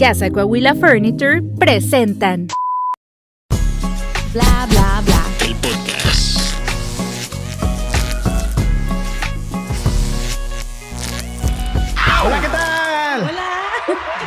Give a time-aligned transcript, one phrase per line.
[0.00, 2.46] Casa Coahuila Furniture presentan
[4.32, 5.22] Bla bla bla.
[5.44, 6.38] El podcast.
[12.24, 13.22] Hola, ¿qué tal?
[13.22, 13.48] Hola.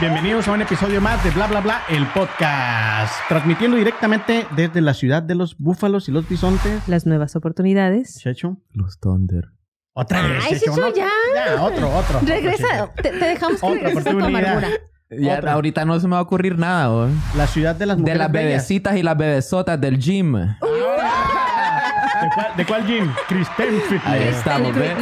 [0.01, 3.13] Bienvenidos a un episodio más de Bla Bla Bla, el podcast.
[3.29, 6.85] Transmitiendo directamente desde la ciudad de los búfalos y los bisontes.
[6.89, 8.19] las nuevas oportunidades.
[8.19, 8.57] Checho.
[8.73, 9.45] Los Thunder.
[9.93, 10.43] Otra vez.
[10.43, 10.59] Ay,
[10.95, 11.07] ya.
[11.33, 12.19] Ya, otro, otro.
[12.25, 14.69] Regresa, te, te dejamos que Otra regreses a tu amargura.
[15.11, 15.53] Ya, Otra.
[15.53, 17.11] ahorita no se me va a ocurrir nada, güey.
[17.35, 18.47] La ciudad de las De mujeres las bellas.
[18.49, 20.33] bebecitas y las bebesotas del gym.
[22.21, 23.11] ¿De cuál, de cuál gym?
[23.27, 24.05] Kristen Fitness.
[24.05, 24.93] Ahí estamos, ¿ves?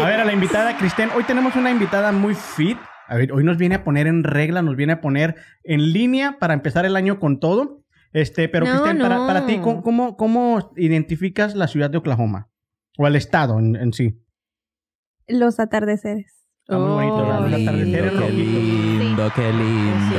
[0.00, 1.10] A ver, a la invitada Kristen.
[1.14, 2.78] Hoy tenemos una invitada muy fit.
[3.08, 6.38] A ver, hoy nos viene a poner en regla, nos viene a poner en línea
[6.38, 7.82] para empezar el año con todo.
[8.12, 9.26] Este, pero No, Kristen, para, no.
[9.26, 12.48] para ti, ¿cómo, cómo, cómo identificas la ciudad de Oklahoma?
[12.96, 14.22] O el estado en, en sí.
[15.28, 16.35] Los atardeceres.
[16.68, 17.38] Está muy bonito, ¿verdad?
[17.38, 20.16] Oh, Los lindo, atardeceres Qué lindo, qué lindo.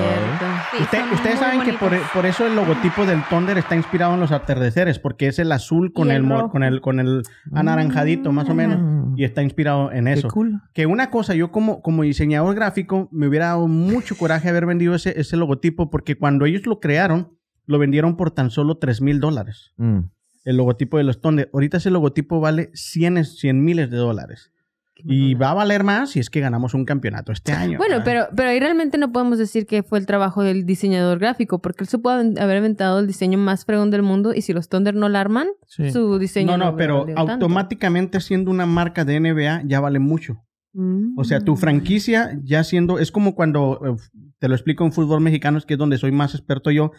[0.71, 4.13] Sí, Usted- son ustedes saben que por, por eso el logotipo del Thunder está inspirado
[4.13, 7.23] en los atardeceres, porque es el azul con el, el con el con el
[7.53, 9.15] anaranjadito más o menos Mm.
[9.17, 10.29] y está inspirado en eso.
[10.29, 10.61] Qué cool.
[10.73, 14.95] Que una cosa, yo como, como diseñador gráfico me hubiera dado mucho coraje haber vendido
[14.95, 17.33] ese, ese logotipo porque cuando ellos lo crearon,
[17.65, 19.73] lo vendieron por tan solo 3 mil dólares.
[19.75, 19.99] Mm.
[20.45, 21.49] El logotipo de los Thunder.
[21.53, 24.53] Ahorita ese logotipo vale cienes, cien miles de dólares.
[25.03, 27.77] Y va a valer más si es que ganamos un campeonato este año.
[27.77, 28.05] Bueno, ¿verdad?
[28.05, 31.83] pero, pero ahí realmente no podemos decir que fue el trabajo del diseñador gráfico, porque
[31.83, 34.95] él se puede haber inventado el diseño más fregón del mundo y si los Thunder
[34.95, 35.91] no la arman, Sí.
[35.91, 37.33] su diseño No, no, hubiera pero tanto.
[37.33, 40.43] automáticamente siendo una marca de NBA ya vale mucho.
[40.73, 41.17] Mm.
[41.17, 43.95] O sea, tu franquicia ya siendo, es como cuando, eh,
[44.39, 46.91] te lo explico en fútbol mexicano, es que es donde soy más experto yo.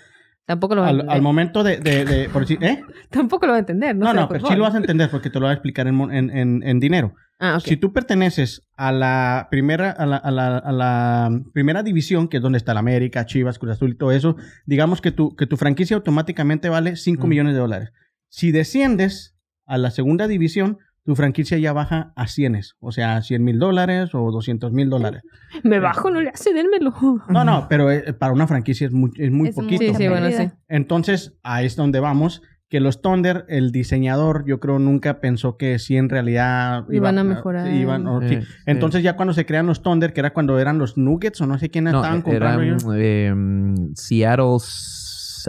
[0.48, 1.14] Tampoco lo va a entender.
[1.14, 2.82] al momento de, de, de- por decir, ¿eh?
[3.10, 4.14] Tampoco lo va a entender, ¿no?
[4.14, 6.62] No, pero sí lo vas a entender porque te lo voy a explicar en, en,
[6.64, 7.14] en- dinero.
[7.38, 7.64] Ah, ok.
[7.66, 12.38] Si tú perteneces a la primera, a la, a la- a la primera división, que
[12.38, 15.46] es donde está la América, Chivas, Cruz Azul y todo eso, digamos que tu, que
[15.46, 17.28] tu franquicia automáticamente vale 5 Mm.
[17.28, 17.92] millones de dólares.
[18.30, 20.78] Si desciendes a la segunda división,
[21.08, 25.22] tu franquicia ya baja a cienes, o sea, 100 mil dólares o 200 mil dólares.
[25.62, 26.92] Me bajo, no le hace, dénmelo.
[27.30, 29.84] No, no, pero eh, para una franquicia es muy, es muy Es poquito.
[29.84, 30.50] Sí, sí, bueno, sí.
[30.68, 32.42] Entonces, ahí es donde vamos.
[32.68, 37.24] Que los Thunder, el diseñador, yo creo nunca pensó que sí en realidad Iban a
[37.24, 37.66] mejorar.
[37.72, 38.34] iban- o sí.
[38.34, 41.46] Eh, Entonces, ya cuando se crean los Thunder, que era cuando eran los Nuggets o
[41.46, 42.84] no sé quién No, estaban comprando eran ellos.
[42.94, 44.58] eh, mm, Seattle,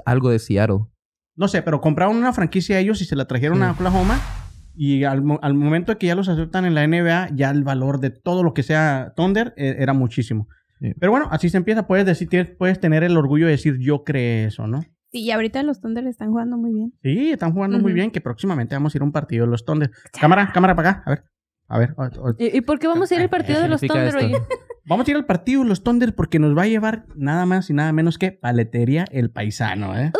[0.05, 0.85] algo de Seattle.
[1.35, 3.71] No sé, pero compraron una franquicia ellos y se la trajeron a.
[3.71, 4.17] Oklahoma.
[4.75, 7.99] Y al, al momento de que ya los aceptan en la NBA, ya el valor
[7.99, 10.47] de todo lo que sea Thunder eh, era muchísimo.
[10.79, 10.93] Sí.
[10.99, 11.87] Pero bueno, así se empieza.
[11.87, 14.81] Puedes decir, tienes- puedes tener el orgullo de decir, yo creé eso, ¿no?
[15.11, 16.93] Sí, y ahorita los Thunder están jugando muy bien.
[17.03, 19.65] Sí, están jugando muy bien, que próximamente vamos a ir a un partido de los
[19.65, 19.89] Thunder.
[20.19, 21.23] Cámara, cámara para acá, a ver.
[21.67, 23.69] A ver, o- o- ¿Y, y por qué vamos a ir al partido ¿Qué de
[23.69, 24.37] los Thunder, oye?
[24.85, 27.69] vamos a ir al partido de los Thunder porque nos va a llevar nada más
[27.69, 30.11] y nada menos que Paletería El Paisano, ¿eh?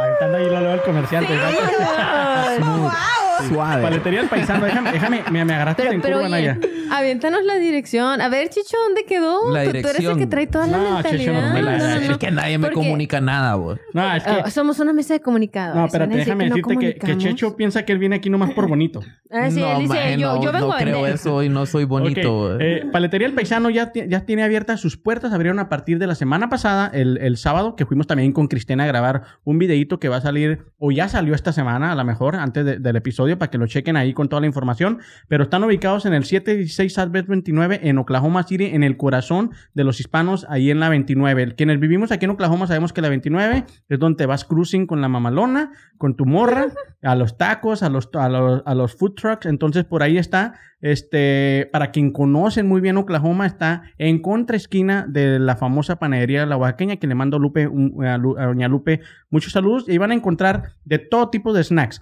[0.00, 1.26] Aventando ahí lo el comercial.
[3.48, 3.82] Suave.
[3.82, 6.58] Paletería El Paisano, déjame, déjame, me, me agarraste Pero, en pero curva, oye,
[6.90, 8.20] aviéntanos la dirección.
[8.20, 9.50] A ver, Chicho, ¿dónde quedó?
[9.52, 10.18] La Tú- Tú, eres el dirección.
[10.18, 11.18] que trae toda la No, mentalidad.
[11.18, 12.18] Chicho, no me la- No, no, Es no.
[12.18, 13.78] que nadie me comunica nada, güey.
[13.92, 14.30] No, es que...
[14.30, 15.76] Ah, somos una mesa de comunicadores.
[15.80, 17.18] no, espérate, déjame que no decirte que, que.
[17.18, 19.00] Checho piensa que él viene aquí nomás por bonito.
[19.30, 21.50] Ah, sí, no, él dice, maje, yo, no, yo vengo no a creo eso y
[21.50, 22.66] no soy bonito, Ok, güey.
[22.78, 25.34] eh, Paletería El Paisano ya, ya tiene abiertas sus puertas.
[25.34, 28.84] Abrieron a partir de la semana pasada, el, el sábado, que fuimos también con Cristina
[28.84, 32.04] a grabar un videíto que va a salir, o ya salió esta semana, a lo
[32.06, 34.98] mejor, antes de- del episodio, para que lo chequen ahí con toda la información.
[35.28, 39.84] Pero están ubicados en el 716 Southwest 29 en Oklahoma City, en el corazón de
[39.84, 41.54] los hispanos, ahí en la 29.
[41.54, 45.08] Quienes vivimos aquí en Oklahoma sabemos que la 29 es donde vas cruising con la
[45.08, 46.68] mamalona, con tu morra,
[47.02, 49.46] a los tacos, a los, a los, food trucks.
[49.46, 50.54] Entonces, por ahí está.
[50.80, 56.46] Este, para quien conocen muy bien Oklahoma, está en contra esquina de la famosa panadería
[56.46, 59.00] La Oaxaqueña, que le mando Lupe, a Doña Lupe
[59.30, 59.88] muchos saludos.
[59.88, 62.00] Y van a encontrar de todo tipo de snacks.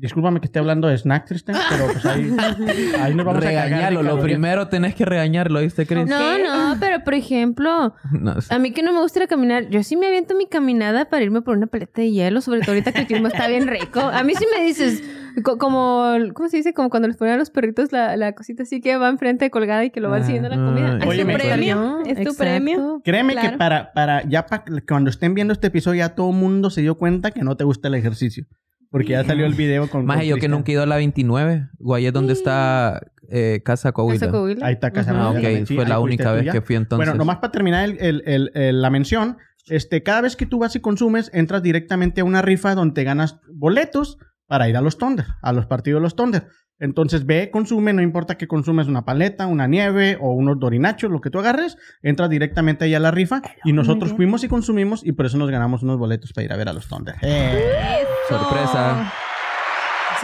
[0.00, 2.30] Discúlpame que esté hablando de snacks, Tristan, pero pues ahí,
[3.00, 4.02] ahí nos vamos a de Regañarlo.
[4.02, 6.06] Lo primero tenés que regañarlo, ¿viste, Chris?
[6.06, 9.68] No, no, pero por ejemplo, No, a mí que no me gusta ir a caminar,
[9.70, 12.72] yo sí me aviento mi caminada para irme por una paleta de hielo, sobre todo
[12.72, 14.00] ahorita que el clima está bien rico.
[14.00, 15.02] A mí sí me dices,
[15.42, 16.04] co- como,
[16.34, 16.72] ¿cómo se dice?
[16.74, 19.84] Como cuando les ponen a los perritos la, la cosita así que va enfrente colgada
[19.84, 20.98] y que lo van Ah, siguiendo la comida.
[20.98, 21.98] Es tu premio.
[22.04, 22.38] ¿es tu Exacto.
[22.38, 23.00] premio?
[23.04, 26.70] Créeme que para, para ya pa- cuando estén viendo este episodio ya todo el mundo
[26.70, 28.44] se dio cuenta que no te gusta el ejercicio.
[28.90, 30.06] Porque ya salió el video con...
[30.06, 31.68] Más con yo que nunca he ido a la 29.
[31.80, 34.18] O ahí es donde está eh, Casa Coahuila.
[34.20, 34.66] Casa Coahuila.
[34.66, 35.10] Ahí está Casa.
[35.12, 35.60] Ah, Coahuila.
[35.60, 35.66] ok.
[35.66, 37.06] Sí, Fue la única vez que fui entonces.
[37.06, 39.36] Bueno, nomás para terminar el- el- el- el- la mención,
[39.66, 43.04] este, cada vez que tú vas y consumes, entras directamente a una rifa donde te
[43.04, 46.46] ganas boletos para ir a los Thunder, a los partidos de los Thunder.
[46.80, 51.20] Entonces ve, consume, no importa que consumes una paleta, una nieve o unos dorinachos, lo
[51.20, 55.12] que tú agarres, entras directamente ahí a la rifa y nosotros fuimos y consumimos y
[55.12, 57.16] por eso nos ganamos unos boletos para ir a ver a los Thunder.
[57.22, 58.04] ¡Eh!
[58.28, 59.12] Sorpresa.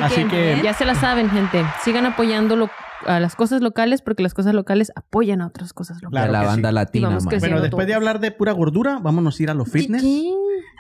[0.01, 1.65] Así que- ya se la saben, gente.
[1.83, 2.71] Sigan apoyando lo-
[3.07, 6.29] a las cosas locales porque las cosas locales apoyan a otras cosas locales.
[6.29, 6.75] Claro la banda sí.
[6.75, 7.19] latina.
[7.41, 10.03] Bueno, después de hablar de pura gordura, vámonos a ir a lo fitness.
[10.03, 10.35] Chiquín.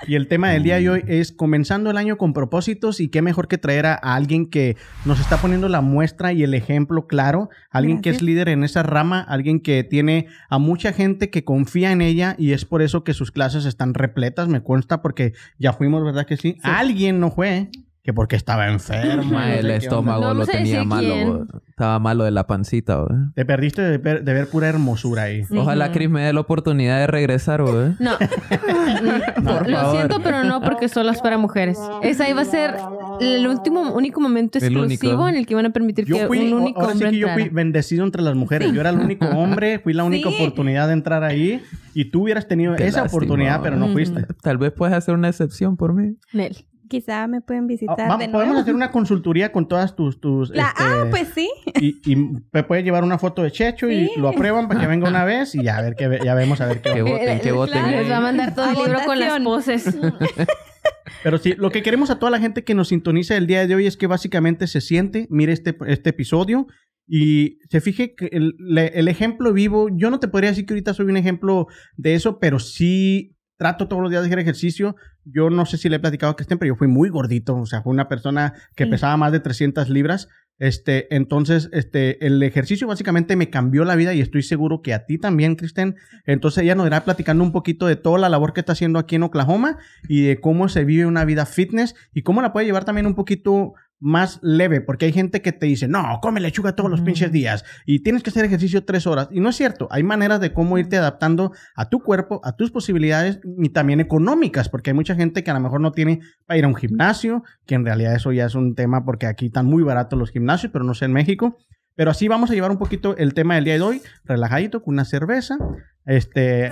[0.06, 3.22] Y el tema del día de hoy es comenzando el año con propósitos y qué
[3.22, 7.06] mejor que traer a, a alguien que nos está poniendo la muestra y el ejemplo
[7.06, 11.44] claro, alguien que es líder en esa rama, alguien que tiene a mucha gente que
[11.44, 15.32] confía en ella y es por eso que sus clases están repletas, me consta porque
[15.58, 16.58] ya fuimos, ¿verdad que sí?
[16.62, 17.70] Alguien no fue,
[18.04, 19.24] que porque estaba enfermo.
[19.32, 21.14] Ma, no sé el estómago No lo tenía malo.
[21.48, 21.62] quién.
[21.70, 23.18] Estaba malo de la pancita, güey.
[23.34, 25.42] Te perdiste de ver, de ver pura hermosura ahí.
[25.56, 27.94] Ojalá Chris me dé la oportunidad de regresar, güey.
[27.98, 28.12] No.
[29.42, 29.96] Por Lo favor.
[29.96, 31.78] siento, pero no porque solo es para mujeres.
[32.02, 32.74] Esa iba a ser
[33.20, 36.60] el último, único momento exclusivo en el que iban a permitir Yo que fui, un
[36.60, 38.72] único ahora sí hombre que yo fui bendecido entre las mujeres.
[38.72, 40.34] Yo era el único hombre, fui la única Sí.
[40.36, 41.62] oportunidad de entrar ahí
[41.94, 44.26] y tú hubieras tenido Qué esa lástima, oportunidad, pero no fuiste.
[44.42, 46.16] Tal vez puedes hacer una excepción por mí.
[46.32, 46.66] Nel.
[46.94, 48.60] Quizá me pueden Ah, visitar de podemos nuevo.
[48.60, 50.20] hacer una consultoría con todas tus...
[50.20, 51.50] tus La- este, Ah, pues sí.
[51.80, 52.16] y, y
[52.52, 55.54] me puede llevar una foto de Checho y lo aprueban para que venga una vez
[55.56, 57.82] y ya a ver qué ve- ya vemos a ver qué Que voten, que voten.
[57.82, 57.98] Claro.
[58.00, 59.98] Les va a mandar todo A el libro con las poses.
[61.22, 63.74] Pero sí, lo que queremos a toda la gente que nos sintoniza el día de
[63.74, 66.66] hoy es que básicamente se siente, mire este, este episodio
[67.08, 70.94] y se fije que el, el ejemplo vivo, yo no te podría decir que ahorita
[70.94, 71.66] soy un ejemplo
[71.96, 74.96] de eso, pero sí trato todos los días de hacer ejercicio.
[75.24, 77.66] Yo no sé si le he platicado a Cristian, pero yo fui muy gordito, o
[77.66, 78.90] sea, fue una persona que Sí.
[78.90, 80.28] pesaba más de 300 libras.
[80.60, 85.04] Este, entonces, este, el ejercicio básicamente me cambió la vida y estoy seguro que a
[85.04, 85.96] ti también, Cristian.
[86.26, 89.16] Entonces ella nos irá platicando un poquito de toda la labor que está haciendo aquí
[89.16, 89.78] en Oklahoma
[90.08, 93.16] y de cómo se vive una vida fitness y cómo la puede llevar también un
[93.16, 93.72] poquito
[94.06, 97.64] más leve, porque hay gente que te dice, no, come lechuga todos los pinches días
[97.86, 99.28] y tienes que hacer ejercicio tres horas.
[99.30, 102.70] Y no es cierto, hay maneras de cómo irte adaptando a tu cuerpo, a tus
[102.70, 106.58] posibilidades y también económicas, porque hay mucha gente que a lo mejor no tiene para
[106.58, 109.64] ir a un gimnasio, que en realidad eso ya es un tema porque aquí están
[109.64, 111.56] muy baratos los gimnasios, pero no sé en México.
[111.96, 114.94] Pero así vamos a llevar un poquito el tema del día de hoy, relajadito, con
[114.94, 115.56] una cerveza.
[116.04, 116.66] Este,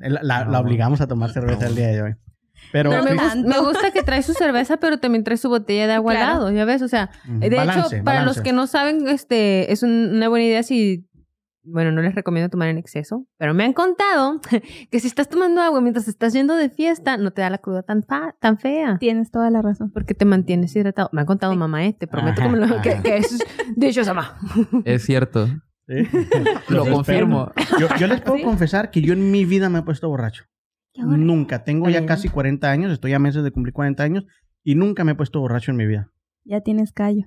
[0.00, 2.14] la- la obligamos a tomar cerveza el día de hoy.
[2.72, 6.18] Pero, me, gusta que trae su cerveza, pero también trae su botella de agua al
[6.18, 6.32] Claro.
[6.34, 6.82] lado, ¿ya ves?
[6.82, 7.38] O sea, Ujú.
[7.40, 8.24] de Balance, hecho, para balance.
[8.26, 11.06] los que no saben, este, es un- una buena idea si...
[11.68, 14.40] Bueno, no les recomiendo tomar en exceso, pero me han contado
[14.90, 17.82] que si estás tomando agua mientras estás yendo de fiesta, no te da la cruda
[17.82, 18.98] tan, fa- tan fea.
[19.00, 19.90] Tienes toda la razón.
[19.92, 21.08] Porque te mantienes hidratado.
[21.12, 21.92] Me ha contado mamá, eh.
[21.98, 23.38] Te prometo que, me lo- que, que es
[23.74, 24.38] dichosa, mamá.
[24.84, 25.48] Es cierto.
[25.88, 26.08] Sí.
[26.68, 27.52] Lo confirmo.
[27.98, 28.44] yo les puedo Sí.
[28.44, 30.44] confesar que yo en mi vida me he puesto borracho.
[31.04, 31.64] Nunca.
[31.64, 34.26] Tengo ya casi 40 años, estoy a meses de cumplir 40 años
[34.62, 36.10] y nunca me he puesto borracho en mi vida.
[36.44, 37.22] Ya tienes callo.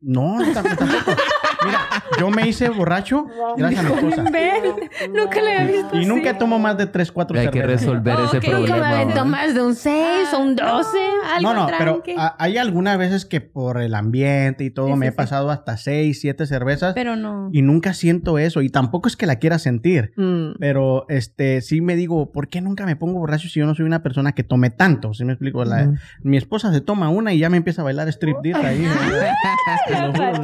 [0.00, 1.12] No, tam- tampoco.
[1.64, 1.80] Mira,
[2.18, 3.26] yo me hice borracho
[3.56, 4.22] gracias a mi esposa.
[5.14, 6.06] Nunca le había visto Y así.
[6.06, 7.80] nunca tomo más de 3, 4 Hay que cervezas.
[7.86, 8.44] resolver ese Ok.
[8.44, 8.90] Nunca me problema.
[8.90, 9.30] aventó güey.
[9.30, 10.98] más de un 6 o un 12.
[11.36, 12.14] Algo No, no, pero tranqui.
[12.18, 15.16] a- hay algunas veces que por el ambiente y todo Sí, me sí, he sí.
[15.16, 17.48] pasado hasta 6, 7 cervezas Pero no.
[17.52, 20.12] y nunca siento eso y tampoco es que la quiera sentir.
[20.16, 20.52] Mm.
[20.58, 23.84] Pero este sí me digo, ¿por qué nunca me pongo borracho si yo no soy
[23.86, 25.14] una persona que tome tanto?
[25.14, 25.64] ¿Sí me explico?
[25.64, 25.94] La- Ujú.
[26.22, 28.86] Mi esposa se toma una y ya me empieza a bailar striptease ahí.
[29.88, 30.42] Te lo juro.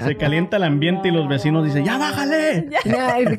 [0.00, 2.68] Se calienta el ambiente y los vecinos dicen, ¡ya bájale!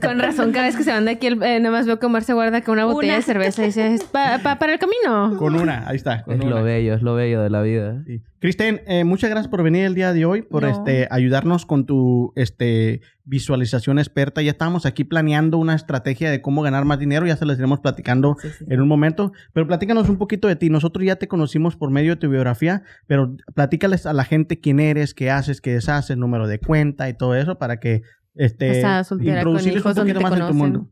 [0.01, 2.23] Con razón, cada vez que se van de aquí, eh, nada más veo que Omar
[2.23, 3.17] se guarda con una botella Una.
[3.17, 5.37] de cerveza y dice, "Es pa- pa- para el camino.
[5.37, 6.23] Con una, ahí está.
[6.23, 8.01] Con Es lo bello, es lo bello de la vida.
[8.07, 8.21] Sí.
[8.39, 10.69] Cristian, eh, muchas gracias por venir el día de hoy, por No.
[10.69, 14.41] este ayudarnos con tu este visualización experta.
[14.41, 17.81] Ya estábamos aquí planeando una estrategia de cómo ganar más dinero, ya se las iremos
[17.81, 19.33] platicando en un momento.
[19.51, 20.69] Pero platícanos un poquito de ti.
[20.69, 24.79] Nosotros ya te conocimos por medio de tu biografía, pero platícales a la gente quién
[24.79, 28.03] eres, qué haces, qué deshaces, número de cuenta y todo eso para que
[28.35, 28.79] este
[29.19, 30.89] introducirles un poquito más en tu mundo.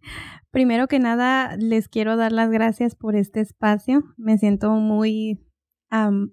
[0.52, 4.04] Primero que nada, les quiero dar las gracias por este espacio.
[4.18, 5.40] Me siento muy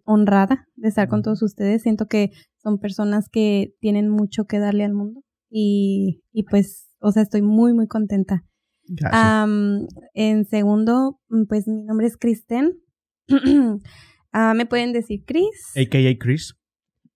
[0.05, 1.83] honrada de estar con todos ustedes.
[1.83, 2.31] Siento que
[2.63, 5.23] son personas que tienen mucho que darle al mundo.
[5.51, 8.45] Y, y pues, o sea, estoy muy, muy contenta.
[8.87, 9.49] Gracias.
[10.15, 12.79] En segundo, mm, pues mi nombre es Kristen.
[14.37, 15.73] Ah, Me pueden decir Chris.
[15.77, 16.57] AKA Chris.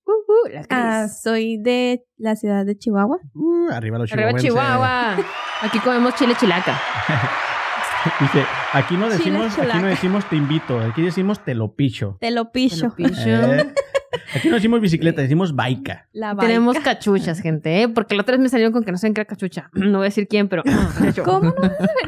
[0.07, 0.69] Uh, uh, la Cris.
[0.71, 3.19] Ah, soy de la ciudad de Chihuahua.
[3.35, 4.35] Uh, arriba los Arriba.
[4.35, 5.17] Chihuahua.
[5.63, 6.79] Aquí comemos chile chilaca.
[8.21, 12.17] Dice, aquí no Chile decimos, aquí no decimos te invito, aquí decimos te lo picho.
[12.21, 12.95] Te lo picho.
[12.99, 13.73] Eh,
[14.35, 16.07] aquí no decimos bicicleta, decimos baica.
[16.13, 17.89] La Tenemos cachuchas, gente, ¿eh?
[17.89, 19.71] Porque la otra vez me salieron con que no saben qué era cachucha.
[19.75, 20.63] No voy a decir quién, pero...
[21.25, 21.55] ¿Cómo no?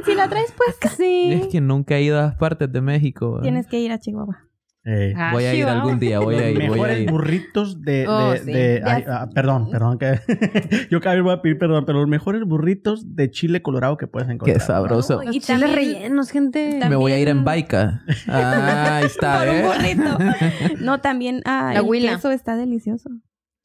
[0.04, 0.88] Si la traes puesta.
[0.90, 1.32] Sí.
[1.32, 3.30] Es que nunca he ido a las partes de México.
[3.30, 3.42] güey.
[3.42, 4.49] Tienes que ir a Chihuahua.
[4.92, 7.10] Eh, Ah, Voy a ir algún día, voy a ir, voy a mejores ir.
[7.10, 8.08] burritos de...
[8.08, 8.52] Oh, de- sí.
[8.52, 9.98] de- ay, ah, perdón, perdón.
[9.98, 10.18] Que,
[10.90, 14.06] yo cada vez voy a pedir perdón, pero los mejores burritos de chile colorado que
[14.08, 14.58] puedes encontrar.
[14.58, 15.22] Qué sabroso.
[15.22, 16.80] Los Y chiles rellenos, gente.
[16.88, 18.02] Me voy a ir en Baika.
[18.26, 19.66] Ah, ahí está, Por un ¿eh?
[19.66, 20.18] burrito.
[20.84, 22.14] No, también ah, La el huila.
[22.16, 23.10] queso está delicioso.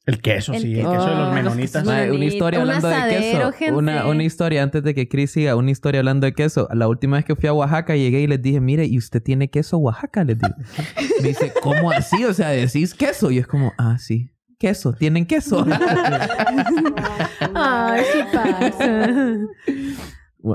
[0.06, 0.90] El queso, El sí, el queso.
[0.90, 1.82] de los Ah, menonitas.
[1.84, 3.52] una historia Un hablando de queso.
[3.52, 3.74] gente.
[3.74, 6.68] Una, una historia antes de que Chris siga, una historia hablando de queso.
[6.72, 9.50] La última vez que fui a Oaxaca llegué y les dije, mire, ¿y usted tiene
[9.50, 10.22] queso Oaxaca?
[10.22, 10.54] Les dije.
[11.22, 12.24] Me dice, ¿cómo así?
[12.24, 13.30] O sea, decís queso.
[13.32, 14.30] Y es como, ah, sí.
[14.58, 15.66] Queso, tienen queso.
[17.54, 19.38] Ay, sí pasa.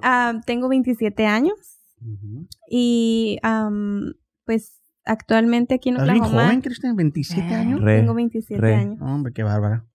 [0.01, 1.55] Ah, tengo 27 años
[2.69, 4.13] y am,
[4.45, 6.95] pues actualmente aquí en ¿Estás Oklahoma joven, Cristian?
[6.97, 7.81] ¿27 años?
[7.81, 8.75] Re, tengo 27 re.
[8.75, 9.01] años.
[9.01, 9.85] Hombre, qué bárbara.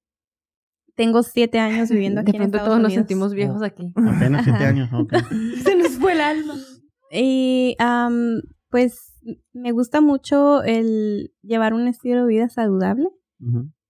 [0.95, 3.01] Tengo 7 años viviendo aquí De en pronto Estados todos nos Unidos.
[3.03, 3.93] sentimos viejos aquí.
[3.95, 4.69] Apenas 7 Ajá.
[4.69, 5.15] años, ok.
[5.63, 6.55] Se nos fue el alma.
[7.13, 9.13] Y am, pues
[9.53, 13.09] me gusta mucho el llevar un estilo de vida saludable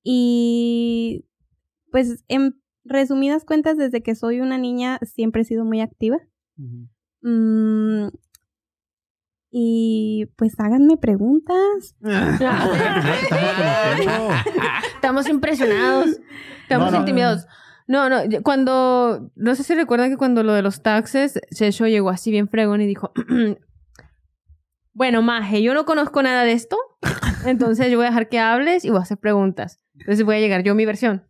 [0.03, 1.25] y
[1.93, 6.19] pues en resumidas cuentas desde que soy una niña siempre he sido muy activa.
[7.23, 8.09] Mm,
[9.59, 11.97] y pues háganme preguntas.
[14.95, 16.21] Estamos impresionados.
[16.61, 16.99] Estamos No, no.
[16.99, 17.47] intimidados.
[17.87, 22.11] No, no, cuando, no sé si recuerdan que cuando lo de los taxes, Shesho llegó
[22.11, 23.13] así bien fregón y dijo,
[24.93, 26.77] bueno, Maje, yo no conozco nada de esto,
[27.47, 29.81] entonces yo voy a dejar que hables y voy a hacer preguntas.
[30.01, 31.27] Entonces voy a llegar yo a mi versión.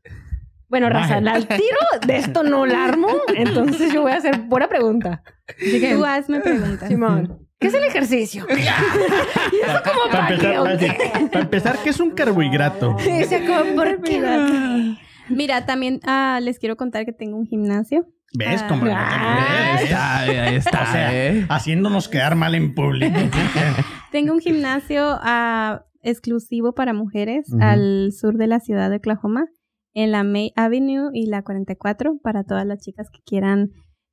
[0.69, 3.07] Bueno, Raza, al tiro de esto no la armo,
[3.37, 5.23] entonces yo voy a hacer pura pregunta.
[5.49, 6.89] Así que, Tú hazme preguntas.
[6.89, 8.47] Simón, ¿qué es el ejercicio?
[8.51, 10.87] ¿Y eso como Para para empezar, qué, o para qué?
[10.89, 12.97] decir- para empezar, ¿qué es un carbohidrato?
[13.07, 14.95] Y decía como, ¿por qué?
[15.29, 18.07] Mira, también ah, les quiero contar que tengo un gimnasio.
[18.37, 18.61] ¿Ves?
[18.63, 18.69] Ah.
[18.69, 21.47] Como Ah, está, ahí está, O sea, ¿eh?
[21.49, 23.19] haciéndonos quedar mal en público.
[24.13, 29.47] Tengo un gimnasio ah, exclusivo para mujeres al sur de la ciudad de Oklahoma,
[29.95, 33.71] en la May Avenue y la 44, para todas las chicas que quieran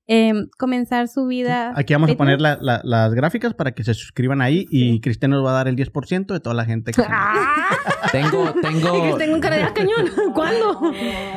[0.07, 1.71] em, comenzar su vida.
[1.75, 5.31] Aquí vamos a poner la- la- las gráficas para que se suscriban ahí y Cristian
[5.31, 6.91] nos va a dar el 10% de toda la gente.
[6.91, 7.01] Que...
[8.11, 10.05] Tengo, Y que tengo, tengo un cara de "Ah, cañón.
[10.33, 10.91] ¿Cuándo?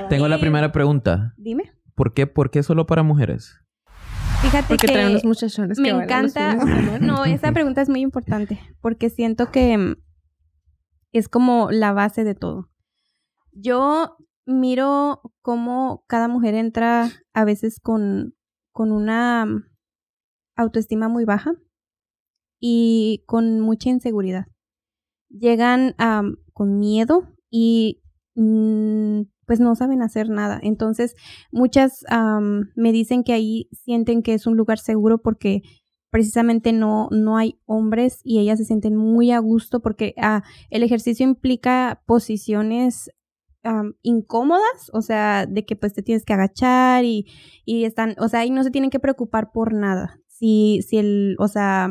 [0.08, 1.32] tengo la primera pregunta.
[1.36, 1.72] Dime.
[1.94, 3.54] ¿Por qué, ¿Por qué solo para mujeres?
[4.42, 6.54] Fíjate Porque que traen unos muchachones me que los encanta.
[7.00, 9.96] No, esa pregunta es muy importante porque siento que mm,
[11.12, 12.68] es como la base de todo.
[13.52, 18.34] Yo miro cómo cada mujer entra a veces con,
[18.76, 19.64] con una mm,
[20.54, 21.54] autoestima muy baja
[22.60, 24.48] y con mucha inseguridad.
[25.30, 28.02] Llegan am, con miedo y
[28.34, 30.60] mm, pues no saben hacer nada.
[30.62, 31.14] Entonces,
[31.50, 35.62] muchas am, me dicen que ahí sienten que es un lugar seguro porque
[36.10, 40.82] precisamente no, no hay hombres y ellas se sienten muy a gusto porque ah, el
[40.82, 43.10] ejercicio implica posiciones
[43.66, 47.26] am, incómodas, o sea, de que pues te tienes que agachar y,
[47.64, 50.20] y están, o sea, ahí no se tienen que preocupar por nada.
[50.28, 51.88] Si, si el, o sea,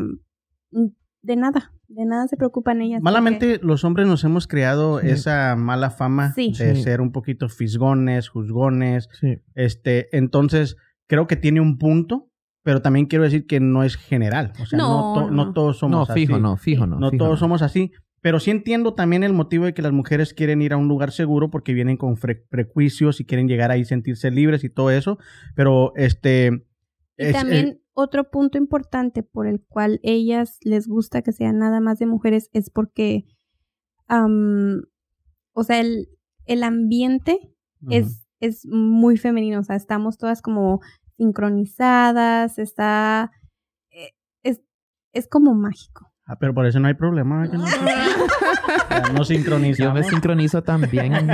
[0.71, 0.85] mm,
[1.21, 2.99] de nada, de nada se preocupan ellas.
[2.99, 5.09] porque- Malamente los hombres nos hemos creado Sí.
[5.09, 6.51] esa mala fama Sí.
[6.57, 6.83] de Sí.
[6.83, 9.07] ser un poquito fisgones, juzgones.
[9.19, 9.37] Sí.
[9.55, 10.77] Este, entonces,
[11.07, 12.29] creo que tiene un punto,
[12.63, 14.51] pero también quiero decir que no es general.
[14.61, 15.53] O sea, no, No, to- no no.
[15.53, 16.41] todos somos No, fijo, así.
[16.41, 16.99] no, fijo, no.
[16.99, 17.91] No fijo, todos somos así.
[18.25, 21.11] Pero sí entiendo también el motivo de que las mujeres quieren ir a un lugar
[21.11, 24.89] seguro porque vienen con fre- prejuicios y quieren llegar ahí y sentirse libres y todo
[24.89, 25.19] eso.
[25.55, 26.65] Pero este.
[27.17, 31.51] Y es- también eh, otro punto importante por el cual ellas les gusta que sea
[31.53, 33.27] nada más de mujeres es porque,
[34.07, 34.81] am,
[35.53, 36.09] o sea, el,
[36.47, 37.53] el ambiente
[37.91, 40.81] es, es muy femenino, o sea, estamos todas como
[41.15, 43.31] sincronizadas, está,
[43.91, 44.61] eh, es,
[45.13, 46.11] es como mágico.
[46.27, 47.47] Ah, pero por eso no hay problema.
[47.49, 47.63] que no,
[49.13, 51.13] nos Yo me sincronizo también.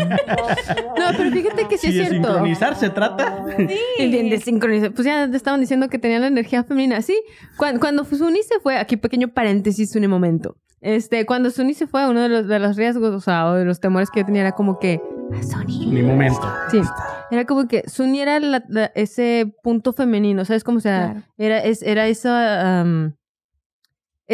[1.01, 2.27] No, pero fíjate que sí Si es de cierto.
[2.27, 3.43] sincronizar se trata.
[3.97, 4.91] El de, de sincronizar.
[4.93, 7.01] Pues ya te estaban diciendo que tenían la energía femenina.
[7.01, 7.19] Sí,
[7.57, 10.57] cuando, cuando Suni se fue, aquí pequeño paréntesis un momento.
[10.79, 13.65] Este, cuando Suni se fue, uno de los, de los riesgos, o sea, o de
[13.65, 15.01] los temores que yo tenía era como que.
[15.33, 15.87] "Ah, Suni.
[15.87, 16.41] Mi momento.
[16.69, 16.81] Sí.
[17.31, 20.63] Era como que Suni era la- la- ese punto femenino, ¿sabes?
[20.63, 21.25] Como, o sea, Claro.
[21.37, 22.83] era, es, era esa...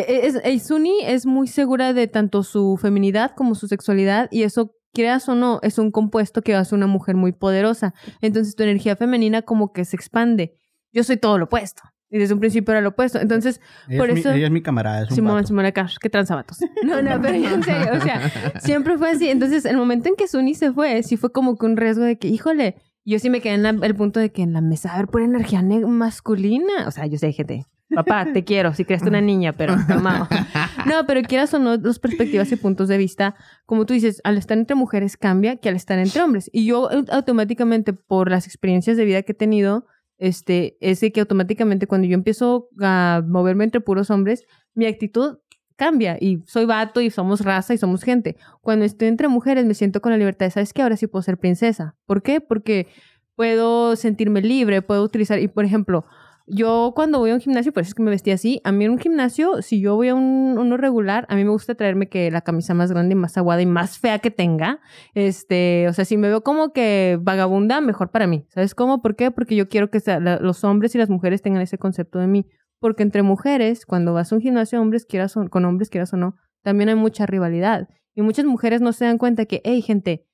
[0.08, 4.74] es, el Suni es muy segura de tanto su feminidad como su sexualidad y eso,
[4.94, 7.94] creas o no, es un compuesto que hace una mujer muy poderosa.
[8.22, 10.56] Entonces tu energía femenina como que se expande.
[10.92, 11.84] Yo soy todo lo opuesto.
[12.10, 13.20] Y desde un principio era lo opuesto.
[13.20, 15.04] Entonces, Ella, Por es, eso- mi, ella es mi camarada.
[15.04, 15.48] Es un Simón, vato.
[15.48, 16.60] Simón acá, qué transabatos.
[16.84, 19.30] No, no, pero en serio, o sea, siempre fue así.
[19.30, 22.18] Entonces, el momento en que Suni se fue, sí fue como que un riesgo de
[22.18, 24.94] que, híjole, yo sí me quedé en la- el punto de que en la mesa,
[24.94, 26.88] a ver, pura energía ne- masculina.
[26.88, 30.28] O sea, yo sé, gente, Papá, te quiero, si creaste una niña, pero calmado.
[30.86, 34.38] No, pero quieras o no, dos perspectivas y puntos de vista, como tú dices, al
[34.38, 36.50] estar entre mujeres cambia que al estar entre hombres.
[36.54, 39.86] Y yo automáticamente, por las experiencias de vida que he tenido,
[40.18, 45.40] este, es que automáticamente cuando yo empiezo a moverme entre puros hombres, mi actitud
[45.76, 48.36] cambia y soy vato y somos raza y somos gente.
[48.62, 50.82] Cuando estoy entre mujeres me siento con la libertad de, ¿sabes qué?
[50.82, 51.96] Ahora sí puedo ser princesa.
[52.06, 52.42] ¿Por qué?
[52.42, 52.88] Porque
[53.36, 56.06] puedo sentirme libre, puedo utilizar, y por ejemplo,
[56.48, 58.86] yo cuando voy a un gimnasio, por eso es que me vestí así, a mí
[58.86, 62.08] en un gimnasio, si yo voy a un, uno regular, a mí me gusta traerme
[62.08, 64.80] que la camisa más grande, más aguada y más fea que tenga,
[65.14, 69.02] este, o sea, si me veo como que vagabunda, mejor para mí, ¿sabes cómo?
[69.02, 69.30] ¿Por qué?
[69.32, 70.00] Porque yo quiero que
[70.42, 72.46] los hombres y las mujeres tengan ese concepto de mí,
[72.80, 76.18] porque entre mujeres, cuando vas a un gimnasio, hombres quieras o- con hombres quieras o
[76.18, 80.26] no, también hay mucha rivalidad, y muchas mujeres no se dan cuenta que, hey, gente,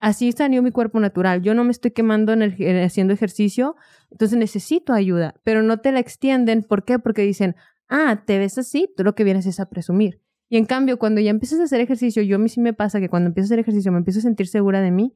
[0.00, 1.42] así salió mi cuerpo natural.
[1.42, 3.76] Yo no me estoy quemando en el- eh, haciendo ejercicio,
[4.10, 6.62] entonces necesito ayuda, pero no te la extienden.
[6.62, 6.98] ¿Por qué?
[6.98, 7.54] Porque dicen,
[7.88, 10.20] ah, te ves así, tú lo que vienes es a presumir.
[10.48, 12.98] Y en cambio, cuando ya empiezas a hacer ejercicio, yo a mí sí me pasa
[12.98, 15.14] que cuando empiezo a hacer ejercicio me empiezo a sentir segura de mí.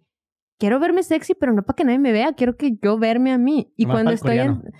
[0.60, 3.38] Quiero verme sexy, pero no para que nadie me vea, quiero que yo verme a
[3.38, 3.72] mí.
[3.76, 4.54] Y Nomás cuando estoy en...
[4.56, 4.78] coreano.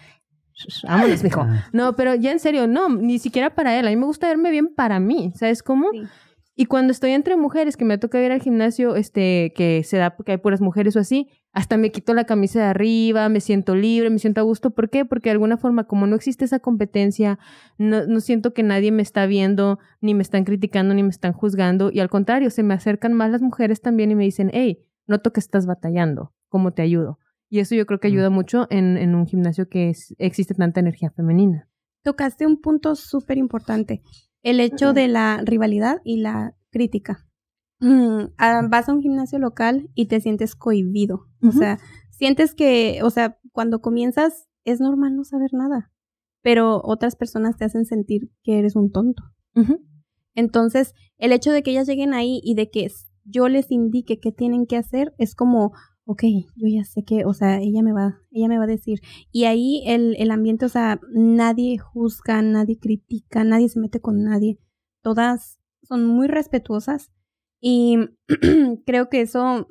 [0.85, 1.45] Vámonos, mijo.
[1.73, 3.87] No, pero ya en serio, no, ni siquiera para él.
[3.87, 5.33] A mí me gusta verme bien para mí.
[5.35, 5.89] ¿Sabes cómo?
[5.91, 6.03] Sí.
[6.57, 10.17] Y cuando estoy entre mujeres, que me toca ir al gimnasio, este, que se da
[10.17, 13.75] porque hay puras mujeres o así, hasta me quito la camisa de arriba, me siento
[13.75, 14.71] libre, me siento a gusto.
[14.71, 15.05] ¿Por qué?
[15.05, 17.41] Porque de alguna forma, como no existe esa competencia,
[17.77, 21.33] no, no siento que nadie me está viendo, ni me están criticando, ni me están
[21.33, 21.91] juzgando.
[21.93, 25.33] Y al contrario, se me acercan más las mujeres también y me dicen, hey, noto
[25.33, 27.19] que estás batallando, ¿cómo te ayudo?
[27.51, 30.79] Y eso yo creo que ayuda mucho en, en un gimnasio que es- existe tanta
[30.81, 31.69] energía femenina.
[32.03, 34.03] Tocaste un punto súper importante,
[34.45, 37.27] el hecho de la rivalidad y la crítica.
[37.81, 41.27] Mm, ah, vas a un gimnasio local y te sientes cohibido.
[41.43, 41.79] O sea,
[42.11, 45.91] sientes que, o sea, cuando comienzas es normal no saber nada,
[46.43, 49.25] pero otras personas te hacen sentir que eres un tonto.
[50.35, 52.89] Entonces, el hecho de que ellas lleguen ahí y de que
[53.25, 55.73] yo les indique qué tienen que hacer es como,
[56.05, 56.23] ok,
[56.57, 59.01] yo ya sé que, o sea, ella me va, ella me va a decir.
[59.33, 64.23] Y ahí el, el ambiente, o sea, nadie juzga, nadie critica, nadie se mete con
[64.23, 64.59] nadie.
[65.03, 67.13] Todas son muy respetuosas
[67.61, 67.99] y
[68.87, 69.69] creo que eso,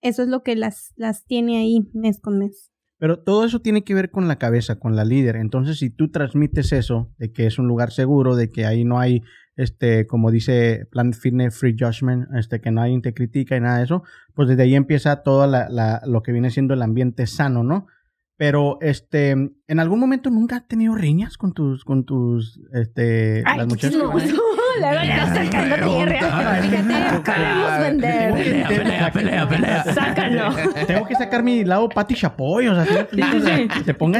[0.00, 2.70] eso es lo que las, las tiene ahí mes con mes.
[2.98, 5.36] Pero todo eso tiene que ver con la cabeza, con la líder.
[5.36, 8.98] Entonces, si tú transmites eso, de que es un lugar seguro, de que ahí no
[8.98, 9.22] hay,
[9.56, 13.84] este, como dice Planet Fitness Free Judgment, este, que nadie te critica y nada de
[13.84, 14.02] eso,
[14.34, 17.86] pues desde ahí empieza todo la, la- lo que viene siendo el ambiente sano, ¿no?
[18.36, 23.68] Pero, este, ¿en algún momento nunca has tenido riñas con tus, con tus, este, las
[23.68, 23.96] muchachas?
[24.02, 24.34] van ahí?
[24.80, 26.60] La verdad, sacando tierra.
[26.60, 28.32] Fíjate, queremos vender.
[28.34, 29.84] Pelea, pelea, pelea, pelea.
[29.84, 30.52] Sácalo.
[30.84, 33.20] Tengo que sacar mi lado Pati Chapoy, o sea, ¿sí?
[33.40, 34.18] Sea, que se ponga.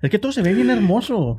[0.00, 1.38] Es que todo se ve bien hermoso.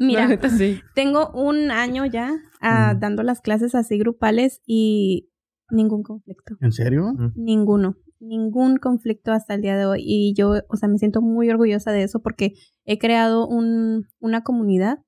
[0.00, 0.80] Mira, neta, sí.
[0.94, 3.00] tengo un año ya ah, Mm.
[3.00, 5.28] dando las clases así grupales y
[5.70, 6.56] ningún conflicto.
[6.60, 7.12] ¿En serio?
[7.34, 10.02] Ninguno, ningún conflicto hasta el día de hoy.
[10.04, 12.52] Y yo, o sea, me siento muy orgullosa de eso porque
[12.84, 14.98] he creado un, una comunidad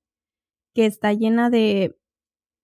[0.75, 1.97] que está llena de,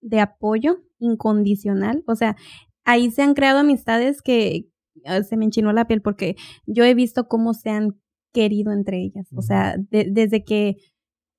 [0.00, 2.02] de apoyo incondicional.
[2.06, 2.36] O sea,
[2.84, 4.66] ahí se han creado amistades que
[5.04, 8.00] ah, se me enchinó la piel porque yo he visto cómo se han
[8.32, 9.28] querido entre ellas.
[9.36, 10.76] O sea, de- desde que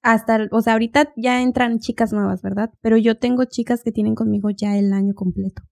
[0.03, 2.71] hasta, o sea, ahorita ya entran chicas nuevas, ¿verdad?
[2.81, 5.63] Pero yo tengo chicas que tienen conmigo ya el año completo.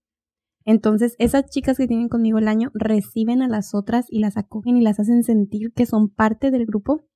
[0.65, 4.77] Entonces, esas chicas que tienen conmigo el año reciben a las otras y las acogen
[4.77, 7.07] y las hacen sentir que son parte del grupo.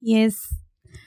[0.00, 0.38] Y es,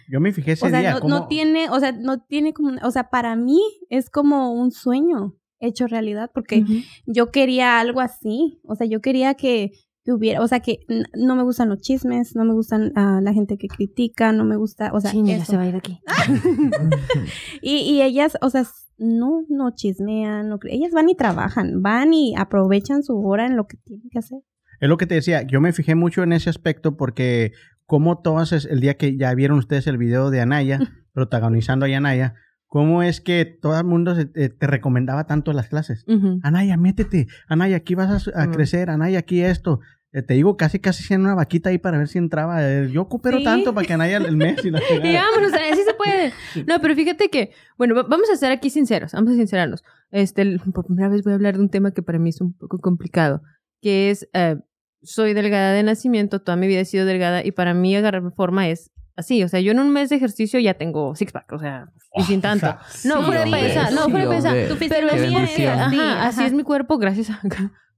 [0.10, 0.94] Yo me fijé ese o sea, día.
[0.94, 4.52] no, cómo- no tiene, o sea, no tiene como, o sea, para mí es como
[4.54, 6.64] un sueño hecho realidad porque
[7.06, 9.72] yo quería algo así, o sea, yo quería que,
[10.10, 10.80] que hubiera, o sea, que
[11.16, 14.56] no me gustan los chismes, no me gustan ah, la gente que critica, no me
[14.56, 15.46] gusta, o sea, eso.
[15.46, 16.00] se va a ir aquí.
[17.62, 18.64] Y, y ellas, o sea,
[18.98, 23.68] no, no chismean, no ellas van y trabajan, van y aprovechan su hora en lo
[23.68, 24.40] que tienen que hacer.
[24.80, 27.52] Es lo que te decía, yo me fijé mucho en ese aspecto porque
[27.86, 30.80] como todas es- el día que ya vieron ustedes el video de Anaya,
[31.14, 32.36] protagonizando a Anaya,
[32.68, 36.06] cómo es que todo el mundo se- te, te recomendaba tanto las clases.
[36.44, 39.80] Anaya, métete, Anaya, aquí vas a, crecer, Anaya, aquí esto.
[40.12, 42.68] Eh, te digo, casi casi hacían una vaquita ahí para ver si entraba.
[42.68, 43.44] Eh, yo coopero Sí.
[43.44, 46.34] tanto para que Anaya el mes y la Y vámonos, así se puede.
[46.66, 49.84] No, pero fíjate que, bueno, va- vamos a ser aquí sinceros, vamos a sincerarnos.
[50.12, 52.54] Este, por primera vez voy a hablar de un tema que para mí es un
[52.58, 53.44] poco complicado,
[53.82, 54.58] que es, eh,
[55.04, 58.68] soy delgada de nacimiento, toda mi vida he sido delgada y para mí agarrar forma
[58.68, 61.60] es así, o sea, yo en un mes de ejercicio ya tengo six pack, o
[61.60, 62.66] sea, y sin tanto.
[63.06, 64.68] No, Sí, fuera de payasa, no, fuera de hombre.
[64.68, 66.00] Tu Pero así
[66.40, 66.46] ajá.
[66.48, 67.40] es mi cuerpo, gracias a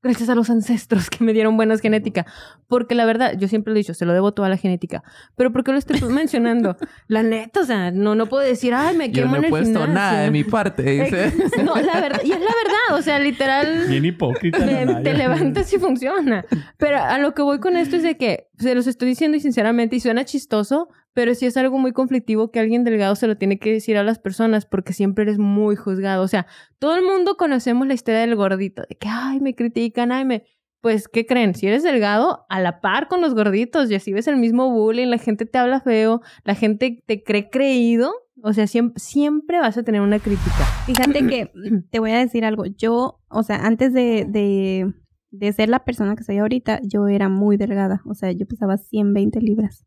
[0.04, 2.26] gracias a los ancestros que me dieron buenas genética.
[2.68, 5.04] Porque la verdad, yo siempre lo he dicho, se lo debo toda la genética.
[5.36, 6.76] Pero ¿por qué lo estoy mencionando?
[7.08, 9.48] La neta, o sea, no, no puedo decir, ay, me Yo quemo no en he
[9.48, 9.94] el puesto gimnasio".
[9.94, 10.84] nada de mi parte.
[11.04, 11.34] dice.
[11.64, 14.58] No, la verdad, y es la verdad, o sea, literal Bien hipócrita.
[14.66, 15.04] te, Naya.
[15.04, 16.46] te levantas y funciona.
[16.78, 19.40] Pero a lo que voy con esto es de que se los estoy diciendo y
[19.40, 23.38] sinceramente, y suena chistoso, pero sí es algo muy conflictivo que alguien delgado se lo
[23.38, 26.24] tiene que decir a las personas porque siempre eres muy juzgado.
[26.24, 26.48] O sea,
[26.80, 30.44] todo el mundo conocemos la historia del gordito, de que, ay, me critican, ay, me...
[30.82, 31.54] Pues, ¿qué creen?
[31.54, 35.08] Si eres delgado, a la par con los gorditos y así ves el mismo bullying,
[35.08, 39.78] la gente te habla feo, la gente te cree creído, o sea, siempre, siempre vas
[39.78, 40.66] a tener una crítica.
[40.88, 41.52] Fíjate que
[41.92, 42.66] te voy a decir algo.
[42.66, 44.92] Yo, o sea, antes de, de,
[45.30, 48.02] de ser la persona que soy ahorita, yo era muy delgada.
[48.08, 49.86] O sea, yo pesaba 120 libras.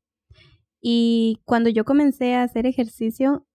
[0.87, 3.47] Y cuando yo comencé a hacer ejercicio,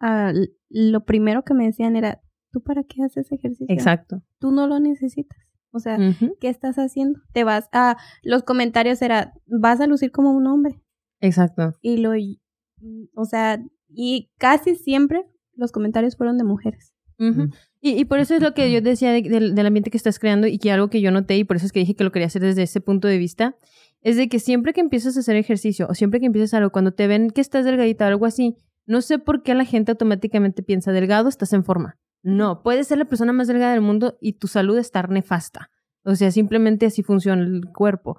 [0.00, 2.20] l- lo primero que me decían era,
[2.52, 3.66] ¿tú para qué haces ejercicio?
[3.68, 4.22] Exacto.
[4.38, 5.38] Tú no lo necesitas.
[5.72, 5.98] O sea.
[6.40, 7.18] ¿qué estás haciendo?
[7.32, 7.96] Te vas a...
[8.22, 10.80] Los comentarios era, vas a lucir como un hombre.
[11.20, 11.72] Exacto.
[11.82, 12.12] Y lo...
[13.14, 16.92] O sea, y casi siempre los comentarios fueron de mujeres.
[17.18, 17.48] Ujú.
[17.80, 20.18] y, y por eso es lo que yo decía de- del, del ambiente que estás
[20.18, 22.12] creando y que algo que yo noté y por eso es que dije que lo
[22.12, 23.56] quería hacer desde ese punto de vista,
[24.06, 26.92] es de que siempre que empiezas a hacer ejercicio o siempre que empiezas algo, cuando
[26.92, 30.62] te ven que estás delgadita o algo así, no sé por qué la gente automáticamente
[30.62, 31.98] piensa, delgado, estás en forma.
[32.22, 35.72] No, puedes ser la persona más delgada del mundo y tu salud estar nefasta.
[36.04, 38.16] O sea, simplemente así funciona el cuerpo.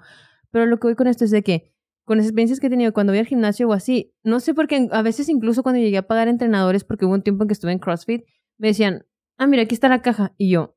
[0.52, 1.74] Pero lo que voy con esto es de que
[2.04, 4.68] con las experiencias que he tenido cuando voy al gimnasio o así, no sé por
[4.68, 7.54] qué, a veces incluso cuando llegué a pagar entrenadores, porque hubo un tiempo en que
[7.54, 8.26] estuve en CrossFit,
[8.58, 9.06] me decían,
[9.38, 10.34] ah, mira, aquí está la caja.
[10.36, 10.76] Y yo,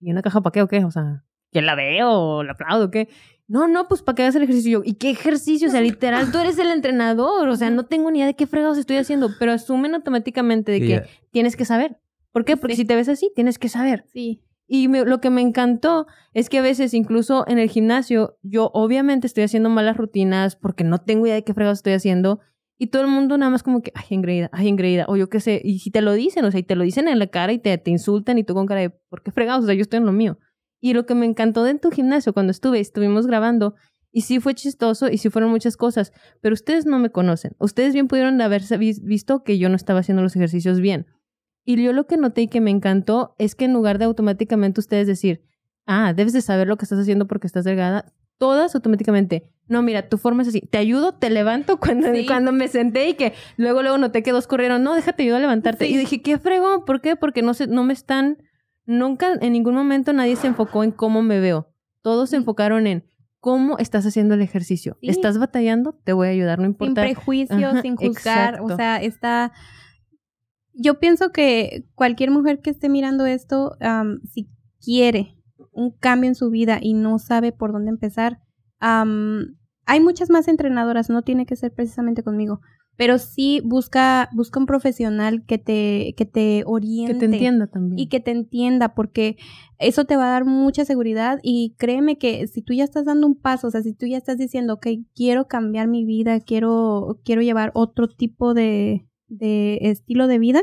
[0.00, 0.84] ¿y una caja para qué o qué?
[0.84, 3.08] O sea, ¿que la veo o la aplaudo o qué?
[3.46, 4.68] No, no, pues para que hagas el ejercicio.
[4.68, 5.68] Y yo, ¿y qué ejercicio?
[5.68, 7.48] O sea, literal, tú eres el entrenador.
[7.48, 10.80] O sea, no tengo ni idea de qué fregados estoy haciendo, pero asumen automáticamente de
[10.80, 11.96] que tienes que saber.
[12.30, 12.56] ¿Por qué?
[12.58, 12.82] Porque Sí.
[12.82, 14.04] si te ves así, tienes que saber.
[14.12, 14.42] Sí.
[14.66, 18.70] Y me- lo que me encantó es que a veces, incluso en el gimnasio, yo
[18.74, 22.40] obviamente estoy haciendo malas rutinas porque no tengo idea de qué fregados estoy haciendo.
[22.76, 25.40] Y todo el mundo nada más como que, ay, engreída, ay, engreída, o yo qué
[25.40, 25.60] sé.
[25.64, 27.58] Y si te lo dicen, o sea, y te lo dicen en la cara y
[27.58, 29.64] te, te insultan y tú con cara de, ¿por qué fregados?
[29.64, 30.38] O sea, yo estoy en lo mío.
[30.80, 33.74] Y lo que me encantó de tu gimnasio cuando estuve, estuvimos grabando,
[34.10, 37.52] y sí fue chistoso y sí fueron muchas cosas, pero ustedes no me conocen.
[37.58, 41.06] Ustedes bien pudieron haber vis- visto que yo no estaba haciendo los ejercicios bien.
[41.64, 44.80] Y yo lo que noté y que me encantó es que en lugar de automáticamente
[44.80, 45.42] ustedes decir,
[45.86, 50.08] ah, debes de saber lo que estás haciendo porque estás delgada, todas automáticamente, no, mira,
[50.08, 52.24] tu forma es así, te ayudo, te levanto cuando, Sí.
[52.26, 55.40] cuando me senté y que luego luego noté que dos corrieron, no, déjate ayudo a
[55.40, 55.86] levantarte.
[55.86, 55.92] Sí.
[55.94, 57.16] Y dije, qué fregón, ¿por qué?
[57.16, 58.38] Porque no, se, no me están,
[58.88, 61.68] nunca, en ningún momento nadie se enfocó en cómo me veo.
[62.02, 63.04] Todos se enfocaron en
[63.38, 64.96] cómo estás haciendo el ejercicio.
[65.00, 65.10] Sí.
[65.10, 65.92] ¿Estás batallando?
[66.04, 67.02] Te voy a ayudar, no Sin importa.
[67.02, 68.54] prejuicios, Ajá, sin juzgar.
[68.54, 68.64] exacto.
[68.72, 69.52] O sea, está.
[70.72, 74.48] Yo pienso que cualquier mujer que esté mirando esto, am, si
[74.80, 75.36] quiere
[75.72, 78.40] un cambio en su vida y no sabe por dónde empezar,
[78.80, 82.60] am, hay muchas más entrenadoras, no tiene que ser precisamente conmigo,
[82.98, 87.12] pero sí busca, busca un profesional que te, que te oriente.
[87.12, 87.96] que te entienda también.
[87.96, 89.36] y que te entienda, porque
[89.78, 93.28] eso te va a dar mucha seguridad y créeme que si tú ya estás dando
[93.28, 97.20] un paso, o sea, si tú ya estás diciendo, ok, quiero cambiar mi vida, quiero,
[97.24, 100.62] quiero llevar otro tipo de, de estilo de vida,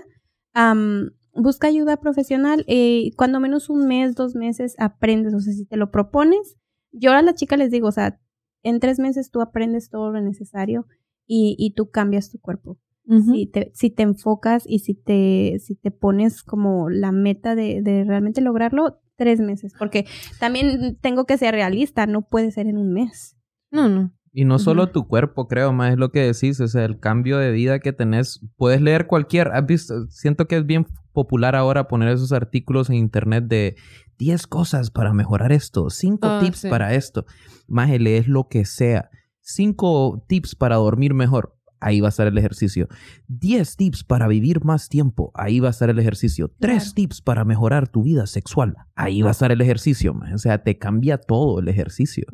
[0.54, 2.66] am, busca ayuda profesional.
[2.68, 6.58] eh, cuando menos un mes, dos meses aprendes, o sea, si te lo propones,
[6.92, 8.20] yo a las chicas les digo, o sea,
[8.62, 10.86] en tres meses tú aprendes todo lo necesario
[11.28, 13.34] y, y tú cambias tu cuerpo Ujú.
[13.34, 17.82] si te, si te enfocas y si te, si te pones como la meta de,
[17.82, 19.74] de realmente lograrlo, tres meses.
[19.78, 20.06] Porque
[20.40, 23.38] también tengo que ser realista, no puede ser en un mes.
[23.72, 24.12] No, no.
[24.34, 24.92] Y no solo Ujú.
[24.92, 27.94] tu cuerpo, creo, más es lo que decís, o sea, el cambio de vida que
[27.94, 28.42] tenés.
[28.58, 32.96] Puedes leer cualquier, has visto, siento que es bien popular ahora poner esos artículos en
[32.98, 33.76] internet de
[34.18, 36.70] 10 cosas para mejorar esto, 5 Ah, tips sí.
[36.70, 37.26] para esto.
[37.68, 39.10] Más lees lo que sea.
[39.46, 41.56] 5 tips para dormir mejor.
[41.80, 42.88] Ahí va a estar el ejercicio.
[43.28, 45.32] 10 tips para vivir más tiempo.
[45.36, 46.48] Ahí va a estar el ejercicio.
[46.60, 46.94] 3 Claro.
[46.96, 48.76] tips para mejorar tu vida sexual.
[48.96, 50.16] Ahí va a estar el ejercicio.
[50.34, 52.26] O sea, te cambia todo el ejercicio.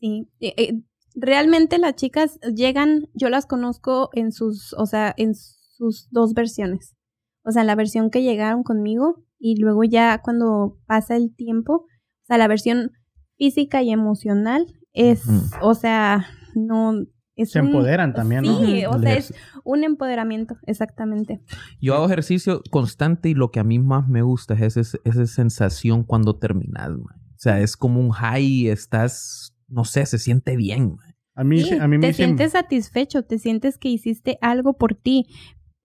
[0.00, 0.28] Sí.
[0.40, 0.82] Eh, eh,
[1.14, 6.96] realmente las chicas llegan, yo las conozco en sus, o sea, en sus dos versiones.
[7.44, 12.26] O sea, la versión que llegaron conmigo y luego ya cuando pasa el tiempo, o
[12.26, 12.90] sea, la versión
[13.36, 15.22] física y emocional es,
[15.62, 16.94] o sea, no...
[17.36, 18.58] Es Se un- empoderan también, ¿no?
[18.58, 19.32] Sí, o sea, es
[19.62, 21.40] un empoderamiento, exactamente.
[21.80, 25.24] Yo hago ejercicio constante y lo que a mí más me gusta es ese- esa
[25.26, 27.16] sensación cuando terminas, man.
[27.16, 31.14] O sea, es como un high, estás, no sé, se siente bien, man.
[31.36, 34.96] A mí, Sí, a mí me te sientes satisfecho, te sientes que hiciste algo por
[34.96, 35.26] ti.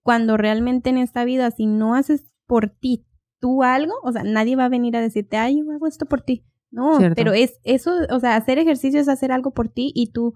[0.02, 3.06] Cuando realmente en esta vida, si no haces por ti
[3.38, 6.22] tú algo, o sea, nadie va a venir a decirte, ay, yo hago esto por
[6.22, 6.44] ti.
[6.72, 7.14] No, Cierto.
[7.14, 10.34] pero es eso, o sea, hacer ejercicio es hacer algo por ti y tú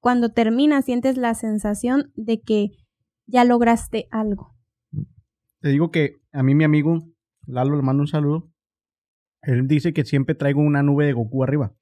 [0.00, 2.70] cuando terminas sientes la sensación de que
[3.26, 4.54] ya lograste algo.
[5.60, 6.98] Te digo que a mí mi amigo,
[7.46, 8.50] Lalo, le mando un saludo.
[9.42, 11.74] Él dice que siempre traigo una nube de Goku arriba.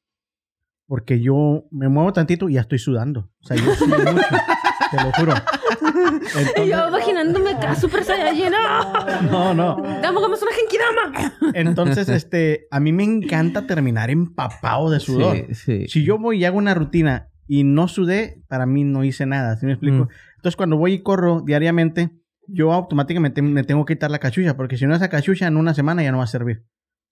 [0.87, 3.31] Porque yo me muevo tantito y ya estoy sudando.
[3.41, 4.27] O sea, yo sudo mucho.
[4.91, 5.35] te lo juro.
[6.27, 8.53] Y Entonces- yo imaginándome acá, Super Saiyajin.
[8.57, 9.21] ¡ah!
[9.31, 9.77] no, no.
[10.03, 11.53] Damos como una Genkidama.
[11.55, 15.37] Entonces, este, a mí me encanta terminar empapado de sudor.
[15.49, 15.89] Sí, sí.
[15.89, 19.57] Si yo voy y hago una rutina y no sudé, para mí no hice nada.
[19.57, 20.05] ¿Sí me explico?
[20.05, 20.09] Mm.
[20.37, 22.11] Entonces, cuando voy y corro diariamente,
[22.49, 25.75] yo automáticamente me tengo que quitar la cachucha, porque si no esa cachucha en una
[25.75, 26.65] semana ya no va a servir.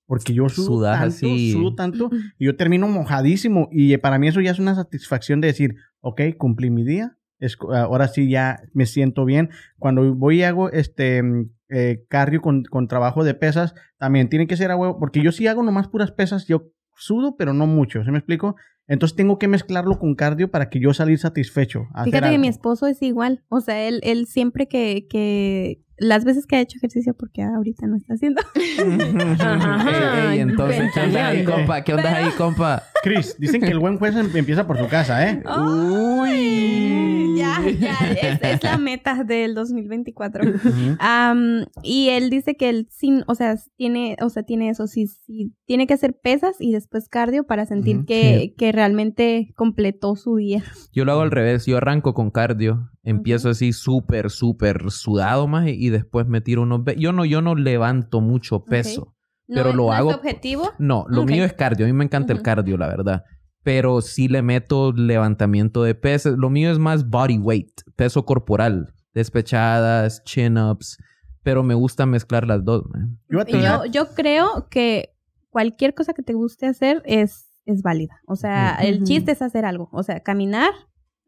[0.07, 1.53] Porque yo sudo Sudas tanto, así.
[1.53, 3.68] sudo tanto, y yo termino mojadísimo.
[3.73, 7.16] Y para mí eso ya es una satisfacción de decir, ok, cumplí mi día.
[7.40, 9.51] es- ahora sí ya me siento bien.
[9.79, 14.47] Cuando voy y hago este mm, eh, cardio con, con trabajo de pesas, también tiene
[14.47, 17.66] que ser a huevo, porque yo sí hago nomás puras pesas, yo sudo, pero no
[17.66, 18.57] mucho, ¿se me explico?
[18.87, 21.87] Entonces tengo que mezclarlo con cardio para que yo salir satisfecho.
[22.05, 26.46] Fíjate que mi esposo es igual, o sea, él, él siempre que, que las veces
[26.46, 28.40] que ha hecho ejercicio, porque ahorita no está haciendo,
[29.40, 31.83] Ajá, Ey, ey, entonces, ¿qué onda ahí, compa?
[31.83, 32.83] ¿Qué onda ahí, compa?
[33.02, 35.42] Chris, dicen que el buen juez em- empieza por su casa, ¿eh?
[35.59, 37.37] Uy.
[37.37, 40.44] ya, ya, es, es la meta del 2024.
[40.48, 40.96] Ujú.
[40.98, 45.07] Am, y él dice que él sin, o sea, tiene, o sea, tiene eso, sí,
[45.07, 50.37] sí, tiene que hacer pesas y después cardio para sentir que, que realmente completó su
[50.37, 50.62] día.
[50.92, 51.66] Yo lo hago al revés.
[51.66, 52.90] Yo arranco con cardio.
[53.05, 56.81] Empiezo así súper, súper sudado más y, y después me tiro unos...
[56.97, 59.14] Yo no, yo no levanto mucho peso.
[59.47, 60.73] Pero ¿No- lo no hago- Es tu objetivo?
[60.79, 61.85] No, lo mío es cardio.
[61.85, 63.25] A mí me encanta el cardio, la verdad.
[63.62, 66.37] Pero sí le meto levantamiento de pesas.
[66.38, 68.95] Lo mío es más body weight, peso corporal.
[69.12, 70.99] Despechadas, chin-ups.
[71.43, 73.19] Pero me gusta mezclar las dos, man.
[73.29, 75.11] Yo Yo, yo creo que
[75.51, 78.21] cualquier cosa que te guste hacer es, es válida.
[78.27, 79.90] O sea, el chiste es hacer algo.
[79.93, 80.71] O sea, caminar,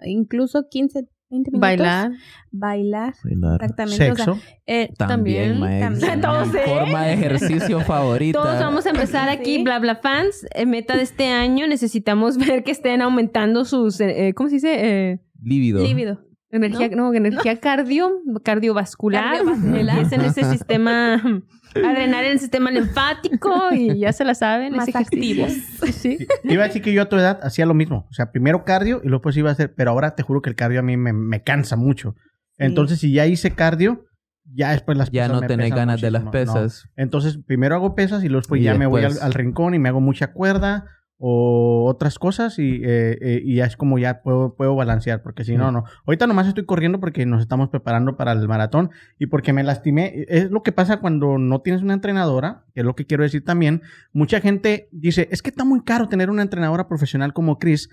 [0.00, 1.60] incluso 15, 20 minutos.
[1.60, 2.10] Bailar.
[2.52, 3.14] Bailar.
[3.24, 3.54] Bailar.
[3.62, 4.10] Exactamente.
[4.12, 4.40] O sea, Sexo.
[4.66, 6.20] eh, También, También, también.
[6.20, 6.60] Todos, ¿eh?
[6.66, 8.40] forma de ejercicio favorita.
[8.40, 9.62] Todos vamos a empezar aquí, Sí.
[9.62, 10.46] bla bla fans.
[10.54, 14.56] Eh, meta de este año, necesitamos ver que estén aumentando sus, eh, eh, ¿cómo se
[14.56, 14.74] dice?
[15.12, 15.82] Eh, Lívido.
[15.82, 16.25] lívido.
[16.50, 18.10] Energía, no, energía cardio,
[18.42, 19.36] cardiovascular.
[19.36, 19.98] Cardiovascular.
[19.98, 24.74] Empiecen ese sistema, a drenar el sistema linfático y ya se la saben.
[24.74, 25.44] Más ejercicio.
[25.44, 25.94] activos.
[25.94, 26.18] Sí.
[26.44, 28.06] Iba a decir que yo a tu edad hacía lo mismo.
[28.10, 29.74] O sea, primero cardio y luego pues iba a hacer...
[29.74, 32.14] Pero ahora te juro que el cardio a mí me, me cansa mucho.
[32.58, 34.06] Entonces, si ya hice cardio,
[34.44, 36.24] ya después las Ya pesas no me tenés ganas de las.
[36.24, 36.30] No.
[36.30, 36.88] pesas.
[36.96, 39.74] Entonces, primero hago pesas y luego después Y ya me voy al, después- al rincón
[39.74, 40.86] y me hago mucha cuerda
[41.18, 45.44] o otras cosas y, eh, eh, y ya es como ya puedo, puedo balancear, porque
[45.44, 45.84] si no, no.
[46.04, 50.26] Ahorita nomás estoy corriendo porque nos estamos preparando para el maratón y porque me lastimé.
[50.28, 53.44] Es lo que pasa cuando no tienes una entrenadora, que es lo que quiero decir
[53.44, 53.82] también.
[54.12, 57.88] Mucha gente dice, es que está muy caro tener una entrenadora profesional como Chris.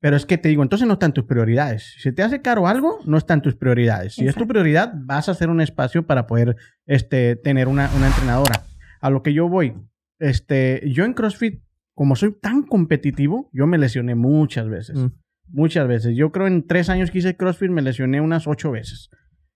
[0.00, 1.96] Pero es que te digo, entonces no están tus prioridades.
[1.98, 4.14] Si te hace caro algo, no están tus prioridades.
[4.14, 6.54] Si es tu prioridad, vas a hacer un espacio para poder
[6.86, 8.62] este, tener una, una entrenadora.
[9.00, 9.74] A lo que yo voy,
[10.20, 11.62] este, yo en CrossFit,
[11.98, 14.96] como soy tan competitivo, yo me lesioné muchas veces.
[14.96, 15.06] Mm.
[15.48, 16.16] Muchas veces.
[16.16, 19.10] Yo creo en tres años que hice CrossFit me lesioné unas ocho veces.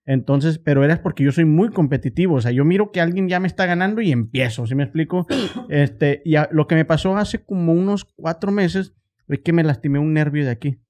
[0.06, 2.34] Entonces, pero era porque yo soy muy competitivo.
[2.34, 5.24] O sea, yo miro que alguien ya me está ganando y empiezo, ¿sí me explico?
[5.68, 8.92] Este, y a- lo que me pasó hace como unos cuatro meses
[9.28, 10.80] es que me lastimé un nervio de aquí,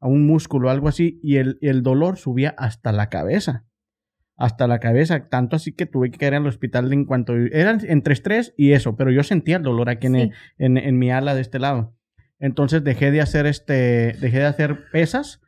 [0.00, 3.66] a un músculo, algo así, y el, el dolor subía hasta la cabeza.
[4.36, 7.34] Hasta la cabeza, tanto así que tuve que caer al hospital en cuanto...
[7.36, 10.20] Eran entre estrés y eso, pero yo sentía el dolor aquí en, Sí.
[10.22, 11.96] el- en, en mi ala de este lado.
[12.40, 15.40] Entonces dejé de hacer este, dejé de hacer pesas,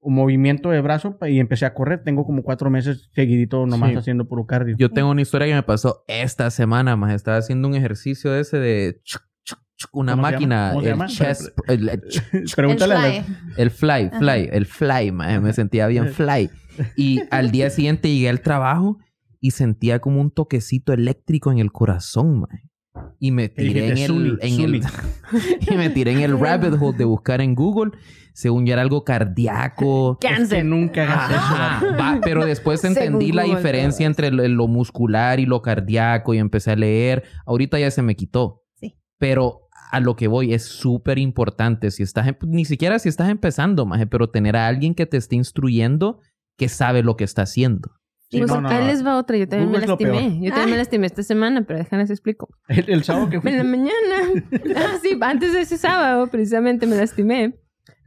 [0.00, 2.02] un movimiento de brazo y empecé a correr.
[2.04, 3.96] Tengo como cuatro meses seguidito nomás Sí.
[3.96, 4.76] haciendo puro cardio.
[4.78, 7.14] Yo tengo una historia que me pasó esta semana, más.
[7.14, 10.70] Estaba haciendo un ejercicio de ese de chuc, chuc, chuc, una ¿Cómo se máquina, llama?
[10.72, 11.06] ¿Cómo se el llama?
[11.06, 12.02] chest, el, el
[12.34, 13.24] El fly.
[13.56, 14.18] el fly, Ajá.
[14.18, 15.40] fly, el fly, maje.
[15.40, 16.50] Me sentía bien fly.
[16.96, 18.98] Y al día siguiente llegué al trabajo
[19.40, 22.70] y sentía como un toquecito eléctrico en el corazón, maje.
[23.18, 24.82] Y me tiré en el, "Zuni, en el
[25.72, 27.90] y me tiré en el rabbit hole de buscar en Google,
[28.34, 30.18] según ya era algo cardíaco.
[30.20, 30.64] Cáncer.
[30.64, 31.96] nunca eso.
[31.98, 36.34] Va, pero después Según entendí la Google, diferencia entre lo, lo muscular y lo cardíaco
[36.34, 37.24] y empecé a leer.
[37.46, 38.62] Ahorita ya se me quitó.
[38.76, 38.96] Sí.
[39.18, 41.90] Pero a lo que voy es súper importante.
[41.90, 45.16] Si estás, em- ni siquiera si estás empezando, maje, pero tener a alguien que te
[45.16, 46.20] esté instruyendo
[46.56, 47.90] que sabe lo que está haciendo.
[48.30, 48.86] Sí, pues no, no, acá no.
[48.86, 49.36] les va otra.
[49.36, 50.40] Yo también Google me lastimé.
[50.40, 52.48] Yo también me lastimé esta semana, pero déjenles explico.
[52.68, 53.50] El, el sábado que fui.
[53.52, 54.42] En la mañana.
[54.76, 57.60] Ah, sí, antes de ese sábado, precisamente me lastimé.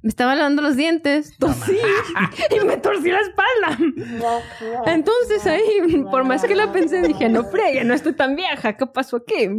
[0.04, 1.76] Me estaba lavando los dientes, tosí
[2.56, 3.78] y me torcí la espalda.
[4.86, 8.86] Entonces ahí, por más que la pensé, dije, no fregue, no estoy tan vieja, ¿qué
[8.86, 9.50] pasó aquí?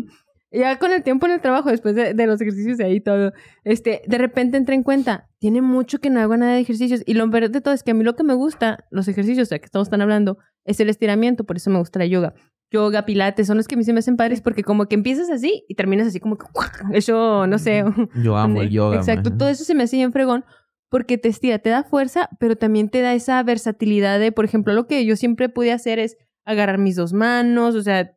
[0.51, 3.33] Ya con el tiempo en el trabajo, después de, de los ejercicios y ahí todo,
[3.65, 7.03] este, de repente entré en cuenta, tiene mucho que no hago nada de ejercicios.
[7.05, 9.51] Y lo peor de todo es que a mí lo que me gusta, los ejercicios,
[9.51, 12.35] ya que estamos tan hablando, es el estiramiento, por eso me gusta la yoga.
[12.71, 15.31] Yoga, pilates, son los que a mí se me hacen padres porque como que empiezas
[15.31, 16.47] así y terminas así como que,
[16.93, 17.85] eso, no sé.
[18.23, 18.97] Yo amo el yoga.
[18.97, 20.45] Exacto, todo eso se me hace bien fregón
[20.91, 24.73] porque te estira, te da fuerza, pero también te da esa versatilidad de, por ejemplo,
[24.73, 28.17] lo que yo siempre pude hacer es agarrar mis dos manos, o sea,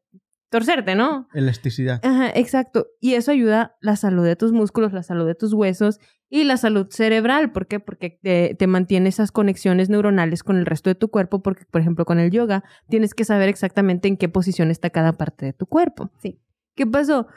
[0.51, 1.27] torcerte, ¿no?
[1.33, 2.01] Elasticidad.
[2.03, 2.87] Ajá, exacto.
[2.99, 6.57] Y eso ayuda la salud de tus músculos, la salud de tus huesos y la
[6.57, 7.53] salud cerebral.
[7.53, 7.79] ¿Por qué?
[7.79, 11.79] Porque te, te mantiene esas conexiones neuronales con el resto de tu cuerpo, porque, por
[11.79, 15.53] ejemplo, con el yoga tienes que saber exactamente en qué posición está cada parte de
[15.53, 16.11] tu cuerpo.
[16.21, 16.41] Sí.
[16.75, 17.27] ¿Qué pasó?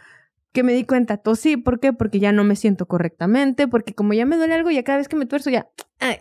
[0.52, 1.92] Que me di cuenta, tosí, ¿por qué?
[1.92, 5.08] Porque ya no me siento correctamente, porque como ya me duele algo, ya cada vez
[5.08, 5.68] que me tuerzo, ya,
[6.00, 6.16] ay,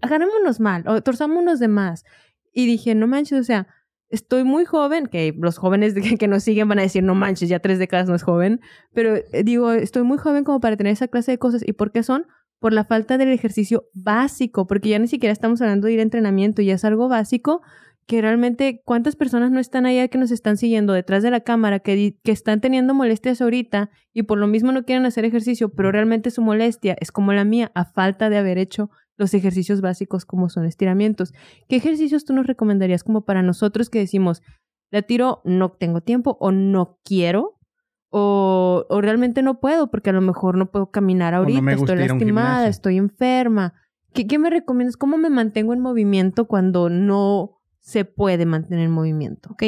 [0.00, 2.04] agarrémonos mal, o torzámonos de más.
[2.52, 3.68] Y dije, no manches, o sea,
[4.12, 7.58] estoy muy joven, que los jóvenes que, nos siguen van a decir, no manches, ya
[7.58, 8.60] tres décadas no es joven,
[8.92, 11.62] pero eh, digo, estoy muy joven como para tener esa clase de cosas.
[11.66, 12.26] ¿Y por qué son?
[12.60, 16.02] Por la falta del ejercicio básico, porque ya ni siquiera estamos hablando de ir a
[16.02, 17.62] entrenamiento, ya es algo básico
[18.06, 21.78] que realmente cuántas personas no están allá que nos están siguiendo detrás de la cámara,
[21.78, 25.92] que, que están teniendo molestias ahorita y por lo mismo no quieren hacer ejercicio, pero
[25.92, 30.24] realmente su molestia es como la mía, a falta de haber hecho los ejercicios básicos
[30.24, 31.32] como son estiramientos.
[31.68, 34.42] ¿Qué ejercicios tú nos recomendarías como para nosotros que decimos,
[34.90, 37.58] la tiro, no tengo tiempo o no quiero?
[38.10, 42.68] O, o realmente no puedo porque a lo mejor no puedo caminar ahorita, estoy lastimada,
[42.68, 43.72] estoy enferma.
[44.12, 44.98] ¿Qué, ¿Qué me recomiendas?
[44.98, 49.50] ¿Cómo me mantengo en movimiento cuando no se puede mantener en movimiento?
[49.52, 49.62] Ok.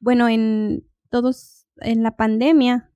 [0.00, 2.90] Bueno, en todos, en la pandemia,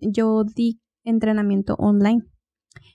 [0.00, 2.24] yo di entrenamiento online.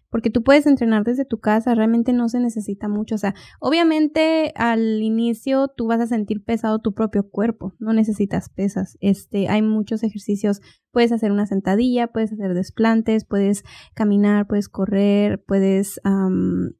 [0.09, 3.15] Porque tú puedes entrenar desde tu casa, realmente no se necesita mucho.
[3.15, 8.49] O sea, obviamente al inicio tú vas a sentir pesado tu propio cuerpo, no necesitas
[8.49, 8.97] pesas.
[9.01, 15.43] Este, hay muchos ejercicios, puedes hacer una sentadilla, puedes hacer desplantes, puedes caminar, puedes correr,
[15.45, 15.99] puedes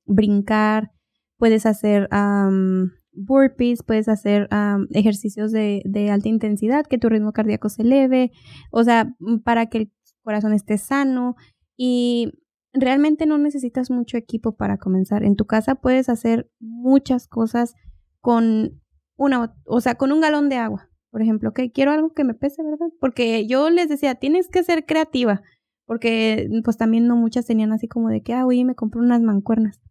[0.06, 0.92] brincar,
[1.38, 4.48] puedes hacer am, burpees, puedes hacer
[4.92, 8.32] ejercicios de, de alta intensidad, que tu ritmo cardíaco se eleve,
[8.72, 9.92] o sea, para que el
[10.24, 11.36] corazón esté sano
[11.78, 12.32] y
[12.74, 15.24] realmente no necesitas mucho equipo para comenzar.
[15.24, 17.74] En tu casa puedes hacer muchas cosas
[18.22, 18.82] con
[19.18, 20.90] una, o sea, con un galón de agua.
[21.12, 22.88] Por ejemplo, que quiero algo que me pese, ¿verdad?
[23.00, 25.42] Porque yo les decía, tienes que ser creativa,
[25.86, 29.22] porque pues también no muchas tenían así como de que, ah, oye, me compré unas
[29.22, 29.82] mancuernas.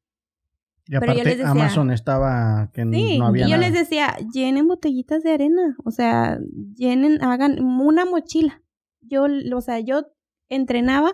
[0.86, 3.68] Y Pero yo aparte, les decía- Amazon estaba que Sí, no había y yo nada.
[3.68, 6.38] les decía, llenen botellitas de arena, o sea,
[6.76, 8.62] llenen, hagan una mochila.
[9.02, 10.06] Yo, o sea, yo
[10.48, 11.12] entrenaba,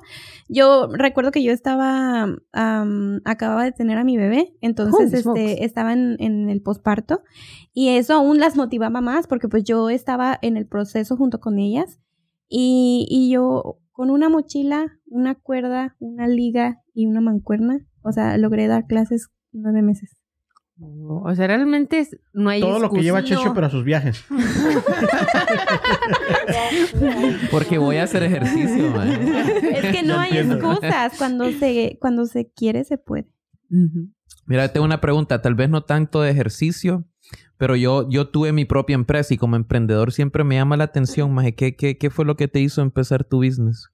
[0.48, 5.92] yo recuerdo que yo estaba, am, acababa de tener a mi bebé, entonces este, estaba
[5.92, 7.22] en, en el posparto
[7.72, 11.58] y eso aún las motivaba más porque pues yo estaba en el proceso junto con
[11.58, 12.00] ellas
[12.48, 18.36] y, y yo con una mochila, una cuerda, una liga y una mancuerna, o sea,
[18.38, 20.23] logré dar clases nueve meses.
[20.80, 23.22] O sea, realmente es- no hay Todo lo que lleva.
[23.22, 24.24] Checho, pero a sus viajes.
[27.50, 29.08] Porque voy a hacer ejercicio, man.
[29.12, 30.72] Es que no hay entiendo.
[30.72, 31.14] excusas.
[31.18, 33.26] Cuando se, cuando se quiere, se puede.
[34.46, 37.04] Mira, tengo una pregunta, tal vez no tanto de ejercicio,
[37.56, 41.32] pero yo, yo tuve mi propia empresa y como emprendedor siempre me llama la atención,
[41.32, 43.88] Maje, ¿qué, qué, qué fue lo que te hizo empezar tu business?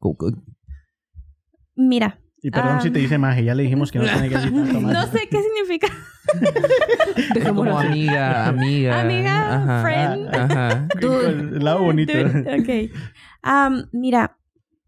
[1.76, 2.80] Mira, Y perdón Ah.
[2.80, 5.00] si te dice magia, ya le dijimos que no tiene que decir tanto magia.
[5.00, 5.88] no sé qué significa.
[7.46, 9.00] Como amiga, amiga.
[9.00, 10.34] Amiga, ajá, friend.
[10.34, 10.88] Ajá.
[11.00, 12.12] El lado bonito.
[12.12, 12.90] ok.
[13.42, 14.38] Am, mira,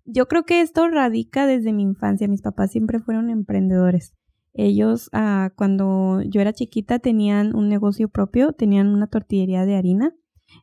[0.05, 2.29] yo creo que esto radica desde mi infancia.
[2.29, 4.15] Mis papás siempre fueron emprendedores.
[4.55, 10.13] Ellos, ah, cuando yo era chiquita, tenían un negocio propio, tenían una tortillería de harina.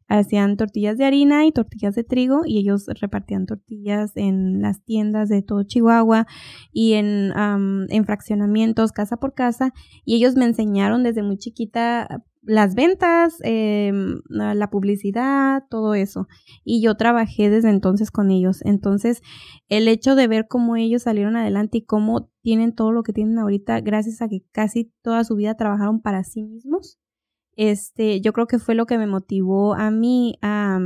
[0.10, 5.30] Hacían tortillas de harina y tortillas de trigo y ellos repartían tortillas en las tiendas
[5.30, 6.28] de todo Chihuahua
[6.74, 9.74] y en, en fraccionamientos, casa por casa.
[10.04, 16.28] Y ellos me enseñaron desde muy chiquita las ventas, em, la publicidad, todo eso.
[16.64, 18.62] Y yo trabajé desde entonces con ellos.
[18.66, 19.22] Entonces,
[19.68, 23.38] el hecho de ver cómo ellos salieron adelante y cómo tienen todo lo que tienen
[23.38, 26.98] ahorita, gracias a que casi toda su vida trabajaron para sí mismos,
[27.60, 30.80] este, yo creo que fue lo que me motivó a mí a...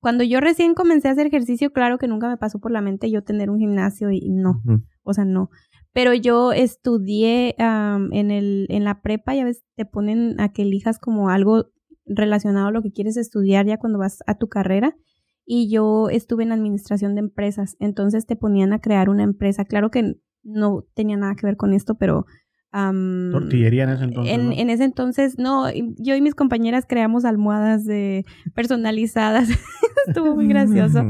[0.00, 3.08] cuando yo recién comencé a hacer ejercicio, claro que nunca me pasó por la mente
[3.08, 4.60] yo tener un gimnasio y no,
[5.04, 5.48] o sea, no.
[5.92, 10.98] Pero yo estudié en, el, en la prepa, ya ves, te ponen a que elijas
[10.98, 11.66] como algo
[12.04, 14.96] relacionado a lo que quieres estudiar ya cuando vas a tu carrera.
[15.44, 19.64] Y yo estuve en administración de empresas, entonces te ponían a crear una empresa.
[19.66, 22.26] Claro que no tenía nada que ver con esto, pero
[22.72, 24.34] am, Tortillería en ese entonces.
[24.34, 24.52] en, ¿no?
[24.56, 29.48] en ese entonces, no, yo y mis compañeras creamos almohadas de personalizadas.
[30.06, 31.06] Estuvo muy gracioso.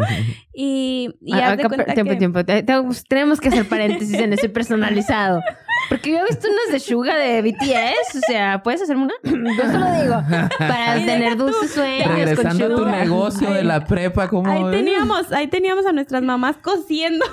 [0.53, 2.45] Y, y Ah, haz de acá, cuenta tiempo, que- tiempo.
[2.45, 2.75] Te- te-
[3.09, 5.41] tenemos que hacer paréntesis en ese personalizado.
[5.89, 8.17] Porque yo he visto unas de Suga de BTS.
[8.17, 9.15] O sea, ¿puedes hacerme una?
[9.23, 10.49] Yo solo digo.
[10.59, 14.51] Para tener dulces sueños con Regresando a tu negocio de la prepa, como...
[14.51, 17.25] Ahí teníamos, ahí teníamos a nuestras mamás cosiendo.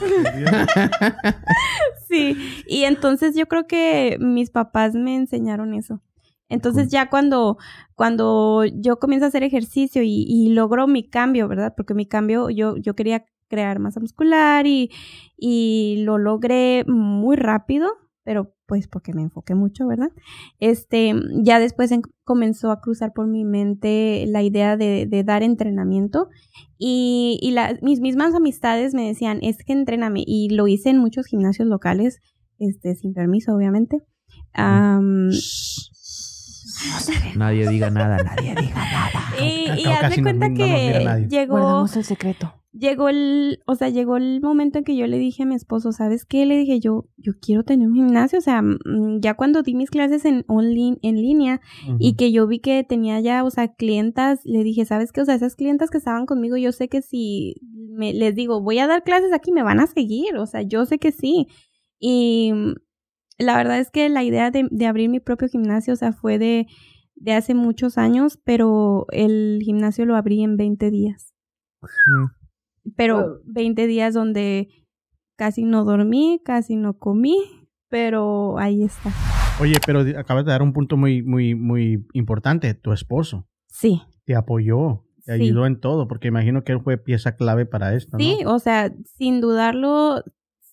[2.08, 2.36] sí,
[2.66, 6.00] y entonces yo creo que mis papás me enseñaron eso.
[6.48, 7.56] Entonces ya cuando,
[7.94, 11.72] cuando yo comienzo a hacer ejercicio y, logro mi cambio, ¿verdad?
[11.74, 14.90] Porque mi cambio, yo, yo quería crear masa muscular y,
[15.36, 17.90] y lo logré muy rápido,
[18.22, 20.08] pero pues porque me enfoqué mucho, ¿verdad?
[20.58, 21.12] Este,
[21.42, 26.28] ya después en- comenzó a cruzar por mi mente la idea de, de dar entrenamiento
[26.78, 30.22] y, y la- mis mismas amistades me decían, es que entréname.
[30.26, 32.20] Y lo hice en muchos gimnasios locales,
[32.58, 33.98] este, sin permiso, obviamente.
[34.54, 35.28] Am,
[37.36, 39.10] Nadie diga nada, nadie diga nada.
[39.42, 41.28] y y Casi haz de no- cuenta no que nadie.
[41.28, 42.54] llegó, Guardamos el secreto.
[42.72, 45.92] Llegó el, o sea, llegó el momento en que yo le dije a mi esposo,
[45.92, 46.46] ¿sabes qué?
[46.46, 49.90] Le dije yo, yo quiero tener un gimnasio, o sea, mm, ya cuando di mis
[49.90, 51.60] clases en online, en línea
[51.98, 55.20] y que yo vi que tenía ya, o sea, clientas, le dije, ¿sabes qué?
[55.20, 58.78] O sea, esas clientas que estaban conmigo, yo sé que si me, les digo, voy
[58.78, 61.48] a dar clases aquí, me van a seguir, o sea, yo sé que sí.
[61.98, 62.74] Y mm,
[63.38, 66.38] la verdad es que la idea de, de abrir mi propio gimnasio, o sea, fue
[66.38, 66.66] de,
[67.16, 71.34] de hace muchos años, pero el gimnasio lo abrí en 20 días.
[72.96, 73.40] Pero Wow.
[73.46, 74.68] 20 días donde
[75.36, 77.36] casi no dormí, casi no comí,
[77.88, 79.10] pero ahí está.
[79.60, 82.74] Oye, pero acabas de dar un punto muy, muy, muy importante.
[82.74, 84.00] Tu esposo Sí.
[84.24, 85.42] te apoyó, te Sí.
[85.42, 88.24] ayudó en todo, porque imagino que él fue pieza clave para esto, ¿no?
[88.24, 90.22] Sí, o sea, sin dudarlo,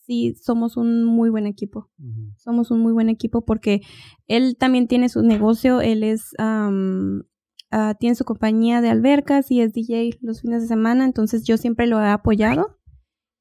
[0.05, 1.89] sí, somos un muy buen equipo.
[2.37, 3.81] Somos un muy buen equipo porque
[4.27, 7.23] él también tiene su negocio, él es, am,
[7.71, 11.57] ah, tiene su compañía de albercas y es DJ los fines de semana, entonces yo
[11.57, 12.77] siempre lo he apoyado.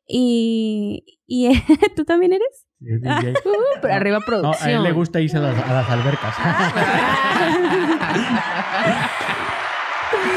[0.07, 1.49] Y, y
[1.97, 2.67] tú también eres.
[2.81, 3.35] Sí, es DJ.
[3.45, 4.69] Uh, pero arriba No, producción.
[4.69, 6.35] a él le gusta irse a las, a las albercas.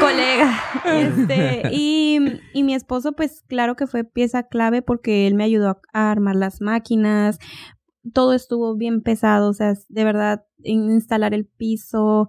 [0.00, 0.60] colega.
[0.84, 2.18] Este, y,
[2.52, 6.10] y mi esposo, pues claro que fue pieza clave porque él me ayudó a, a
[6.10, 7.38] armar las máquinas.
[8.12, 12.28] Todo estuvo bien pesado, o sea, de verdad, instalar el piso,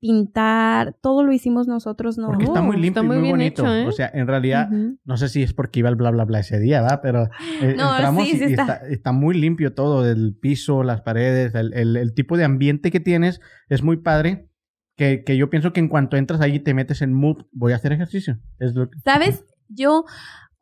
[0.00, 2.26] pintar, todo lo hicimos nosotros, ¿no?
[2.28, 3.62] Porque está muy Oh, limpio está y muy bonito.
[3.62, 3.86] hecho, ¿eh?
[3.86, 4.68] O sea, en realidad,
[5.04, 7.00] no sé si es porque iba el bla bla bla ese día, ¿va?
[7.02, 7.24] Pero
[7.60, 8.62] eh, No, entramos sí, y, sí y está.
[8.74, 8.88] está.
[8.88, 13.00] está muy limpio todo, el piso, las paredes, el, el- el tipo de ambiente que
[13.00, 14.50] tienes es muy padre.
[14.96, 17.76] Que, que yo pienso que en cuanto entras ahí te metes en mood, voy a
[17.76, 18.38] hacer ejercicio.
[18.60, 19.44] Es lo que- ¿Sabes?
[19.68, 20.04] Yo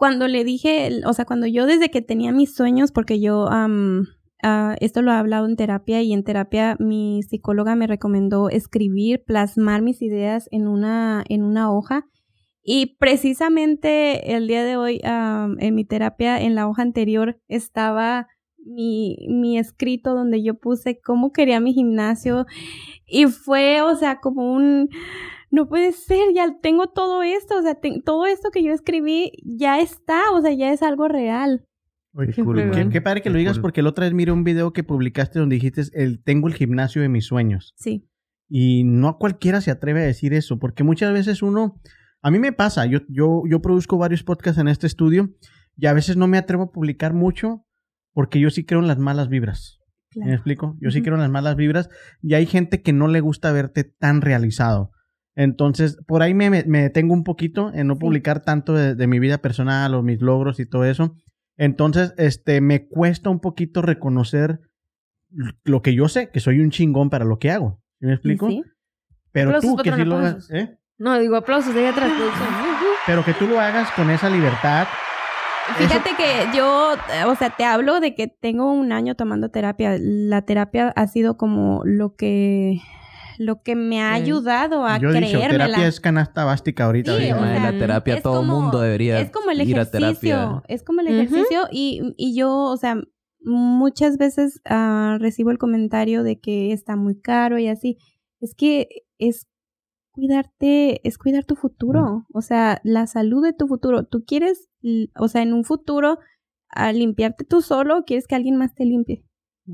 [0.02, 4.08] cuando le dije, o sea, cuando yo desde que tenía mis sueños, porque yo, am,
[4.42, 9.22] ah, esto lo he hablado en terapia y en terapia mi psicóloga me recomendó escribir,
[9.24, 12.08] plasmar mis ideas en una, en una hoja.
[12.64, 18.26] Y precisamente el día de hoy, am, en mi terapia, en la hoja anterior, estaba
[18.58, 22.44] mi, mi escrito donde yo puse cómo quería mi gimnasio.
[23.06, 24.88] Y fue, o sea, como un,
[25.52, 29.30] no puede ser, ya tengo todo esto, o sea, te- todo esto que yo escribí
[29.44, 31.64] ya está, o sea, ya es algo real.
[32.14, 32.70] Oye, Qué cool.
[32.72, 33.62] Qué, qué padre que lo digas cool.
[33.62, 37.00] porque el otra vez miré un video que publicaste donde dijiste, el, tengo el gimnasio
[37.02, 37.72] de mis sueños.
[37.76, 38.08] Sí.
[38.48, 41.80] Y no cualquiera se atreve a decir eso, porque muchas veces uno,
[42.20, 45.30] a mí me pasa, yo, yo, yo produzco varios podcasts en este estudio
[45.76, 47.64] y a veces no me atrevo a publicar mucho
[48.12, 49.78] porque yo sí creo en las malas vibras.
[50.14, 50.76] ¿Me explico?
[50.82, 51.88] Yo sí creo en las malas vibras
[52.20, 54.90] y hay gente que no le gusta verte tan realizado.
[55.34, 58.00] Entonces, por ahí me, detengo un poquito en no Sí.
[58.00, 61.14] publicar tanto de, de mi vida personal o mis logros y todo eso.
[61.56, 64.60] Entonces, este, me cuesta un poquito reconocer
[65.64, 67.80] lo que yo sé, que soy un chingón para lo que hago.
[68.00, 68.48] ¿Sí ¿Me explico?
[68.48, 68.62] Sí.
[69.32, 70.50] Pero Aplausos, tú que sí lo hagas.
[70.50, 70.78] ¿eh?
[70.98, 72.10] No, digo aplausos de ahí atrás.
[72.12, 72.48] producción.
[73.06, 74.86] Pero que tú lo hagas con esa libertad.
[75.76, 79.96] Fíjate que yo, eh, o sea, te hablo de que tengo un año tomando terapia.
[79.98, 82.78] La terapia ha sido como lo que,
[83.38, 84.22] lo que me ha Sí.
[84.24, 85.66] ayudado a Yo he dicho, creérmela.
[85.66, 87.16] terapia es canasta bástica ahorita.
[87.18, 90.36] Sí, o sea, la terapia, todo como- mundo debería es como el ir a ejercicio,
[90.36, 90.62] terapia.
[90.68, 92.96] es como el ejercicio y, y yo, o sea,
[93.44, 97.98] muchas veces ah, recibo el comentario de que está muy caro y así.
[98.40, 99.46] Es que es
[100.12, 104.04] cuidarte, es cuidar tu futuro, o sea, la salud de tu futuro.
[104.04, 104.68] Tú quieres,
[105.16, 106.18] o sea, en un futuro,
[106.68, 109.24] a limpiarte tú solo, o quieres que alguien más te limpie.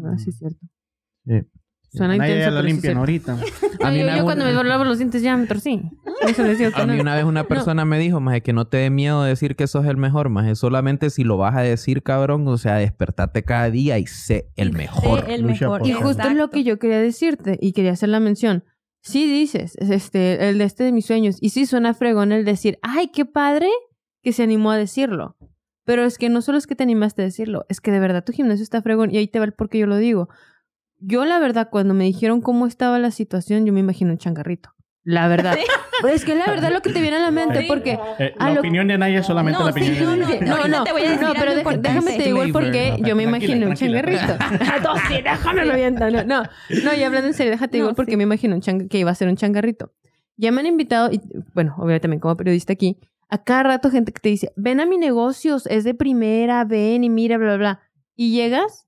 [0.04, 0.66] Ah, sí, es cierto.
[1.91, 2.99] Suena Nadie intenso, sí es limpian cierto.
[3.01, 3.39] ahorita.
[3.86, 5.80] A mí yo, yo cuando me lavo los dientes ya me torcí.
[6.26, 7.03] Eso les digo que A mí no.
[7.03, 9.86] una vez una persona me dijo, más que no te dé miedo decir que sos
[9.86, 13.99] el mejor, más solamente si lo vas a decir, cabrón, o sea, despertate cada día
[13.99, 15.24] y sé el Y mejor.
[15.24, 15.86] sé el mejor.
[15.86, 16.51] Y justo es lo Exacto.
[16.51, 18.64] que yo quería decirte y quería hacer la mención.
[19.01, 21.36] Sí dices, es este, el de este de mis sueños.
[21.41, 23.68] Y sí suena fregón el decir, ay, qué padre
[24.22, 25.36] que se animó a decirlo.
[25.84, 28.22] Pero es que no solo es que te animaste a decirlo, es que de verdad
[28.24, 29.11] tu gimnasio está fregón.
[29.11, 30.28] Y ahí te va el por qué yo lo digo.
[31.01, 34.70] Yo la verdad, cuando me dijeron cómo estaba la situación, yo me imagino un changarrito.
[35.05, 35.57] La verdad.
[36.12, 37.66] Es que la verdad lo que te viene a la mente, Sí.
[37.66, 40.07] porque Eh, A la lo- opinión de nadie es solamente No, la opinión sí, de
[40.07, 40.40] no, nadie.
[40.42, 42.88] no, no, no, te voy a decir no, pero déjame te digo el por qué
[42.88, 43.07] Flavor.
[43.09, 44.22] yo me imagino un changarrito.
[44.84, 46.11] No, sí, déjame lo aviento.
[46.11, 46.42] No, no,
[46.84, 48.16] no, y hablando en serio, déjate No, igual porque sí.
[48.16, 49.92] me imagino un chang- que iba a ser un changarrito.
[50.36, 51.20] Ya me han invitado, y
[51.55, 52.99] bueno, obviamente también como periodista aquí,
[53.30, 57.03] a cada rato gente que te dice, ven a mi negocios, es de primera, ven
[57.03, 57.80] y mira, bla, bla, bla.
[58.14, 58.86] Y llegas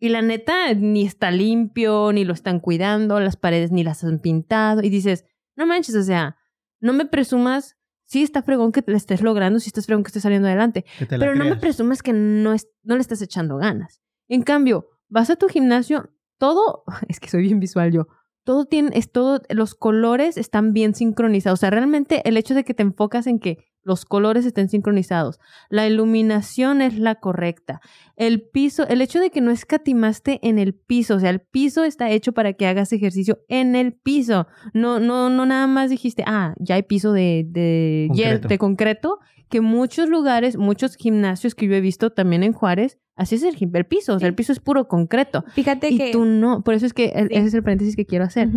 [0.00, 4.18] y la neta ni está limpio, ni lo están cuidando, las paredes ni las han
[4.18, 4.82] pintado.
[4.82, 5.26] Y dices,
[5.56, 6.38] no manches, o sea,
[6.80, 7.76] no me presumas,
[8.06, 10.86] sí está fregón que te estés logrando, sí está fregón que estés saliendo adelante.
[11.08, 14.00] Pero no me presumas que no, es, no le estás echando ganas.
[14.26, 18.08] En cambio, vas a tu gimnasio, todo, es que soy bien visual yo,
[18.42, 21.58] todo tiene, es todo, los colores están bien sincronizados.
[21.58, 25.38] O sea, realmente el hecho de que te enfocas en que los colores estén sincronizados,
[25.68, 27.80] la iluminación es la correcta,
[28.16, 31.84] el piso, el hecho de que no escatimaste en el piso, o sea, el piso
[31.84, 34.46] está hecho para que hagas ejercicio en el piso.
[34.74, 38.48] No, no, no nada más dijiste, ah, ya hay piso de, de, Concreto.
[38.48, 39.18] de concreto,
[39.48, 43.56] que muchos lugares, muchos gimnasios que yo he visto también en Juárez, así es el,
[43.74, 45.44] el piso, o sea, el piso es puro concreto.
[45.54, 46.12] Fíjate Y que...
[46.12, 47.34] tú no, por eso es que el- Sí.
[47.34, 48.48] ese es el paréntesis que quiero hacer.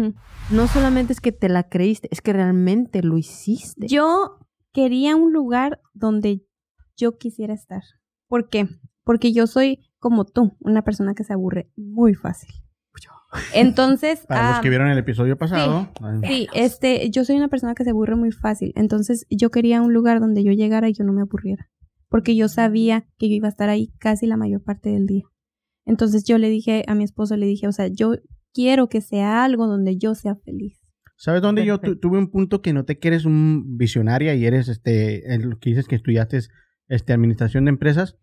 [0.51, 3.88] No solamente es que te la creíste, es que realmente lo hiciste.
[3.88, 4.38] Yo
[4.74, 6.45] quería un lugar donde
[6.97, 7.84] yo quisiera estar.
[8.28, 8.67] ¿Por qué?
[9.03, 12.49] Porque yo soy como tú, una persona que se aburre muy fácil.
[13.53, 15.89] Entonces, Para los ah, que vieron el episodio pasado.
[16.01, 18.74] ay, sí, este, yo soy una persona que se aburre muy fácil.
[18.76, 21.69] Entonces, yo quería un lugar donde yo llegara y yo no me aburriera.
[22.09, 25.24] Porque yo sabía que yo iba a estar ahí casi la mayor parte del día.
[25.86, 28.13] Entonces, yo le dije a mi esposo, le dije, o sea, yo
[28.53, 30.80] quiero que sea algo donde yo sea feliz.
[31.16, 34.68] ¿Sabes dónde yo tu- tuve un punto que noté que eres un visionaria y eres
[34.68, 36.39] este, el que dices que estudiaste
[36.88, 38.18] este, administración de empresas?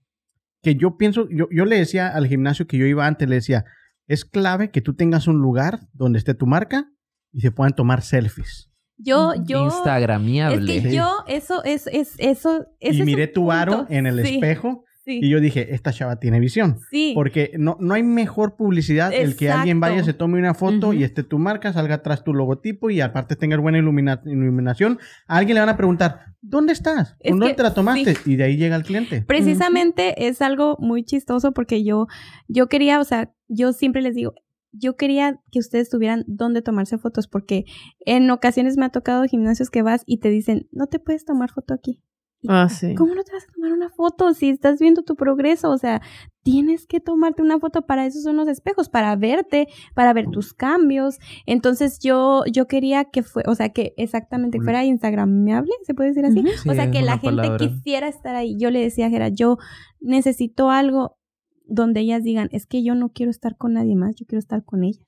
[0.62, 3.64] Que yo pienso, yo, yo le decía al gimnasio que yo iba antes, le decía,
[4.06, 6.90] es clave que tú tengas un lugar donde esté tu marca
[7.32, 8.70] y se puedan tomar selfies.
[8.98, 9.68] Yo, yo...
[9.68, 10.82] Es Instagramiable.
[10.82, 14.34] que yo, eso, es, es, eso, ese y es miré tu aro en el Sí,
[14.34, 16.78] espejo Sí, y yo dije, esta chava tiene visión.
[16.90, 17.12] sí.
[17.14, 21.02] Porque no, no hay mejor publicidad el que alguien vaya, se tome una foto y
[21.04, 24.98] esté tu marca, salga atrás tu logotipo y aparte tenga buena ilumina- iluminación.
[25.26, 27.16] A alguien le van a preguntar, ¿dónde estás?
[27.20, 28.14] Es ¿Dónde que- te la tomaste?
[28.14, 28.32] sí.
[28.32, 29.22] Y de ahí llega el cliente.
[29.22, 32.06] Precisamente es algo muy chistoso porque yo,
[32.48, 34.34] yo quería, o sea, yo siempre les digo,
[34.72, 37.64] yo quería que ustedes tuvieran dónde tomarse fotos porque
[38.06, 41.50] en ocasiones me ha tocado gimnasios que vas y te dicen, no te puedes tomar
[41.50, 42.00] foto aquí.
[42.48, 42.94] Ah, sí.
[42.94, 45.70] ¿Cómo no te vas a tomar una foto si estás viendo tu progreso?
[45.70, 46.00] O sea,
[46.42, 50.54] tienes que tomarte una foto para eso son los espejos, para verte, para ver tus
[50.54, 51.18] cambios.
[51.44, 56.24] Entonces yo, yo quería que fue, o sea, que exactamente fuera instagramable, se puede decir
[56.24, 56.42] así.
[56.62, 57.58] Sí, o sea, que la gente palabra.
[57.58, 58.56] quisiera estar ahí.
[58.58, 59.58] Yo le decía a Jera, yo
[60.00, 61.18] necesito algo
[61.66, 64.64] donde ellas digan, es que yo no quiero estar con nadie más, yo quiero estar
[64.64, 65.04] con ella.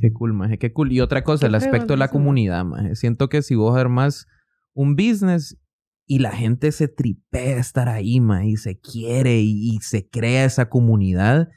[0.00, 0.92] Qué cool, maje, qué cool.
[0.92, 2.94] Y otra cosa, Qué el aspecto de la comunidad, maje.
[2.96, 4.26] Siento que si vos armas
[4.74, 5.56] un business
[6.06, 10.44] y la gente se tripea estar ahí, maje, y se quiere y, y se crea
[10.44, 11.48] esa comunidad,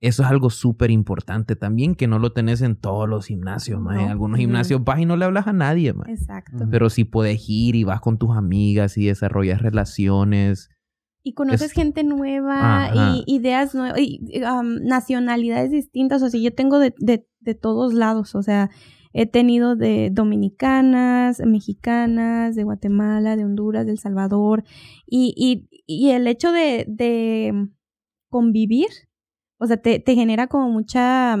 [0.00, 3.78] eso es algo súper importante también, que no lo tenés en todos los gimnasios.
[3.78, 4.08] En No.
[4.08, 4.40] algunos Ujú.
[4.46, 6.12] gimnasios vas y no le hablas a nadie, maje.
[6.12, 6.66] Exacto.
[6.70, 10.70] Pero si puedes ir y vas con tus amigas y desarrollas relaciones.
[11.22, 13.14] Y conoces Es- gente nueva Ajá.
[13.14, 16.22] y ideas nuevas y y, um, nacionalidades distintas.
[16.22, 18.34] O sea, yo tengo de, de, de todos lados.
[18.34, 18.70] O sea,
[19.12, 24.64] he tenido de dominicanas, mexicanas, de Guatemala, de Honduras, de El Salvador.
[25.06, 27.68] Y, y, y el hecho de, de
[28.28, 28.88] convivir,
[29.58, 31.36] o sea, te, te genera como mucha,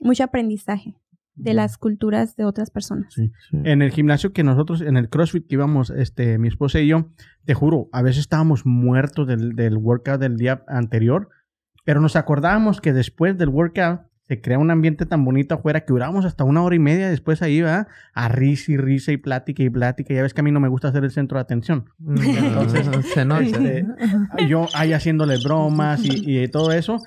[0.00, 0.94] mucho aprendizaje
[1.34, 3.14] de las culturas de otras personas.
[3.14, 3.30] Sí.
[3.64, 7.08] En el gimnasio que nosotros, en el CrossFit que íbamos, este, mi esposa y yo,
[7.44, 11.30] te juro, a veces estábamos muertos del, del workout del día anterior,
[11.84, 15.92] pero nos acordábamos que después del workout se crea un ambiente tan bonito afuera que
[15.92, 17.88] durábamos hasta una hora y media después ahí, ¿verdad?
[18.14, 20.14] A risa y risa y plática y plática.
[20.14, 21.86] Ya ves que a mí no me gusta ser el centro de atención.
[22.06, 23.22] Entonces, se.
[23.22, 23.86] Este,
[24.48, 26.98] yo ahí haciéndole bromas y, y todo eso,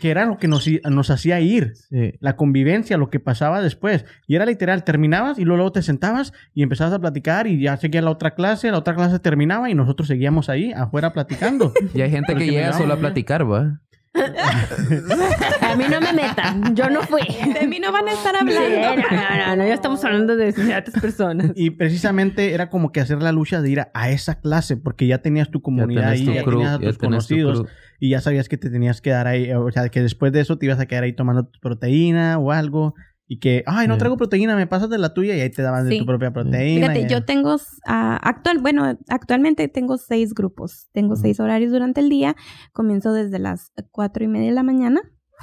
[0.00, 2.14] que era lo que nos, nos hacía ir Sí.
[2.18, 4.04] la convivencia, lo que pasaba después.
[4.26, 7.76] Y era literal, terminabas y luego, luego te sentabas y empezabas a platicar y ya
[7.76, 11.72] seguía la otra clase, la otra clase terminaba y nosotros seguíamos ahí afuera platicando.
[11.94, 13.78] Y hay gente Pero que llega solo a platicar, ¿va?
[15.62, 16.74] A mí no me metan.
[16.76, 17.22] Yo no fui.
[17.58, 19.02] De mí no van a estar Sí, hablando.
[19.02, 21.52] no, no, no, no, ya estamos hablando de ciertas personas.
[21.54, 25.06] Y precisamente era como que hacer la lucha de ir a, a esa clase, porque
[25.06, 27.64] ya tenías tu comunidad tenés ahí, tu ya crew, tenías a ya tus tu conocidos,
[28.00, 30.58] y ya sabías que te tenías que dar ahí, o sea, que después de eso
[30.58, 32.94] te ibas a quedar ahí tomando tu proteína o algo,
[33.32, 35.88] y que, ay, no traigo proteína, me pasas de la tuya, y ahí te daban
[35.88, 36.88] de tu propia proteína.
[36.92, 37.56] Fíjate, yo tengo,
[37.86, 40.88] ah, actual, bueno, actualmente tengo seis grupos.
[40.92, 42.36] Tengo seis horarios durante el día.
[42.72, 45.00] Comienzo desde las cuatro y media de la mañana.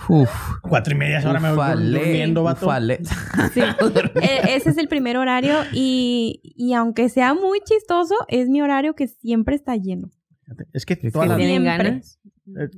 [0.07, 0.29] Uf.
[0.61, 2.67] Cuatro y media, ahora me voy durmiendo, vato.
[2.67, 2.99] ufale.
[3.53, 3.61] Sí.
[4.21, 8.93] E- ese es el primer horario y, y aunque sea muy chistoso, es mi horario
[8.93, 10.09] que siempre está lleno.
[10.73, 11.89] Es que todas las- ¿Tienen Siempre.
[11.89, 12.19] ganas?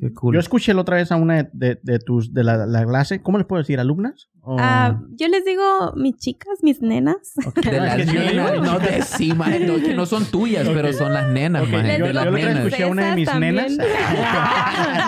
[0.03, 0.34] eh, cool.
[0.36, 3.22] Yo escuché la otra vez a una de, de- de tus, de la, la clase,
[3.22, 3.80] ¿cómo les puedo decir?
[3.80, 4.30] ¿Alumnas?
[4.44, 7.34] Ah, yo les digo mis chicas, mis nenas.
[7.36, 11.30] De no, las nenas, de sí, maje, no, que no son tuyas, pero son las
[11.30, 12.66] nenas, Ok, maje, yo- de yo las nenas.
[12.66, 13.78] escuché a una de mis nenas.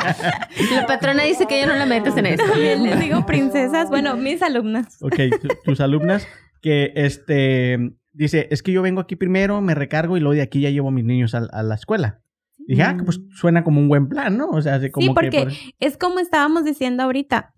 [0.74, 2.46] La patrona dice que ella no la metes en esto.
[2.46, 3.90] También les digo princesas.
[3.90, 4.98] Bueno, mis alumnas.
[5.02, 6.28] Ok, tu- tus alumnas
[6.62, 10.62] que este dice, es que yo vengo aquí primero, me recargo y luego de aquí
[10.62, 12.22] ya llevo a mis niños a, a la escuela.
[12.60, 14.50] Y dije, ah, pues suena como un buen plan, ¿no?
[14.50, 17.54] O sea, así como Sí, porque que por- es como estábamos diciendo ahorita.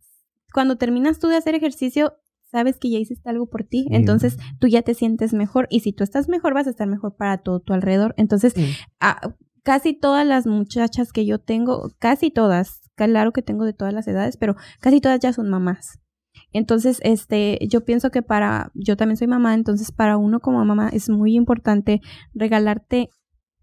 [0.55, 2.13] Cuando terminas tú de hacer ejercicio,
[2.49, 3.87] sabes que ya hiciste algo por ti.
[3.91, 5.67] Entonces tú ya te sientes mejor.
[5.69, 8.13] Y si tú estás mejor, vas a estar mejor para todo tu alrededor.
[8.15, 8.53] Entonces,
[9.63, 14.07] casi todas las muchachas que yo tengo, casi todas, claro que tengo de todas las
[14.07, 15.99] edades, pero casi todas ya son mamás.
[16.53, 20.87] Entonces, este, yo pienso que para, yo también soy mamá, entonces para uno como mamá
[20.87, 21.99] es muy importante
[22.33, 23.09] regalarte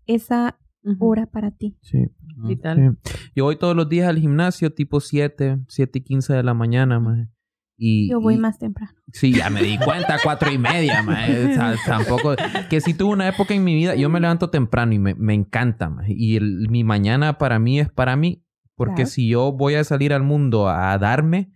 [0.05, 0.59] esa
[1.01, 1.76] hora para ti.
[1.83, 2.07] Sí.
[2.47, 2.99] Vital.
[3.05, 3.12] Sí.
[3.37, 6.99] Yo voy todos los días al gimnasio tipo 7, 7 y 15 de la mañana,
[7.01, 7.28] maje.
[7.76, 8.93] Y, Yo voy y- más temprano.
[9.12, 11.47] Sí, ya me di cuenta, cuatro y media, maje.
[11.51, 12.35] O sea, tampoco...
[12.70, 15.35] Que sí tuve una época en mi vida, yo me levanto temprano y me, me
[15.35, 16.12] encanta, maje.
[16.16, 18.45] Y el- mi mañana para mí es para mí,
[18.76, 19.11] porque Claro.
[19.11, 21.53] si yo voy a salir al mundo a darme,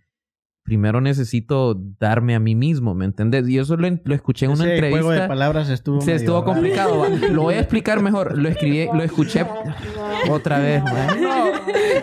[0.67, 3.47] primero necesito darme a mí mismo, ¿me entendés?
[3.47, 5.01] Y eso lo, lo escuché en una ese entrevista.
[5.01, 6.51] juego de palabras estuvo Se estuvo raro.
[6.53, 6.99] complicado.
[6.99, 7.07] va.
[7.31, 8.37] Lo voy a explicar mejor.
[8.37, 9.45] Lo escribí, lo escuché
[10.29, 10.83] otra vez.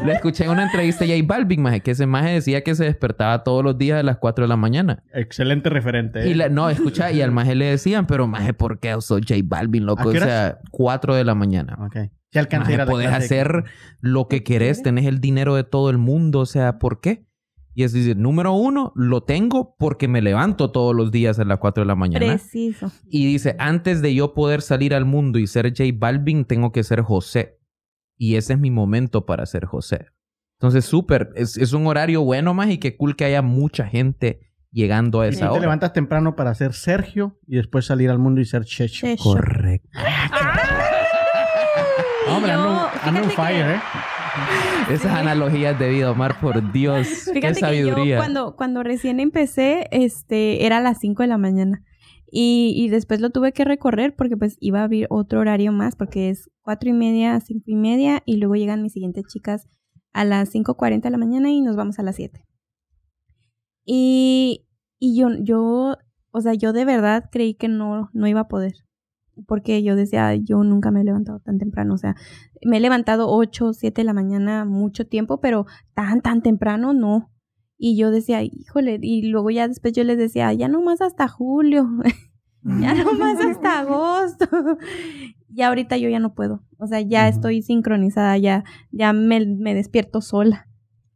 [0.04, 2.84] Lo escuché en una entrevista de J Balvin, maje, que ese maje decía que se
[2.84, 5.02] despertaba todos los días a las 4 de la mañana.
[5.12, 6.22] Excelente referente.
[6.22, 6.30] ¿eh?
[6.30, 9.40] Y la- no, escucha, y al maje le decían, pero maje, ¿por qué soy J
[9.44, 10.02] Balvin, loco?
[10.04, 11.76] ¿A O sea, 4 de la mañana.
[11.80, 11.96] Ok.
[12.32, 13.24] Si alcanza a ir Maje, a la podés clase.
[13.26, 13.64] hacer
[14.00, 17.26] lo que querés, tenés el dinero de todo el mundo, o sea, ¿por qué?
[17.74, 21.58] Y es decir, número uno, lo tengo porque me levanto todos los días a las
[21.58, 22.24] 4 de la mañana.
[22.26, 22.92] Preciso.
[23.08, 26.84] Y dice, antes de yo poder salir al mundo y ser J Balvin, tengo que
[26.84, 27.58] ser José.
[28.16, 30.06] Y ese es mi momento para ser José.
[30.60, 31.30] Entonces, súper.
[31.34, 35.26] Es, es un horario bueno más y qué cool que haya mucha gente llegando a
[35.26, 35.60] Y esa te hora.
[35.62, 39.06] levantas temprano para ser Sergio y después salir al mundo y ser Checho.
[39.06, 39.22] Checho.
[39.22, 39.88] Correcto.
[42.28, 43.80] Hombre, Yo, ando, ando fire, que- ¿eh?
[44.90, 47.06] Esas analogías de vida, Omar, por Dios.
[47.26, 48.16] qué Fíjate que sabiduría.
[48.16, 51.82] yo cuando, cuando recién empecé, este, era a las 5 de la mañana.
[52.30, 55.94] Y, y después lo tuve que recorrer porque pues iba a abrir otro horario más
[55.94, 59.68] porque es cuatro y media, cinco y media y luego llegan mis siguientes chicas
[60.12, 62.44] a las 5.40 de la mañana y nos vamos a las 7.
[63.84, 64.66] Y,
[64.98, 65.96] y yo, yo,
[66.30, 68.74] o sea, yo de verdad creí que no, no iba a poder.
[69.46, 71.94] Porque yo decía, "Ay, yo nunca me he levantado tan temprano.
[71.94, 72.14] O sea,
[72.64, 77.30] me he levantado 8, 7 de la mañana mucho tiempo, pero tan, tan temprano no.
[77.76, 81.26] Y yo decía, híjole, y luego ya después yo les decía, ya no más hasta
[81.28, 81.88] julio,
[82.62, 84.46] ya no más hasta agosto.
[85.48, 86.62] y ahorita yo ya no puedo.
[86.78, 90.68] O sea, ya estoy sincronizada, ya, ya me, me despierto sola.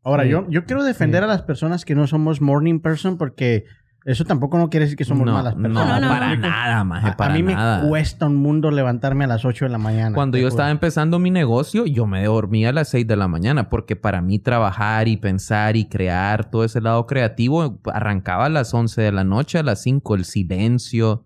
[0.02, 0.30] Ahora, Sí.
[0.30, 1.24] yo, yo quiero defender Sí.
[1.24, 3.64] a las personas que no somos morning person porque
[4.04, 6.00] eso tampoco no quiere decir que somos no, malas personas.
[6.00, 7.82] No, no, para nada, maje, A, a para mí nada.
[7.82, 10.14] me cuesta un mundo levantarme a las 8 de la mañana.
[10.14, 10.48] Cuando yo juro.
[10.50, 14.22] estaba empezando mi negocio, yo me dormía a las 6 de la mañana porque para
[14.22, 19.12] mí trabajar y pensar y crear todo ese lado creativo arrancaba a las 11 de
[19.12, 21.24] la noche, a las 5, el silencio,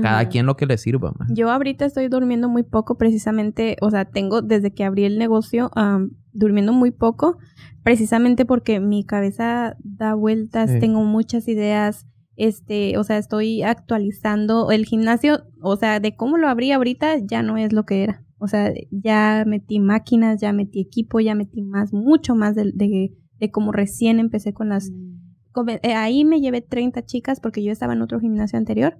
[0.00, 0.30] cada Ujú.
[0.30, 1.12] quien lo que le sirva.
[1.18, 1.28] man.
[1.34, 5.70] Yo ahorita estoy durmiendo muy poco, precisamente, o sea, tengo desde que abrí el negocio
[5.74, 7.36] am, durmiendo muy poco,
[7.82, 10.78] precisamente porque mi cabeza da vueltas, Sí.
[10.78, 16.48] tengo muchas ideas, este, o sea, estoy actualizando el gimnasio, o sea, de cómo lo
[16.48, 18.22] abrí ahorita ya no es lo que era.
[18.38, 23.12] O sea, ya metí máquinas, ya metí equipo, ya metí más, mucho más de, de,
[23.38, 24.90] de como recién empecé con las
[25.52, 28.96] come- eh, ahí me llevé 30 chicas porque yo estaba en otro gimnasio anterior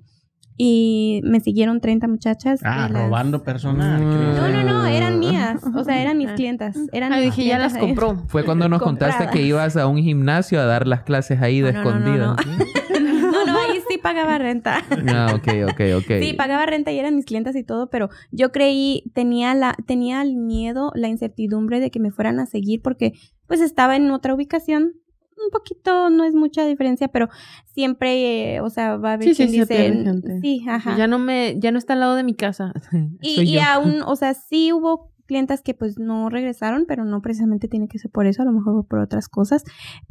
[0.57, 2.61] y me siguieron 30 muchachas.
[2.65, 4.01] Ah, las- robando personal.
[4.01, 4.11] Mm.
[4.17, 4.33] creo.
[4.35, 5.61] No, no, no, eran mías.
[5.75, 6.35] O sea, eran mis Ah.
[6.35, 6.77] clientas.
[6.93, 8.23] Eran Ah, mis dije, ya las compró.
[8.29, 11.73] Fue cuando nos contaste que ibas a un gimnasio a dar las clases ahí de
[11.73, 12.37] No, no, no,
[13.33, 14.83] No, no, ahí sí pagaba renta.
[15.09, 16.21] Ah, ok, ok, ok.
[16.21, 20.21] Sí, pagaba renta y eran mis clientas y todo, pero yo creí, tenía la, tenía
[20.23, 23.13] el miedo, la incertidumbre de que me fueran a seguir porque
[23.47, 24.93] pues estaba en otra ubicación.
[25.37, 27.29] Un poquito, no es mucha diferencia, pero
[27.67, 30.97] siempre, eh, o sea, va a haber Sí, sí, quien sí, dice, sí, ajá.
[30.97, 32.73] Ya no me, ya no está al lado de mi casa.
[33.21, 37.69] Y, y aún, o sea, sí hubo clientas que pues no regresaron, pero no precisamente
[37.69, 39.65] tiene que ser por eso, a lo mejor por otras cosas.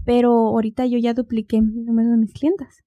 [0.05, 2.83] Pero ahorita yo ya dupliqué el número de mis clientas.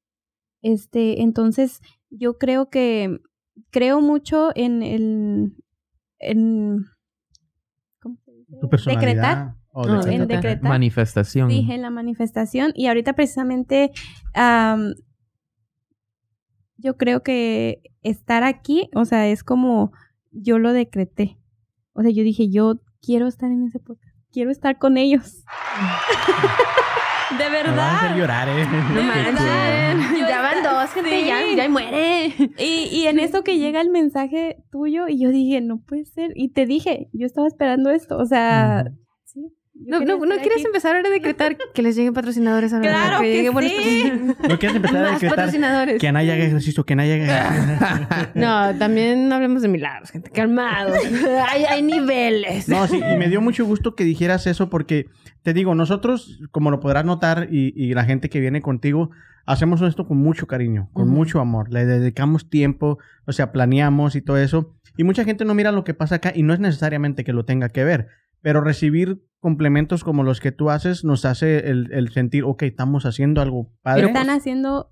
[0.63, 1.81] Este, entonces,
[2.11, 3.21] yo creo que
[3.71, 5.55] creo mucho en el
[6.19, 6.87] en
[8.01, 8.57] ¿cómo se dice?
[8.61, 9.09] Tu personalidad.
[9.09, 9.64] Decretar.
[9.75, 10.13] No, decretar.
[10.13, 10.63] en decretar.
[10.69, 11.51] Manifestación.
[11.51, 12.73] En la manifestación.
[12.75, 13.91] Y ahorita precisamente
[14.35, 14.95] am,
[16.77, 19.93] yo creo que estar aquí, o sea, es como
[20.31, 21.39] yo lo decreté.
[21.93, 24.15] O sea, yo dije, yo quiero estar en ese podcast.
[24.33, 25.45] Quiero estar con ellos.
[27.39, 28.19] De Me van a hacer verdad.
[28.19, 28.65] llorar, ¿eh?
[28.95, 29.35] No manches.
[29.35, 30.29] verdad.
[30.29, 31.27] Ya van dos, gente, sí.
[31.27, 32.33] ya, ya muere.
[32.59, 36.33] Y, y en eso que llega el mensaje tuyo, y yo dije, no puede ser.
[36.37, 38.19] Y te dije, yo estaba esperando esto.
[38.19, 38.85] O sea.
[39.75, 40.67] No, no, no quieres aquí.
[40.67, 43.77] empezar ahora a decretar que les lleguen patrocinadores a la Claro que lleguen buenos sí.
[43.77, 44.37] patrocinadores.
[44.49, 48.31] ¿No quieres empezar a decretar que nadie haga ejercicio, que nadie haga ejercicio?
[48.35, 50.31] No, también no hablemos de milagros, gente.
[50.31, 50.97] Calmados.
[51.49, 52.69] hay, hay niveles.
[52.69, 55.07] No, sí, y me dio mucho gusto que dijeras eso porque
[55.43, 59.11] te digo, nosotros, como lo podrás notar, y, y la gente que viene contigo,
[59.45, 61.71] hacemos esto con mucho cariño, con mucho amor.
[61.73, 64.75] Le dedicamos tiempo, o sea, planeamos y todo eso.
[64.97, 67.45] Y mucha gente no mira lo que pasa acá y no es necesariamente que lo
[67.45, 68.09] tenga que ver,
[68.41, 73.05] pero recibir complementos como los que tú haces nos hace el, el sentir, ok, estamos
[73.05, 74.07] haciendo algo padre.
[74.07, 74.91] Están haciendo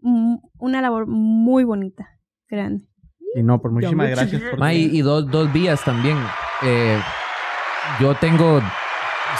[0.00, 2.08] mm, una labor muy bonita,
[2.50, 2.84] grande.
[3.36, 4.42] Y no, por muchísimas mucho- gracias.
[4.42, 6.16] Por Ma, y, y dos, dos vías también.
[6.64, 6.98] Eh,
[8.00, 8.60] yo tengo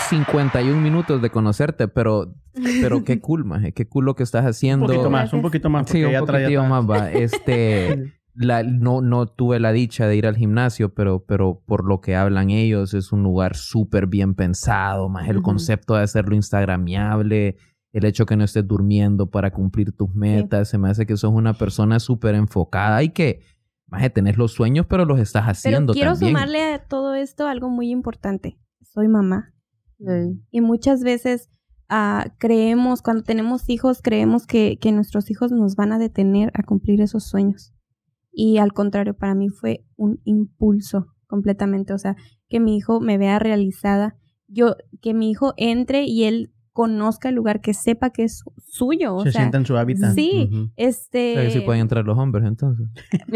[0.09, 2.33] 51 minutos de conocerte, pero,
[2.81, 3.73] pero qué cool, maje.
[3.73, 4.87] Qué cool lo que estás un haciendo.
[4.87, 5.89] poquito más, un poquito más.
[5.89, 7.11] Sí, un ya poquito más va.
[7.11, 12.01] Este, la, no, no tuve la dicha de ir al gimnasio, pero, pero por lo
[12.01, 17.57] que hablan ellos, es un lugar súper bien pensado, más el concepto de hacerlo instagramiable,
[17.93, 21.33] el hecho que no estés durmiendo para cumplir tus metas, se me hace que sos
[21.33, 23.43] una persona súper enfocada y que,
[23.93, 26.31] más tenés los sueños, pero los estás Pero haciendo quiero también.
[26.31, 28.59] sumarle a todo esto algo muy importante.
[28.81, 29.53] Soy mamá.
[29.99, 30.41] Sí.
[30.51, 31.51] Y muchas veces
[31.91, 36.63] ah, creemos, cuando tenemos hijos, creemos que, que nuestros hijos nos van a detener a
[36.63, 37.72] cumplir esos sueños.
[38.33, 41.93] Y al contrario, para mí fue un impulso completamente.
[41.93, 42.17] O sea,
[42.49, 44.17] que mi hijo me vea realizada.
[44.49, 49.15] Yo, que mi hijo entre y él conozca el lugar, que sepa que es suyo.
[49.17, 50.15] O Se sea, sienta en su hábitat.
[50.15, 50.49] sí.
[50.51, 50.71] Ujú.
[50.77, 51.33] este.
[51.33, 52.87] O sea, que sí pueden entrar los hombres entonces.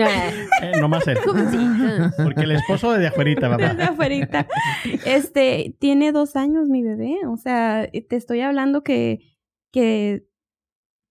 [0.63, 1.19] Eh, no más él.
[2.17, 3.69] Porque el esposo de afuerita, papá.
[3.69, 4.47] Desde afuerita.
[5.05, 7.19] Este, tiene dos años mi bebé.
[7.29, 9.21] O sea, te estoy hablando que,
[9.71, 10.27] que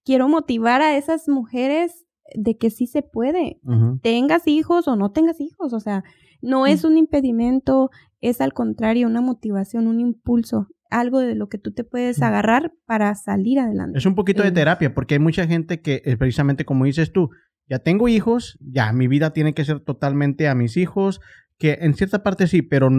[0.03, 3.59] quiero motivar a esas mujeres de que sí se puede.
[4.01, 5.73] Tengas hijos o no tengas hijos.
[5.73, 6.03] O sea,
[6.41, 7.89] no es un impedimento,
[8.21, 12.71] es al contrario, una motivación, un impulso, algo de lo que tú te puedes agarrar
[12.85, 13.97] para salir adelante.
[13.97, 14.55] Es un poquito de Mm.
[14.55, 17.29] terapia, porque hay mucha gente que, eh, precisamente como dices tú,
[17.67, 21.19] ya tengo hijos, ya mi vida tiene que ser totalmente a mis hijos,
[21.57, 22.89] que en cierta parte sí, pero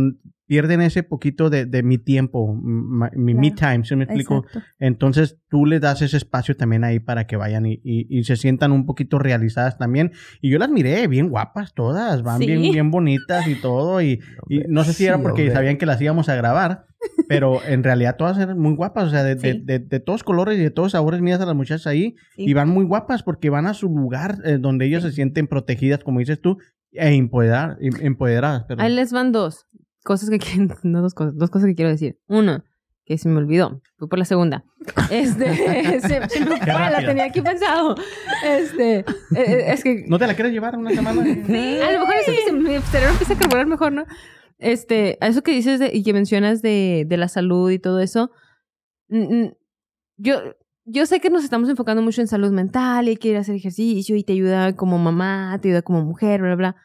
[0.46, 4.44] pierden ese poquito de, de mi tiempo, mi me time, ¿sí me explico?
[4.46, 4.62] Exacto.
[4.78, 8.36] Entonces tú le das ese espacio también ahí para que vayan y, y- y se
[8.36, 10.12] sientan un poquito realizadas también.
[10.40, 12.46] Y yo las miré, bien guapas todas, van Sí.
[12.46, 14.00] bien, bien bonitas y todo.
[14.00, 15.54] Y, y no sé si era porque hombre.
[15.54, 16.84] sabían que las íbamos a grabar,
[17.28, 19.62] pero en realidad todas eran muy guapas, o sea, de, de- Sí.
[19.64, 21.20] de- de todos colores y de todos sabores.
[21.20, 22.44] Miras a las muchachas ahí Sí.
[22.44, 26.04] y van muy guapas porque van a su lugar eh, donde ellas se sienten protegidas,
[26.04, 26.59] como dices tú,
[26.99, 28.64] e empoderar, em- empoderadas.
[28.64, 28.84] perdón.
[28.84, 29.66] Ahí les van dos
[30.05, 32.18] cosas que quiero, no dos cosas, dos cosas que quiero decir.
[32.28, 32.64] Uno,
[33.05, 34.64] que se me olvidó, fui por la segunda.
[35.11, 35.55] Este,
[36.01, 37.94] se, se me fue, la tenía aquí pensado.
[38.44, 39.05] Este, eh,
[39.36, 41.22] eh, es que ¿No te la quieres llevar una semana?
[41.22, 41.24] a
[41.92, 44.05] lo mejor eso que se, mi cerebro empieza a carburar mejor, ¿no?
[44.59, 48.01] Este, a eso que dices de- y que mencionas de, de la salud y todo
[48.01, 48.30] eso,
[50.18, 50.34] yo,
[50.84, 53.40] yo sé que nos estamos enfocando mucho en salud mental y hay que ir a
[53.40, 56.76] hacer ejercicio y te ayuda como mamá, te ayuda como mujer, bla, bla.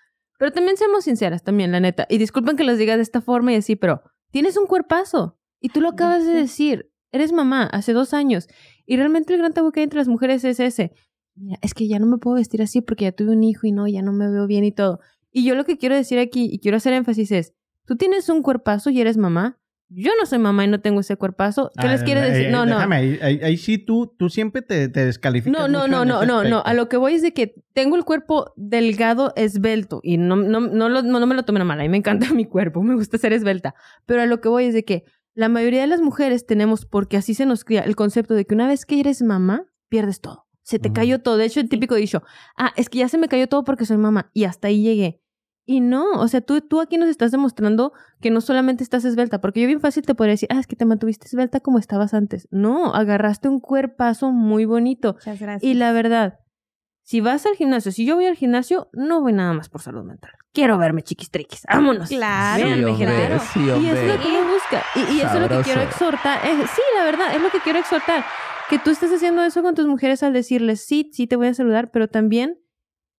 [0.42, 2.08] Pero también seamos sinceras, también, la neta.
[2.10, 5.38] Y disculpen que los diga de esta forma y así, pero tienes un cuerpazo.
[5.60, 6.92] Y tú lo acabas de decir.
[7.12, 8.48] Eres mamá hace dos años.
[8.88, 10.94] Y realmente el gran tabú que hay entre las mujeres es ese.
[11.36, 13.72] Mira, es que ya no me puedo vestir así porque ya tuve un hijo y
[13.72, 15.00] no, ya no me veo bien y todo.
[15.32, 17.54] Y yo lo que quiero decir aquí y quiero hacer énfasis es,
[17.86, 19.61] tú tienes un cuerpazo y eres mamá.
[19.94, 21.70] Yo no soy mamá y no tengo ese cuerpazo.
[21.80, 22.46] ¿Qué les Ah, quiere eh, decir?
[22.48, 22.76] eh, No, no.
[22.78, 25.52] Déjame, ahí, ahí, ahí sí tú, tú siempre te, te descalificas.
[25.60, 26.64] No, no, no, no, no, no.
[26.66, 30.00] A lo que voy es de que tengo el cuerpo delgado, esbelto.
[30.02, 31.80] Y no, no, no, lo- no, no me lo tomen a mal.
[31.80, 32.82] A mí me encanta mi cuerpo.
[32.84, 33.76] Me gusta ser esbelta.
[34.06, 37.18] Pero a lo que voy es de que la mayoría de las mujeres tenemos, porque
[37.18, 40.46] así se nos cría, el concepto de que una vez que eres mamá, pierdes todo.
[40.64, 40.96] Se te Ujú.
[40.96, 41.36] cayó todo.
[41.38, 42.24] De hecho, el típico dicho,
[42.58, 45.22] ah, es que ya se me cayó todo porque soy mamá y hasta ahí llegué.
[45.66, 49.40] Y no, o sea, tú, tú aquí nos estás demostrando que no solamente estás esbelta,
[49.42, 52.14] porque yo bien fácil te podría decir, ah, es que te mantuviste esbelta como estabas
[52.14, 52.48] antes.
[52.52, 55.14] No, agarraste un cuerpazo muy bonito.
[55.14, 55.64] Muchas gracias.
[55.64, 56.40] Y la verdad,
[57.04, 60.04] si vas al gimnasio, si yo voy al gimnasio, no voy nada más por salud
[60.04, 60.32] mental.
[60.54, 61.64] Quiero verme chiquistriquis.
[61.72, 62.10] Vámonos.
[62.10, 64.84] Claro, Sí, hombre, sí, Y eso es lo que uno busca.
[64.96, 66.46] Y, y eso es lo que quiero exhortar.
[66.46, 68.24] Eh, sí, la verdad, es lo que quiero exhortar.
[68.70, 71.54] Que tú estés haciendo eso con tus mujeres al decirles, sí, sí te voy a
[71.54, 72.60] saludar, pero también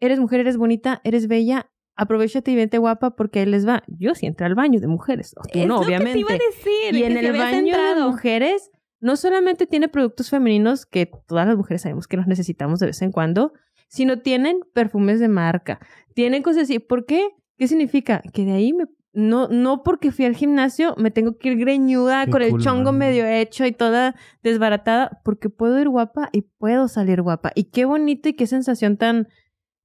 [0.01, 1.71] eres mujer, eres bonita, eres bella.
[2.03, 3.83] Aprovechate y vente guapa porque ahí les va.
[3.87, 5.35] Yo sí entré al baño de mujeres.
[5.37, 6.19] o tú Es no, lo que te obviamente.
[6.19, 6.95] iba a decir.
[6.95, 11.57] Y que en el baño de mujeres no solamente tiene productos femeninos que todas las
[11.57, 13.53] mujeres sabemos que los necesitamos de vez en cuando,
[13.89, 15.81] sino tienen perfumes de marca,
[16.15, 16.79] tienen cosas así.
[16.79, 17.29] ¿Por qué?
[17.59, 18.23] ¿Qué significa?
[18.33, 18.85] Que de ahí me
[19.15, 22.93] no no porque fui al gimnasio me tengo que ir greñuda Qué con el chongo
[22.93, 22.99] man.
[23.01, 27.53] medio hecho y toda desbaratada, porque puedo ir guapa y puedo salir guapa.
[27.55, 29.29] Y qué bonito y qué sensación tan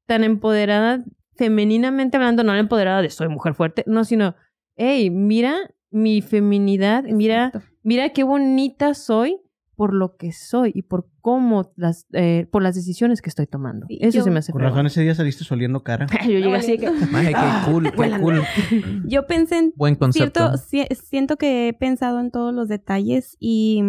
[0.06, 1.04] tan empoderada
[1.38, 4.36] femeninamente hablando, no la empoderada de soy mujer fuerte, no, sino,
[4.76, 5.56] hey, mira
[5.92, 7.68] mi feminidad, mira, Exacto.
[7.84, 9.40] mira qué bonita soy
[9.76, 13.86] por lo que soy y por cómo las, eh, por las decisiones que estoy tomando.
[13.88, 14.74] Sí, Eso yo- se me hace Con fregón.
[14.76, 16.08] razón ese día saliste soliendo cara.
[16.26, 18.42] Yo llegué así que, Maje, qué cool, qué cool.
[19.08, 20.58] Yo pensé en Buen concepto.
[20.58, 23.84] Cierto, si- siento que he pensado en todos los detalles y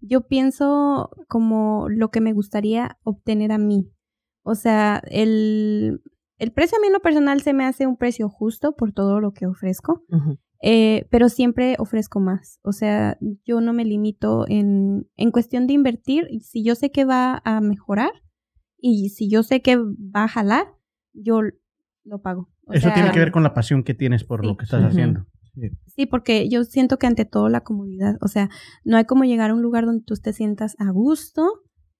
[0.00, 3.90] yo pienso como lo que me gustaría obtener a mí.
[4.44, 6.02] O sea, el,
[6.42, 9.20] el precio a mí en lo personal se me hace un precio justo por todo
[9.20, 10.04] lo que ofrezco,
[10.60, 12.58] eh, pero siempre ofrezco más.
[12.62, 16.28] O sea, yo no me limito en, en cuestión de invertir.
[16.40, 18.10] Si yo sé que va a mejorar
[18.78, 20.66] y si yo sé que va a jalar,
[21.12, 21.40] yo
[22.04, 22.48] lo pago.
[22.66, 24.46] O Eso sea, tiene que ver con la pasión que tienes por Sí.
[24.46, 25.26] lo que estás haciendo.
[25.86, 28.48] Sí, porque yo siento que ante todo la comodidad, o sea,
[28.84, 31.46] no hay como llegar a un lugar donde tú te sientas a gusto,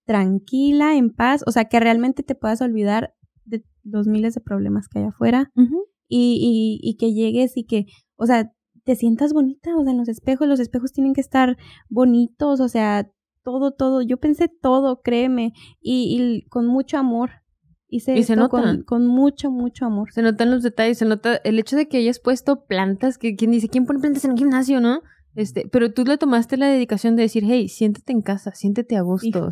[0.05, 3.13] tranquila, en paz, o sea, que realmente te puedas olvidar
[3.83, 5.51] los miles de problemas que hay afuera
[6.07, 8.51] y, y, y que llegues y que, o sea,
[8.83, 11.57] te sientas bonita, o sea, en los espejos, los espejos tienen que estar
[11.89, 13.09] bonitos, o sea,
[13.43, 17.31] todo, todo, yo pensé todo, créeme, y, y con mucho amor.
[17.87, 18.83] Hice Y se esto con, nota.
[18.85, 20.11] con mucho, mucho amor.
[20.11, 23.51] Se notan los detalles, se nota el hecho de que hayas puesto plantas, que quien
[23.51, 25.01] dice, ¿quién pone plantas en un gimnasio, no?
[25.35, 29.01] Este, pero tú le tomaste la dedicación de decir, hey, siéntate en casa, siéntete a
[29.01, 29.49] gusto.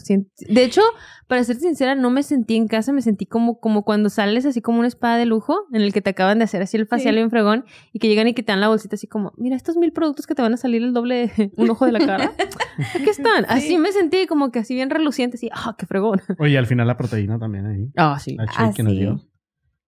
[0.47, 0.82] De hecho,
[1.27, 4.61] para ser sincera, no me sentí en casa, me sentí como, como cuando sales así
[4.61, 7.13] como una espada de lujo, en el que te acaban de hacer así el facial
[7.15, 7.17] Sí.
[7.17, 9.75] bien fregón, y que llegan y que te dan la bolsita así como, mira, estos
[9.77, 12.32] mil productos que te van a salir el doble de un ojo de la cara.
[12.95, 13.45] Aquí están.
[13.47, 13.77] Así Sí.
[13.77, 16.21] me sentí como que así bien reluciente, así, ah, qué fregón.
[16.39, 17.91] Oye, al final la proteína también ahí.
[17.97, 18.38] Ah, sí.
[18.55, 18.99] Ah, que nos sí.
[18.99, 19.21] dio.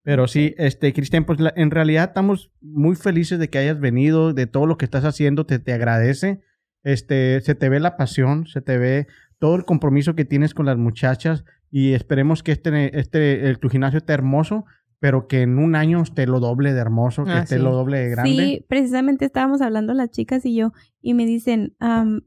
[0.04, 4.32] Pero sí, este, Cristian, pues la- en realidad estamos muy felices de que hayas venido,
[4.34, 6.40] de todo lo que estás haciendo, te, te agradece.
[6.84, 9.06] Este, se te ve la pasión, se te ve
[9.38, 13.68] todo el compromiso que tienes con las muchachas y esperemos que este, este, el- tu
[13.70, 14.66] gimnasio esté hermoso,
[15.00, 17.62] pero que en un año esté lo doble de hermoso, que Ah, esté sí.
[17.62, 18.30] lo doble de grande.
[18.32, 21.74] Sí, precisamente estábamos hablando las chicas y yo, y me dicen,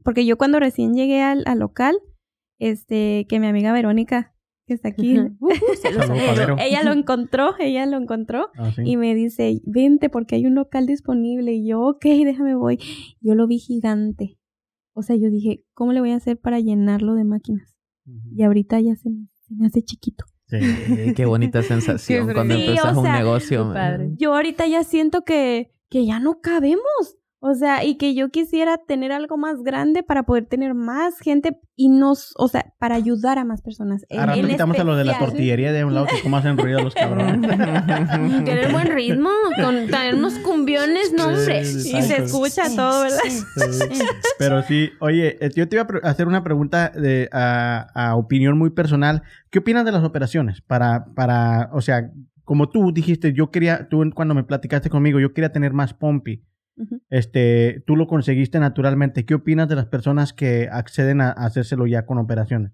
[0.04, 1.96] porque yo cuando recién llegué al, al local,
[2.58, 4.34] este, que mi amiga Verónica,
[4.68, 5.18] que está aquí.
[5.18, 5.36] Uh.
[6.26, 6.56] Padero.
[6.60, 8.82] ella lo encontró, ella lo encontró, Ah, sí.
[8.84, 12.78] y me dice, vente porque hay un local disponible, y yo, ok, déjame voy.
[13.20, 14.38] Yo lo vi gigante.
[14.92, 17.74] O sea, yo dije, ¿cómo le voy a hacer para llenarlo de máquinas?
[18.34, 20.24] Y ahorita ya se me, se me hace chiquito.
[20.46, 20.56] Sí.
[20.60, 22.54] Eh, qué bonita sensación Qué cuando.
[22.54, 23.72] Sí, empezás o un negocio.
[23.72, 24.10] padre.
[24.16, 27.16] yo ahorita ya siento que, que ya no cabemos.
[27.40, 31.56] O sea, y que yo quisiera tener algo más grande para poder tener más gente
[31.76, 34.04] y nos, o sea, para ayudar a más personas.
[34.08, 35.30] En- A rato en quitamos a lo de la especial.
[35.30, 37.40] tortillería de un lado que cómo hacen ruido los cabrones.
[38.44, 39.30] Tener buen ritmo,
[39.62, 41.64] con tener unos cumbiones, no hombre.
[41.64, 43.18] Sí, Y se escucha todo, ¿verdad?
[43.28, 43.44] Sí.
[44.38, 48.58] Pero sí, oye, eh, yo te iba a hacer una pregunta de, a, a opinión
[48.58, 49.22] muy personal.
[49.50, 50.60] ¿Qué opinas de las operaciones?
[50.62, 52.10] Para, para, o sea,
[52.44, 56.42] como tú dijiste, yo quería, tú cuando me platicaste conmigo, yo quería tener más pompi.
[57.10, 59.24] Este, tú lo conseguiste naturalmente.
[59.24, 62.72] ¿Qué opinas de las personas que acceden a, hacérselo ya con operaciones?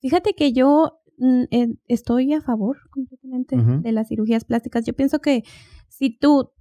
[0.00, 4.84] Fíjate que yo mm, eh, estoy a favor completamente de las cirugías plásticas.
[4.84, 5.42] Yo pienso que
[5.88, 6.52] si tú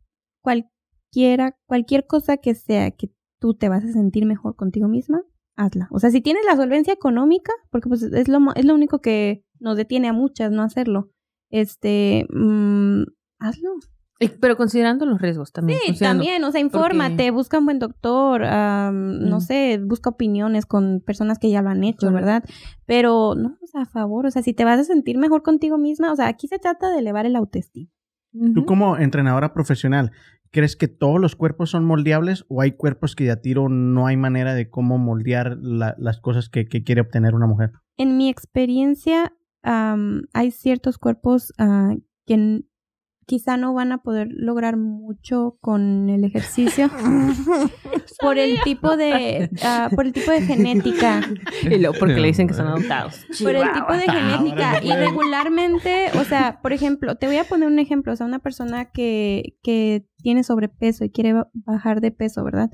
[0.41, 5.23] cualquiera, cualquier cosa que sea que tú te vas a sentir mejor contigo misma,
[5.55, 5.87] hazla.
[5.91, 9.43] O sea, si tienes la solvencia económica, porque pues es lo, es lo único que
[9.59, 11.11] nos detiene a muchas no hacerlo,
[11.49, 13.03] este, mm,
[13.39, 13.71] hazlo.
[14.19, 15.79] Y- Pero considerando los riesgos también.
[15.85, 19.41] Sí, también, o sea, infórmate, busca un buen doctor, am, no Mm.
[19.41, 22.15] sé, busca opiniones con personas que ya lo han hecho, Claro.
[22.15, 22.43] ¿verdad?
[22.85, 25.77] Pero no, o sea, a favor, o sea, si te vas a sentir mejor contigo
[25.77, 27.91] misma, o sea, aquí se trata de elevar el autoestima.
[28.53, 30.11] Tú como entrenadora profesional,
[30.51, 34.05] ¿crees que todos los cuerpos son moldeables o hay cuerpos que de a tiro no
[34.05, 37.71] hay manera de cómo moldear la- las cosas que, que quiere obtener una mujer?
[37.97, 41.95] En mi experiencia, am, hay ciertos cuerpos ah,
[42.27, 42.63] que
[43.27, 46.89] quizá no van a poder lograr mucho con el ejercicio
[48.21, 51.21] por el tipo de ah, por el tipo de genética.
[51.63, 53.25] Y luego porque le dicen que son adoptados.
[53.43, 54.81] por el tipo de genética.
[54.83, 58.39] Y regularmente, o sea, por ejemplo, te voy a poner un ejemplo, o sea, una
[58.39, 62.71] persona que, que tiene sobrepeso y quiere ba- bajar de peso, ¿verdad?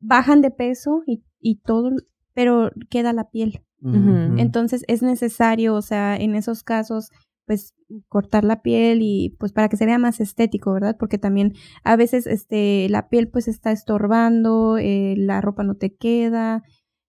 [0.00, 1.90] Bajan de peso y, y todo,
[2.34, 3.62] pero queda la piel.
[3.84, 7.10] Entonces es necesario, o sea, en esos casos,
[7.46, 7.74] pues
[8.08, 10.96] cortar la piel y pues para que se vea más estético, ¿verdad?
[10.98, 15.94] Porque también a veces este la piel pues está estorbando, eh, la ropa no te
[15.94, 16.62] queda.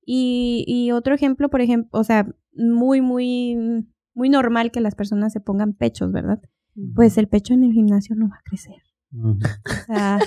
[0.06, 3.58] Y, y otro ejemplo, por ejemplo, o sea, muy, muy,
[4.14, 6.42] muy normal que las personas se pongan pechos, ¿verdad?
[6.96, 8.76] Pues el pecho en el gimnasio no va a crecer.
[9.16, 9.38] O
[9.86, 10.20] sea,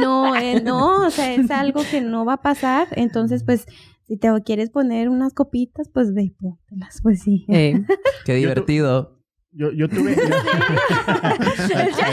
[0.00, 2.88] no, eh, no, o sea, es algo que no va a pasar.
[2.92, 3.66] Entonces, pues,
[4.06, 7.44] si te quieres poner unas copitas, pues ve, póntelas, pues sí.
[7.48, 7.84] Eh,
[8.24, 9.15] Qué divertido.
[9.58, 10.14] Yo, yo tuve.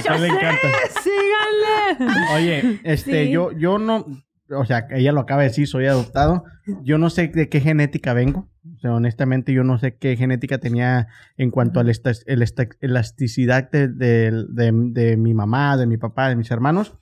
[0.09, 0.67] a le encanta.
[1.03, 2.13] ¡Síganle!
[2.35, 3.31] Oye, este, Sí.
[3.31, 4.05] yo, yo no,
[4.49, 6.45] o sea, ella lo acaba de decir, soy adoptado.
[6.83, 8.49] Yo no sé de qué genética vengo.
[8.75, 12.41] O sea, honestamente, yo no sé qué genética tenía en cuanto a la esta- el
[12.41, 16.95] esta- elasticidad de, de- de- de mi mamá, de mi papá, de mis hermanos.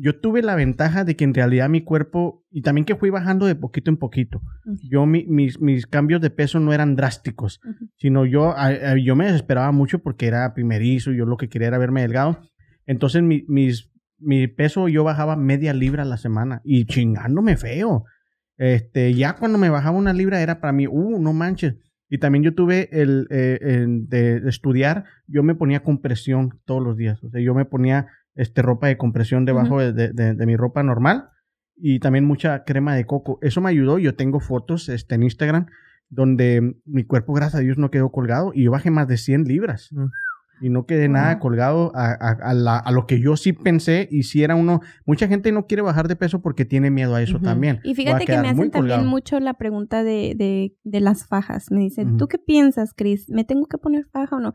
[0.00, 3.46] Yo tuve la ventaja de que en realidad mi cuerpo, y también que fui bajando
[3.46, 4.40] de poquito en poquito.
[4.88, 7.60] Yo, mi- mis, mis cambios de peso no eran drásticos,
[7.96, 11.48] sino yo, a- a- yo me desesperaba mucho porque era primerizo, y yo lo que
[11.48, 12.38] quería era verme delgado.
[12.86, 18.04] Entonces mi, mis, mi peso yo bajaba media libra a la semana y chingándome feo.
[18.56, 21.74] Este, ya cuando me bajaba una libra era para mí, uh, no manches.
[22.10, 26.96] Y también yo tuve el eh, el de estudiar, yo me ponía compresión todos los
[26.96, 27.22] días.
[27.22, 28.06] O sea, yo me ponía
[28.38, 31.28] este, ropa de compresión debajo de, de- de- de mi ropa normal
[31.76, 33.38] y también mucha crema de coco.
[33.42, 33.98] Eso me ayudó.
[33.98, 35.66] Yo tengo fotos este, en Instagram
[36.08, 39.44] donde mi cuerpo, gracias a Dios, no quedó colgado y yo bajé más de 100
[39.44, 39.88] libras.
[39.92, 40.06] Mm.
[40.60, 44.08] Y no quedé nada colgado a, a- a la- a lo que yo sí pensé.
[44.10, 44.80] Y si era uno.
[45.06, 47.78] Mucha gente no quiere bajar de peso porque tiene miedo a eso también.
[47.84, 51.70] Y fíjate que me hacen también mucho la pregunta de, de, de las fajas.
[51.70, 52.16] Me dicen.
[52.16, 53.28] ¿tú qué piensas, Cris?
[53.30, 54.52] ¿Me tengo que poner faja o no?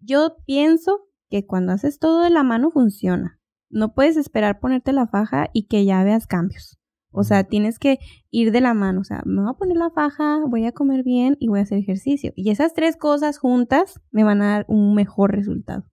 [0.00, 3.40] Yo pienso que cuando haces todo de la mano funciona.
[3.70, 6.78] No puedes esperar ponerte la faja y que ya veas cambios.
[7.10, 7.98] O sea, tienes que
[8.30, 9.00] ir de la mano.
[9.00, 11.62] O sea, me voy a poner la faja, voy a comer bien y voy a
[11.62, 12.32] hacer ejercicio.
[12.36, 15.84] Y esas tres cosas juntas me van a dar un mejor resultado.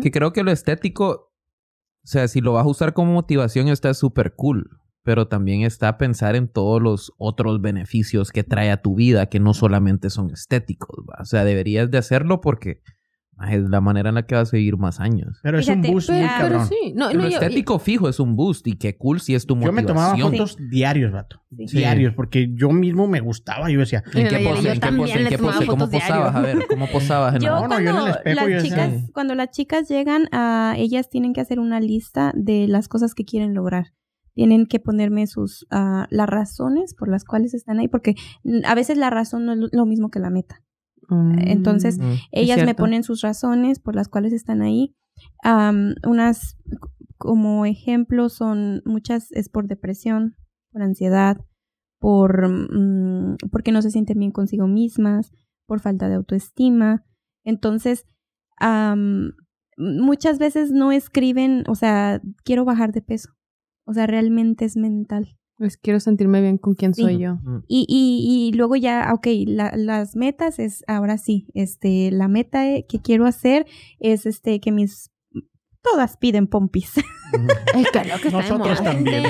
[0.00, 3.92] Que creo que lo estético, o sea, si lo vas a usar como motivación está
[3.92, 4.70] súper cool,
[5.02, 9.40] pero también está pensar en todos los otros beneficios que trae a tu vida que
[9.40, 11.18] no solamente son estéticos, ¿va?
[11.20, 12.80] O sea, deberías de hacerlo porque
[13.50, 15.38] es la manera en la que vas a vivir más años.
[15.42, 16.66] Pero es Fíjate, un boost muy Pero cabrón.
[16.66, 16.92] sí.
[16.94, 19.54] No, Lo no, yo- estético fijo es un boost y qué cool si es tu
[19.54, 19.86] Yo me motivación.
[19.96, 20.22] tomaba Sí.
[20.22, 21.42] fotos diarios, vato.
[21.66, 21.78] Sí.
[21.78, 23.70] Diarios, porque yo mismo me gustaba.
[23.70, 24.72] Yo decía, ¿En qué yo pose?
[24.72, 25.20] ¿En qué pose?
[25.22, 25.66] ¿En qué pose?
[25.66, 26.34] ¿Cómo posabas?
[26.34, 27.34] A ver, ¿cómo posabas?
[27.34, 30.28] En Yo No, no, yo en el espejo las decía- chicas, cuando las chicas llegan
[30.32, 33.92] a ellas tienen que hacer una lista de las cosas que quieren lograr.
[34.34, 38.14] Tienen que ponerme sus ah, las razones por las cuales están ahí, porque
[38.64, 40.62] a veces la razón no es lo- lo mismo que la meta.
[41.14, 41.38] Mm.
[41.48, 42.12] Entonces, Mm.
[42.32, 44.94] Ellas me ponen sus razones por las cuales están ahí.
[46.06, 46.56] Unas
[47.18, 50.34] como ejemplo son muchas es por depresión,
[50.72, 51.38] por ansiedad,
[52.00, 55.32] por mm, porque no se sienten bien consigo mismas,
[55.66, 57.04] por falta de autoestima.
[57.44, 58.06] Entonces,
[58.58, 59.32] am,
[59.76, 63.30] muchas veces no escriben, o sea, quiero bajar de peso.
[63.84, 65.36] O sea, realmente es mental.
[65.58, 67.02] Pues quiero sentirme bien con quien Sí.
[67.02, 67.38] soy yo.
[67.68, 72.68] Y, y, y luego ya, ok, la- las metas es, ahora sí, este, la meta
[72.68, 73.66] eh, que quiero hacer
[74.00, 75.10] es este, que mis,
[75.82, 76.92] todas piden pompis.
[77.74, 79.24] Es que lo que Nosotros también.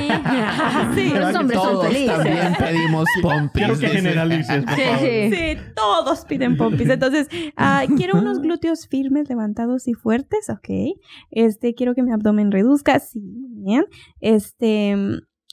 [0.94, 2.16] Sí, los hombres son Todos felices.
[2.16, 3.52] también pedimos pompis.
[3.52, 4.98] quiero que generalices, por Sí, favor.
[5.00, 5.30] sí.
[5.34, 6.88] Sí, todos piden pompis.
[6.88, 10.96] Entonces, ah, quiero unos glúteos firmes, levantados y fuertes, ok.
[11.30, 13.84] Este, quiero que mi abdomen reduzca, sí, muy bien.
[14.20, 14.96] Este,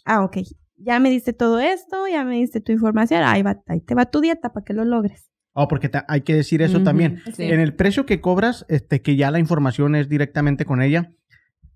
[0.06, 0.38] ah, ok.
[0.82, 4.06] Ya me diste todo esto, ya me diste tu información, ahí va, ahí te va
[4.06, 5.30] tu dieta para que lo logres.
[5.54, 7.22] Oh, porque hay que decir eso también.
[7.34, 7.44] Sí.
[7.44, 11.12] En el precio que cobras, este, que ya la información es directamente con ella,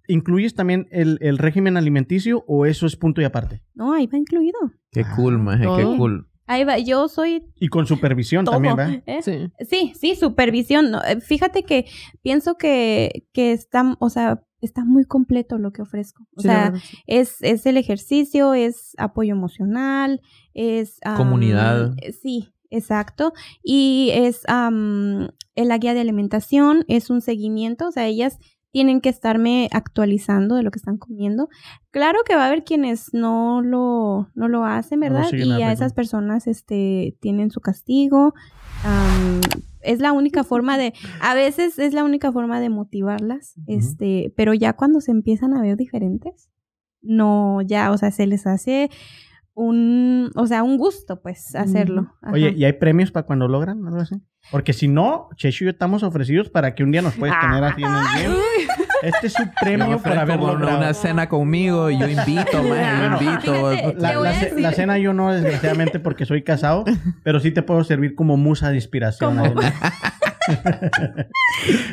[0.08, 3.62] ¿incluyes también el, el régimen alimenticio o eso es punto y aparte?
[3.74, 4.58] No, ahí va incluido.
[4.92, 6.30] Qué cool, maje, qué cool.
[6.46, 8.56] Ahí va, yo soy Y con supervisión todo.
[8.56, 9.04] también, ¿verdad?
[9.06, 9.22] ¿eh?
[9.22, 9.52] Sí.
[9.66, 10.94] Sí, sí, supervisión.
[11.08, 11.86] Eh, Fíjate que
[12.22, 16.24] pienso que, que está, o sea, está muy completo lo que ofrezco.
[16.36, 16.98] O Sí, sea, verdad, sí.
[17.08, 20.22] es, es el ejercicio, es apoyo emocional,
[20.54, 21.00] es...
[21.18, 21.94] Comunidad.
[22.22, 23.34] Sí, exacto.
[23.64, 28.40] Y es en la guía de alimentación, es un seguimiento, o sea, ellas
[28.72, 31.48] tienen que estarme actualizando de lo que están comiendo.
[31.92, 35.28] Claro que va a haber quienes no lo, no lo hacen, ¿verdad?
[35.32, 35.72] y a regla.
[35.72, 38.34] esas personas este, tienen su castigo.
[39.84, 44.54] Es la única forma de, a veces es la única forma de motivarlas, este, pero
[44.54, 46.50] ya cuando se empiezan a ver diferentes,
[47.02, 48.90] no, ya, o sea, se les hace
[49.56, 52.14] un, o sea, un gusto, pues, hacerlo.
[52.22, 52.34] Ajá.
[52.34, 54.16] Oye, ¿y hay premios para cuando logran algo así?
[54.52, 57.64] Porque si no, Checho y yo estamos ofrecidos para que un día nos puedes tener
[57.64, 57.92] así en
[58.26, 58.38] el.
[59.04, 60.78] Este es su premio por haber logrado.
[60.78, 63.70] una cena conmigo y yo invito, man, yo invito.
[63.72, 66.86] Fíjate, La, ce- cena yo no, desgraciadamente, porque soy casado,
[67.24, 69.38] pero sí te puedo servir como musa de inspiración.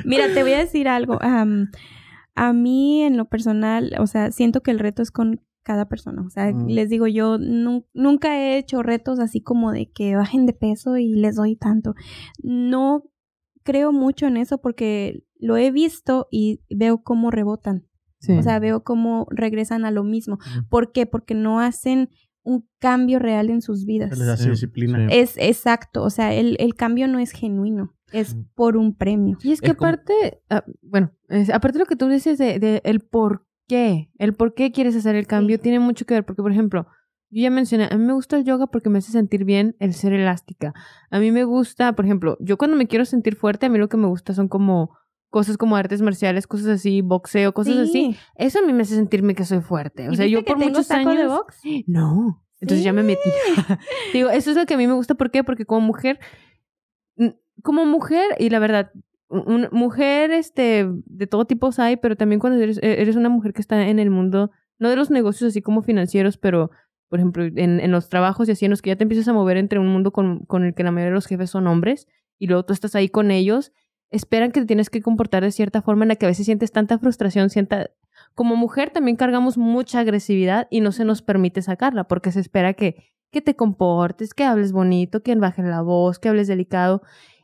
[0.04, 1.18] Mira, te voy a decir algo.
[2.36, 6.22] a mí, en lo personal, o sea, siento que el reto es con cada persona.
[6.22, 6.68] O sea, Mm.
[6.68, 10.96] les digo, yo nu- nunca he hecho retos así como de que bajen de peso
[10.96, 11.94] y les doy tanto.
[12.42, 13.04] No
[13.62, 17.86] creo mucho en eso porque lo he visto y veo cómo rebotan.
[18.18, 18.32] Sí.
[18.32, 20.38] O sea, veo cómo regresan a lo mismo.
[20.68, 21.06] ¿Por qué?
[21.06, 22.10] Porque no hacen
[22.42, 24.18] un cambio real en sus vidas.
[24.18, 24.98] Les hace Sí, disciplina.
[25.08, 25.16] sí.
[25.18, 29.38] Es exacto, o sea, el, el cambio no es genuino, es por un premio.
[29.42, 32.38] Y es que Es como- aparte, ah, bueno, es- aparte de lo que tú dices
[32.38, 35.62] de, de el por qué, el por qué quieres hacer el cambio, Sí.
[35.62, 36.86] tiene mucho que ver, porque por ejemplo,
[37.30, 39.94] yo ya mencioné, a mí me gusta el yoga porque me hace sentir bien el
[39.94, 40.74] ser elástica.
[41.10, 43.88] A mí me gusta, por ejemplo, yo cuando me quiero sentir fuerte, a mí lo
[43.88, 44.96] que me gusta son como
[45.30, 47.92] cosas como artes marciales, cosas así, boxeo, cosas así.
[47.92, 48.16] Sí.
[48.34, 50.08] Eso a mí me hace sentirme que soy fuerte.
[50.08, 51.22] O ¿Y sea, yo por muchos saco años...
[51.22, 51.60] de box?
[51.86, 52.42] No.
[52.60, 53.30] Entonces ya me metí.
[54.12, 55.14] Digo, eso es lo que a mí me gusta.
[55.14, 55.42] ¿Por qué?
[55.44, 56.20] Porque como mujer,
[57.62, 58.92] como mujer, y la verdad,
[59.28, 63.52] una mujer este, de todo tipo hay, pero también cuando eres, e- eres una mujer
[63.52, 66.70] que está en el mundo, no de los negocios así como financieros, pero
[67.08, 69.32] por ejemplo, en, en los trabajos y así, en los que ya te empiezas a
[69.32, 72.06] mover entre un mundo con, con el que la mayoría de los jefes son hombres,
[72.38, 73.72] y luego tú estás ahí con ellos,
[74.10, 76.72] esperan que te tienes que comportar de cierta forma en la que a veces sientes
[76.72, 77.90] tanta frustración, sienta...
[78.34, 82.74] Como mujer también cargamos mucha agresividad y no se nos permite sacarla porque se espera
[82.74, 87.02] que, que te comportes, que hables bonito, que bajes la voz, que hables delicado.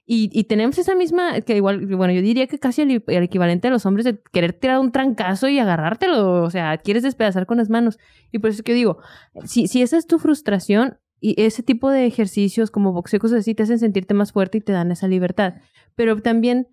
[0.09, 3.71] Y, y tenemos esa misma, que igual, bueno, yo diría que casi el, equivalente a
[3.73, 7.71] los hombres de querer tirar un trancazo y agarrártelo, o sea, quieres despedazar con las
[7.71, 7.99] manos.
[8.31, 8.99] Y por eso es que yo digo,
[9.45, 13.57] si, si esa es tu frustración y ese tipo de ejercicios como boxeo, cosas así,
[13.57, 15.55] te hacen sentirte más fuerte y te dan esa libertad.
[15.97, 16.69] Pero también,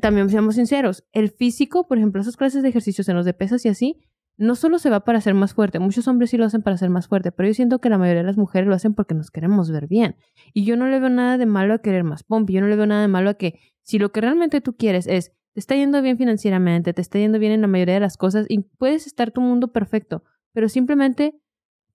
[0.00, 3.64] también seamos sinceros, el físico, por ejemplo, esas clases de ejercicios en los de pesas
[3.66, 4.00] y así,
[4.38, 6.90] no solo se va para ser más fuerte, muchos hombres sí lo hacen para ser
[6.90, 9.32] más fuerte, pero yo siento que la mayoría de las mujeres lo hacen porque nos
[9.32, 10.16] queremos ver bien.
[10.54, 12.76] Y yo no le veo nada de malo a querer más pompi, yo no le
[12.76, 15.74] veo nada de malo a que si lo que realmente tú quieres es, te está
[15.74, 19.08] yendo bien financieramente, te está yendo bien en la mayoría de las cosas y puedes
[19.08, 20.22] estar tu mundo perfecto,
[20.52, 21.34] pero simplemente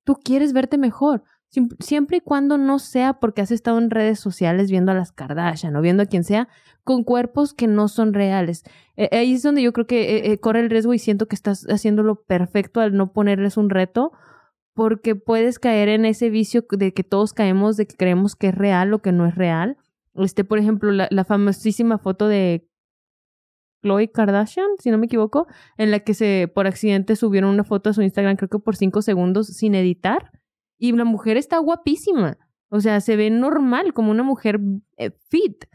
[0.04, 1.24] tú quieres verte mejor.
[1.80, 5.76] Siempre y cuando no sea porque has estado en redes sociales viendo a las Kardashian
[5.76, 6.48] o viendo a quien sea
[6.84, 8.64] con cuerpos que no son reales.
[8.98, 11.36] Eh, ahí es donde yo creo que eh, eh, corre el riesgo y siento que
[11.36, 14.12] estás haciéndolo perfecto al no ponerles un reto
[14.74, 18.56] porque puedes caer en ese vicio de que todos caemos de que creemos que es
[18.56, 19.78] real o que no es real.
[20.16, 22.68] Este, por ejemplo, la, la famosísima foto de
[23.84, 25.46] Chloe Kardashian, si no me equivoco,
[25.78, 28.76] en la que se por accidente subieron una foto a su Instagram, creo que por
[28.76, 30.32] cinco segundos sin editar,
[30.84, 32.38] y la mujer está guapísima.
[32.70, 34.60] O sea, se ve normal, como una mujer
[34.98, 35.66] eh, fit.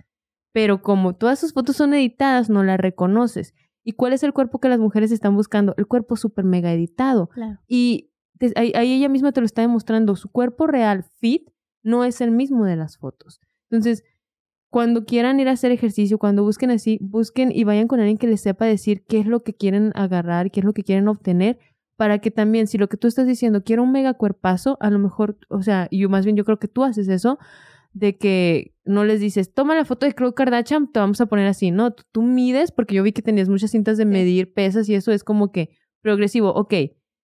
[0.52, 3.54] Pero como todas sus fotos son editadas, no la reconoces.
[3.84, 5.74] ¿Y cuál es el cuerpo que las mujeres están buscando?
[5.78, 7.28] El cuerpo súper mega editado.
[7.28, 7.60] Claro.
[7.68, 10.16] Y te- ahí, ahí ella misma te lo está demostrando.
[10.16, 11.48] Su cuerpo real, fit,
[11.82, 13.40] no es el mismo de las fotos.
[13.70, 14.04] Entonces,
[14.70, 18.26] cuando quieran ir a hacer ejercicio, cuando busquen así, busquen y vayan con alguien que
[18.26, 21.58] les sepa decir qué es lo que quieren agarrar, qué es lo que quieren obtener,
[21.98, 24.98] para que también, si lo que tú estás diciendo, quiero un mega cuerpazo, a lo
[25.00, 27.38] mejor, o sea, y yo más bien yo creo que tú haces eso,
[27.92, 31.48] de que no les dices, toma la foto de Khloe Kardashian, te vamos a poner
[31.48, 34.88] así, no, tú, tú mides, porque yo vi que tenías muchas cintas de medir pesas
[34.88, 35.70] y eso es como que
[36.00, 36.72] progresivo, ok,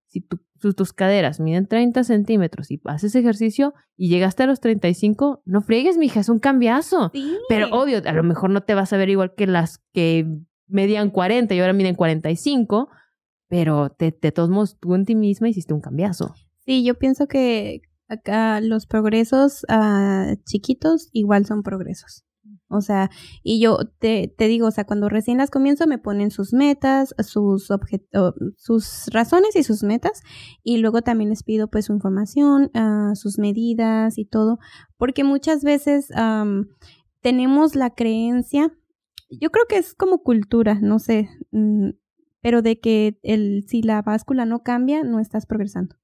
[0.09, 4.59] si tu- tu- tus caderas miden 30 centímetros y haces ejercicio y llegaste a los
[4.59, 7.11] 35, no friegues, mija, es un cambiazo.
[7.13, 7.37] Sí.
[7.49, 10.27] Pero obvio, a lo mejor no te vas a ver igual que las que
[10.67, 12.89] medían 40 y ahora miden 45,
[13.49, 16.35] pero te, de todos modos tú en ti misma hiciste un cambiazo.
[16.65, 22.25] Sí, yo pienso que acá los progresos ah, chiquitos igual son progresos.
[22.69, 23.11] O sea,
[23.43, 27.15] y yo te, te digo, o sea, cuando recién las comienzo me ponen sus metas,
[27.19, 30.23] sus obje- o, sus razones y sus metas,
[30.63, 34.59] y luego también les pido pues su información, ah, sus medidas y todo,
[34.97, 36.69] porque muchas veces am,
[37.21, 38.73] tenemos la creencia,
[39.31, 41.91] yo creo que es como cultura, no sé, mm,
[42.45, 45.97] pero de que el, si la báscula no cambia, no estás progresando.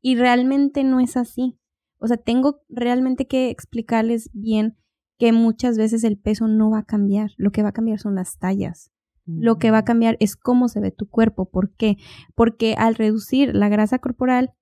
[0.00, 1.58] Y realmente no es así.
[1.98, 4.76] O sea, tengo realmente que explicarles bien
[5.18, 7.32] que muchas veces el peso no va a cambiar.
[7.38, 8.92] Lo que va a cambiar son las tallas.
[9.26, 11.50] Lo que va a cambiar es cómo se ve tu cuerpo.
[11.50, 11.96] ¿Por qué?
[12.36, 14.54] Porque al reducir la grasa corporal,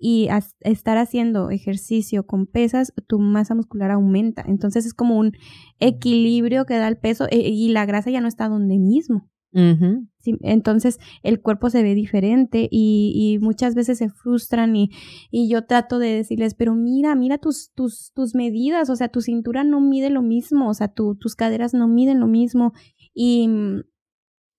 [0.00, 0.28] y
[0.60, 4.44] estar haciendo ejercicio con pesas, tu masa muscular aumenta.
[4.46, 5.32] Entonces es como un
[5.80, 9.28] equilibrio que da el peso eh, y la grasa ya no está donde mismo.
[10.18, 14.90] Sí, entonces el cuerpo se ve diferente y, y muchas veces se frustran y,
[15.30, 19.20] y yo trato de decirles, pero mira, mira tus, tus, tus medidas, o sea, tu
[19.22, 22.72] cintura no mide lo mismo, o sea, tu- tus caderas no miden lo mismo
[23.14, 23.82] y mm,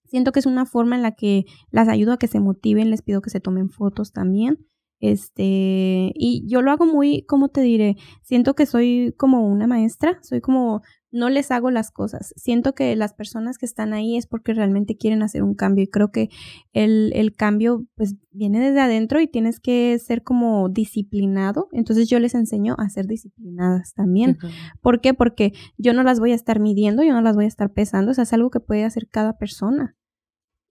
[0.06, 3.02] siento que es una forma en la que las ayudo a que se motiven, les
[3.04, 4.60] pido que se tomen fotos también.
[5.02, 7.96] Este, y yo lo hago muy, ¿cómo te diré?
[8.24, 12.34] Siento que soy como una maestra, soy como no les hago las cosas.
[12.36, 15.88] Siento que las personas que están ahí es porque realmente quieren hacer un cambio y
[15.88, 16.30] creo que
[16.74, 21.68] el, el cambio pues viene desde adentro y tienes que ser como disciplinado.
[21.72, 24.38] Entonces yo les enseño a ser disciplinadas también.
[24.82, 25.14] ¿Por qué?
[25.14, 28.12] Porque yo no las voy a estar midiendo, yo no las voy a estar pesando,
[28.12, 29.96] o sea, es algo que puede hacer cada persona.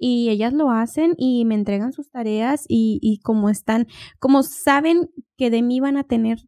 [0.01, 3.89] Y ellas lo hacen y me entregan sus tareas y, y como están,
[4.21, 6.39] como saben que de mí van a tener,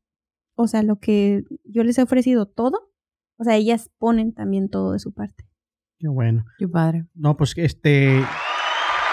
[0.55, 2.90] o sea, lo que yo les he ofrecido todo,
[3.41, 5.49] o sea, ellas ponen también todo de su parte.
[5.99, 6.45] Qué bueno.
[6.59, 7.07] Qué padre.
[7.15, 8.23] No, pues este.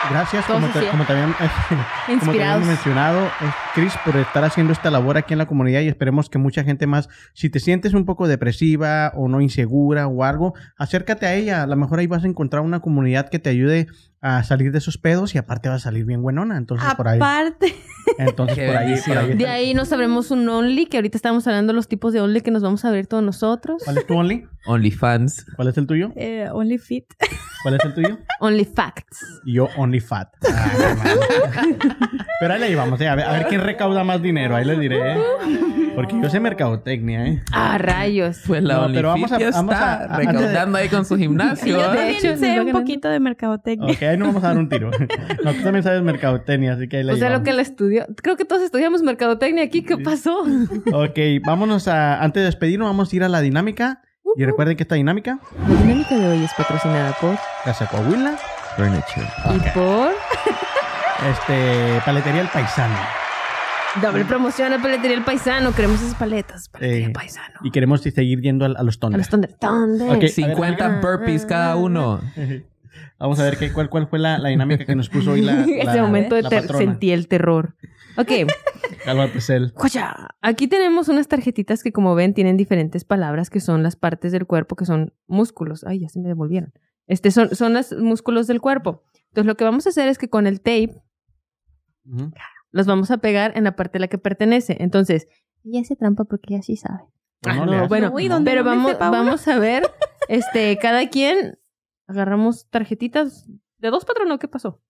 [0.10, 1.34] Gracias, como te, como habían,
[2.20, 3.30] como te mencionado,
[3.74, 6.88] Chris, por estar haciendo esta labor aquí en la comunidad y esperemos que mucha gente
[6.88, 11.64] más, si te sientes un poco depresiva o no insegura o algo, acércate a ella.
[11.64, 13.88] A lo mejor ahí vas a encontrar una comunidad que te ayude
[14.36, 16.58] a salir de esos pedos y aparte vas a salir bien buenona.
[16.58, 17.18] Entonces, por ahí.
[17.18, 17.76] Aparte,
[18.18, 18.96] Entonces, por ahí.
[19.06, 22.14] por ahí De ahí nos sabremos un Only, que ahorita estamos hablando de los tipos
[22.14, 23.82] de Only que nos vamos a abrir todos nosotros.
[23.86, 24.46] ¿Cuál es tu Only?
[24.66, 25.46] OnlyFans.
[25.56, 26.12] ¿Cuál es el tuyo?
[26.16, 27.06] eh, Only Fit.
[27.64, 28.20] ¿Cuál es el tuyo?
[28.40, 29.42] Only Facts.
[29.46, 30.30] Y yo Only Fat.
[30.52, 31.16] Ah.
[32.40, 34.80] Pero ahí le llevamos, eh, a, ver, a ver quién recauda más dinero, ahí les
[34.80, 35.14] diré.
[35.14, 35.18] ¿eh?
[35.98, 37.44] Porque yo sé mercadotecnia, ¿eh?
[37.52, 38.42] Ah, rayos.
[38.46, 41.76] Pues la No, pero vamos a- vamos a- está a- recaudando ahí con su gimnasio.
[41.80, 43.92] yo también sé un poquito de mercadotecnia.
[43.94, 44.92] Ok, ahí no vamos a dar un tiro.
[45.44, 48.06] No, tú también sabes mercadotecnia, así que ahí la O sea, lo que él estudió.
[48.22, 49.82] Creo que todos estudiamos mercadotecnia aquí.
[49.82, 50.42] ¿Qué pasó?
[50.94, 52.22] Ok, vámonos a...
[52.22, 54.02] Antes de despedirnos, vamos a ir a la dinámica.
[54.36, 58.38] Y recuerden que esta dinámica, La dinámica de hoy es patrocinada por Casa Coahuila,
[58.76, 59.26] Furniture.
[59.56, 60.12] y por
[61.28, 62.96] este, Paletería El Paisano.
[64.02, 65.74] Doble promoción a Paletería El Paisano.
[65.74, 66.70] Queremos esas paletas.
[66.70, 67.60] Paletería Eh, El Paisano.
[67.64, 69.20] Y queremos seguir yendo a, a los A Thunder.
[69.20, 69.54] los Thunder.
[69.54, 70.16] Thunder.
[70.18, 70.26] Ok.
[70.28, 72.22] 50 burpees cada uno.
[73.20, 75.62] Vamos a ver qué, cuál, cuál fue la, la dinámica que nos puso hoy la,
[75.68, 76.80] Ese la- momento de la ter- patrona.
[76.86, 77.76] sentí el terror.
[78.18, 78.32] Ok.
[79.06, 79.72] Calma, Pesel.
[79.76, 80.16] Joya.
[80.42, 84.46] Aquí tenemos unas tarjetitas que, como ven, tienen diferentes palabras que son las partes del
[84.46, 85.84] cuerpo que son músculos.
[85.84, 86.74] Ay, ya se me devolvieron.
[87.08, 89.04] Este son, son los músculos del cuerpo.
[89.30, 91.02] Entonces, lo que vamos a hacer es que con el tape
[92.06, 92.32] Ujú.
[92.78, 94.78] Los vamos a pegar en la parte a la que pertenece.
[94.80, 95.28] Entonces,
[95.66, 97.04] ella hace trampa porque ella sí sabe.
[97.46, 98.12] Ah, no bueno,
[98.44, 99.84] pero vamos, vamos a ver,
[100.30, 101.60] este, cada quien
[102.08, 103.48] agarramos tarjetitas
[103.78, 104.82] de dos, patrón, ¿qué pasó?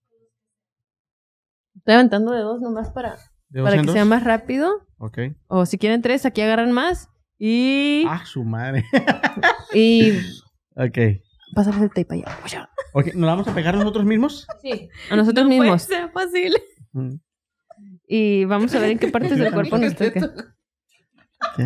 [1.76, 3.16] Estoy aventando de dos nomás para,
[3.48, 3.92] ¿De dos para que dos?
[3.94, 4.86] sea más rápido.
[4.98, 5.18] Ok.
[5.46, 7.08] O si quieren tres, aquí agarran más.
[7.38, 8.84] Y, Ah, su madre.
[9.74, 10.12] y
[10.74, 10.98] ok.
[11.54, 12.68] pasarles el tape allá.
[12.94, 14.46] Ok, ¿nos la vamos a pegar nosotros mismos?
[14.62, 15.82] Sí, a nosotros No puede mismos.
[15.82, 16.60] ser posible.
[16.92, 17.14] Mm.
[18.08, 20.20] Y vamos a ver en qué partes del cuerpo nos toca.
[21.56, 21.64] ¿Qué?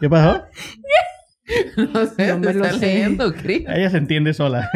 [0.00, 0.44] ¿Qué pasó?
[1.76, 2.86] No sé, No me lo está sé.
[2.86, 3.64] leyendo, Chris.
[3.66, 4.68] Ella se entiende sola.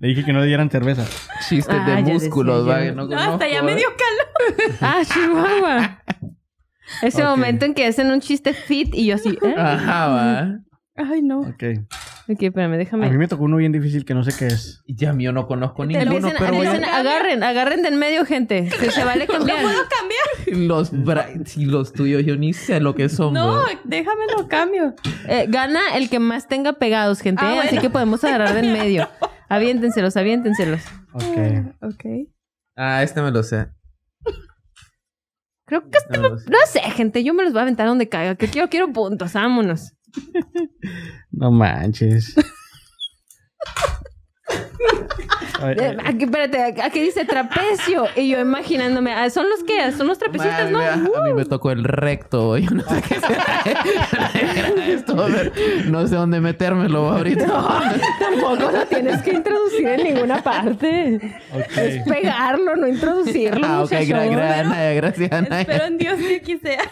[0.00, 1.04] Le dije que no le dieran cerveza.
[1.48, 4.76] Chistes Ah, de músculos, va, no No, hasta ya me dio calor.
[4.80, 6.02] Ah, Chihuahua.
[7.02, 9.54] Ese momento en que hacen un chiste fit y yo así, ¿eh?
[9.56, 10.58] Ajá, va.
[10.94, 11.40] Ay, no.
[11.40, 11.62] Ok.
[12.28, 13.10] Ok, espérame, A déjame.
[13.10, 14.82] mí me tocó uno bien difícil que no sé qué es.
[14.86, 18.68] Y Ya mío no conozco Te ninguno, Dicen, pero a- agarren, agarren del medio, gente.
[18.80, 19.58] Que se vale cambiar.
[19.64, 20.68] cambiar?
[20.68, 23.34] los bra- si los tuyos yo ni sé lo que son.
[23.34, 23.64] No, bro.
[23.84, 24.94] déjame lo cambio.
[25.26, 27.42] Eh, gana el que más tenga pegados, gente.
[27.44, 27.58] Ah, ¿eh?
[27.58, 27.82] Así bueno.
[27.82, 29.08] que podemos agarrar del medio.
[29.48, 30.82] Aviéntenselos, aviéntenselos.
[31.14, 31.38] Ok.
[31.82, 32.04] Ok.
[32.76, 33.66] Ah, este me lo sé.
[35.66, 36.50] Creo que Este me lo sé.
[36.50, 37.24] no sé, gente.
[37.24, 38.34] Yo me los voy a aventar donde caiga.
[38.36, 39.32] Que quiero, quiero puntos.
[39.32, 39.94] Vámonos.
[41.30, 42.34] No manches.
[46.04, 48.06] Aquí, espérate, aquí dice trapecio.
[48.16, 49.92] Y yo imaginándome, ah, ¿son los qué?
[49.92, 50.80] ¿Son los trapecistas, no?
[50.80, 52.58] A mí me tocó el recto.
[52.62, 53.62] Yo no sé qué será
[54.88, 55.14] esto.
[55.88, 57.46] No sé dónde metérmelo ahorita.
[58.18, 61.20] Tampoco lo tienes que introducir en ninguna parte.
[61.76, 63.64] Es pegarlo, no introducirlo.
[63.66, 64.06] Ah, ok, muchacho.
[64.12, 65.60] gra- gra- Anaya, gracias, Anaya.
[65.60, 66.82] Espero en Dios que aquí sea.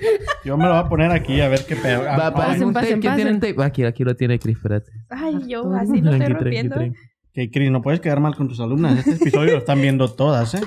[0.44, 2.02] Yo me lo voy a poner aquí a ver qué pedo.
[2.04, 3.54] Va, pasen pasen, ¿Quién tiene el pasen.
[3.56, 3.64] tape?
[3.66, 4.92] Aquí, aquí lo tiene Chris, espérate.
[5.08, 6.76] Ay, yo así lo estoy rompiendo.
[6.76, 8.98] Ok, Chris, no puedes quedar mal con tus alumnas.
[8.98, 10.60] Este episodio lo están viendo todas, ¿eh?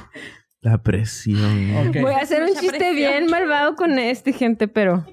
[0.61, 1.87] La presión.
[1.87, 1.97] Ok.
[2.01, 2.95] Voy a hacer un chiste presión.
[2.95, 5.05] bien malvado con este, gente, pero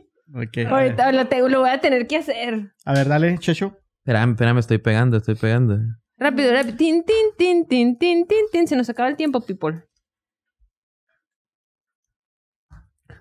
[0.68, 2.72] ahorita lo, te- lo voy a tener que hacer.
[2.84, 3.76] A ver, dale, Checho.
[3.98, 5.78] Espérame, espérame, estoy pegando, estoy pegando.
[6.18, 6.76] Rápido, rápido.
[6.76, 8.66] Tin, tin, tin, tin, tin, tin, tin.
[8.68, 9.82] Se nos acaba el tiempo, people.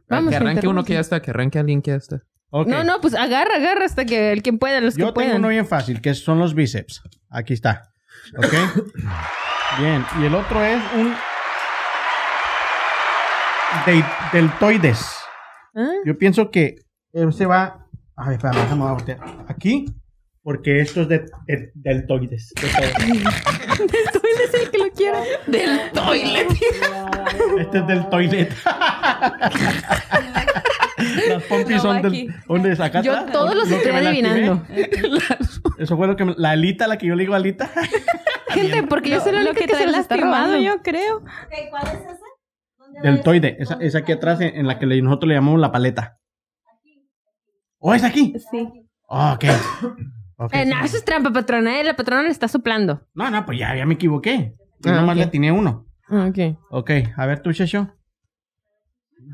[0.09, 2.21] Vamos, que arranque uno que ya está, que arranque alguien que ya está.
[2.51, 5.37] No, no, pues agarra, agarra hasta que el quien pueda, los Yo que tengo puedan.
[5.37, 7.01] uno bien fácil, que son los bíceps.
[7.29, 7.89] Aquí está.
[8.37, 8.53] ¿Ok?
[9.79, 10.05] Bien.
[10.21, 11.15] Y el otro es un...
[13.87, 15.17] de- deltoides.
[15.75, 15.87] ¿Ah?
[16.05, 16.75] Yo pienso que
[17.31, 17.87] se va...
[18.15, 19.19] A ver, espera, déjame voltear.
[19.47, 19.85] Aquí.
[20.43, 22.53] Porque esto es de, de- deltoides.
[22.59, 25.21] es el que lo quiera.
[25.47, 26.47] Del toilet.
[27.59, 28.53] Este es del toilet.
[31.29, 32.33] Las pompis No, son del...
[32.47, 32.79] ¿Dónde es?
[32.79, 34.65] Acá Yo todos los Lo estoy adivinando.
[35.77, 36.25] Eso fue lo que...
[36.25, 37.69] me- La alita, la que yo le digo alita.
[38.49, 41.21] Gente, porque yo soy la Lo que que, se lastimado, yo creo.
[41.69, 43.55] ¿Cuál es va Deltoide.
[43.59, 46.19] Esa, esa aquí atrás en, en la que le- nosotros le llamamos la paleta.
[47.79, 48.33] ¿Oh, es aquí?
[48.51, 48.69] Sí.
[49.07, 49.45] Oh, ok.
[50.51, 51.79] Eh, no, eso es trampa, patrona.
[51.79, 53.07] eh, La patrona le está soplando.
[53.13, 54.55] No, no, pues ya, ya me equivoqué.
[54.79, 55.17] Yo Ah, nomás ok.
[55.17, 55.85] le atiné uno.
[56.09, 56.57] Ah, Ok.
[56.69, 57.95] Ok, a ver tú, Shesho.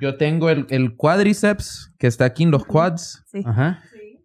[0.01, 3.23] Yo tengo el, el cuádriceps, que está aquí en los quads.
[3.27, 3.41] Sí.
[3.45, 3.81] Ajá.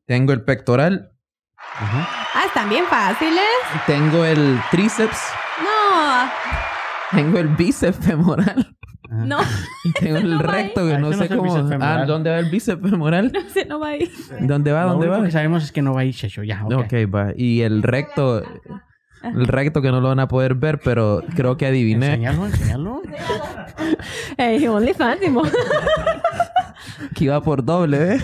[0.07, 1.13] Tengo el pectoral.
[1.57, 2.09] Ajá.
[2.35, 3.41] Ah, están bien fáciles.
[3.87, 5.19] Tengo el tríceps.
[5.63, 6.31] No.
[7.17, 8.77] Tengo el bíceps femoral.
[9.27, 9.39] No,
[9.85, 10.89] Y tengo el no recto, ahí.
[10.89, 11.57] que Ah, no no sé cómo.
[11.81, 12.05] Ah.
[12.07, 13.33] ¿dónde va el bíceps femoral?
[13.53, 14.11] se no va ahí.
[14.41, 14.85] ¿Dónde va?
[14.85, 15.23] Lo ¿Dónde va?
[15.25, 16.65] que sabemos es que no va a ir Shesho, ya.
[16.65, 16.73] Ok.
[16.73, 17.33] Ok, va.
[17.37, 18.43] Y el recto.
[19.23, 22.07] El recto que no lo van a poder ver, pero creo que adiviné.
[22.09, 23.03] Enséñalo, enséñalo.
[24.37, 25.21] Hey, OnlyFans.
[27.15, 28.19] Que iba por doble, ¿eh?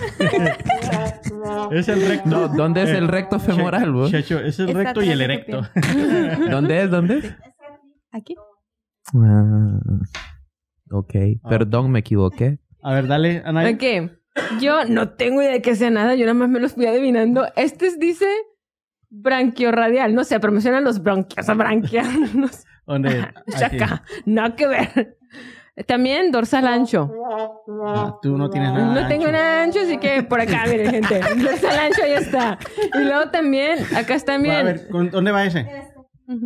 [1.71, 2.29] Es el recto.
[2.29, 4.11] No, ¿dónde es el recto femoral, vos?
[4.11, 5.67] Shesho, es el recto y el erecto.
[6.49, 6.91] ¿Dónde es?
[6.91, 7.35] ¿Dónde es?
[8.11, 8.35] Aquí.
[9.15, 9.79] Ah,
[10.91, 11.13] ok,
[11.49, 12.59] perdón, me equivoqué.
[12.83, 13.69] A ver, dale, Ana.
[13.69, 14.11] Ok.
[14.61, 16.15] Yo no tengo idea de que sea nada.
[16.15, 17.45] Yo nada más me los fui adivinando.
[17.55, 18.25] Este es- dice
[19.09, 20.15] branquiorradial.
[20.15, 22.63] No sé, pero me suenan los bronquios a branquianos.
[22.87, 23.27] ¿Dónde?
[23.57, 24.03] Chaca.
[24.25, 25.17] Nada que ver.
[25.87, 27.11] También dorsal ancho.
[27.85, 29.01] Ah, Tú no tienes nada.
[29.01, 29.31] No tengo ancho.
[29.31, 31.19] nada ancho, así que por acá, miren, gente.
[31.37, 32.59] Dorsal ancho ya está.
[32.99, 35.65] Y luego también, acá está Va, A ver, ¿con- ¿dónde va ese?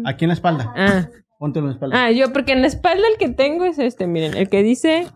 [0.05, 0.73] Aquí en la espalda.
[0.75, 1.07] Ah.
[1.39, 2.03] Póntelo en la espalda.
[2.05, 5.07] Ah, yo, porque en la espalda el que tengo es este, miren, el que dice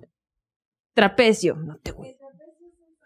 [0.94, 1.56] trapecio.
[1.56, 2.16] No tengo idea.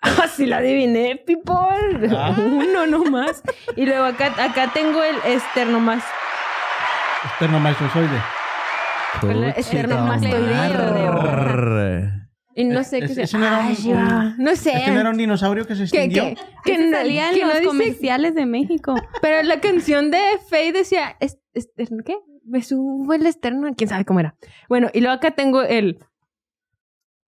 [0.06, 2.10] Ah, sí la adiviné, people.
[2.14, 2.36] Ah.
[2.38, 3.42] Uno nomás.
[3.78, 6.04] Y luego acá, acá tengo el esternomás.
[7.24, 8.20] Esternomastozoide.
[9.30, 12.12] El esternomastoideo.
[12.56, 14.36] Y no sé Es- qué no era un- Ay, ya.
[14.38, 14.74] No sé.
[14.78, 16.24] ¿Este no era un dinosaurio que se que, extinguió?
[16.24, 16.36] que,
[16.66, 18.94] que Que salía en que no los dice- comerciales de México.
[19.22, 20.20] Pero la canción de
[20.50, 21.40] Faye decía, es-
[22.06, 22.18] ¿qué?
[22.46, 24.36] Me subo el esterno, quién sabe cómo era.
[24.70, 26.00] Bueno, y luego acá tengo el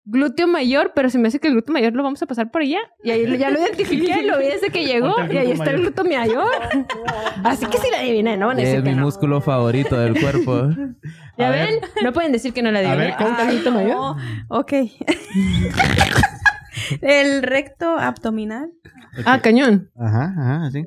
[0.08, 2.62] glúteo mayor, pero se me hace que el glúteo mayor lo vamos a pasar por
[2.62, 2.80] allá.
[3.04, 6.04] Y ahí ya lo identifiqué, lo vi desde que llegó, y ahí está el glúteo
[6.04, 6.48] mayor.
[7.44, 8.48] Así que sí la adiviné, ¿no?
[8.48, 9.04] Van a decir Es que mi no.
[9.04, 10.70] músculo favorito del cuerpo.
[11.38, 11.70] ¿Ya A ver.
[11.70, 11.80] ven?
[12.04, 13.06] No pueden decir que no la A adiviné.
[13.08, 13.96] ver, Ahí está el glúteo mayor.
[13.96, 14.18] No.
[14.50, 14.74] Ok.
[17.02, 18.72] el recto abdominal.
[19.26, 19.90] Ah, cañón.
[19.98, 20.86] Ajá, ajá, así.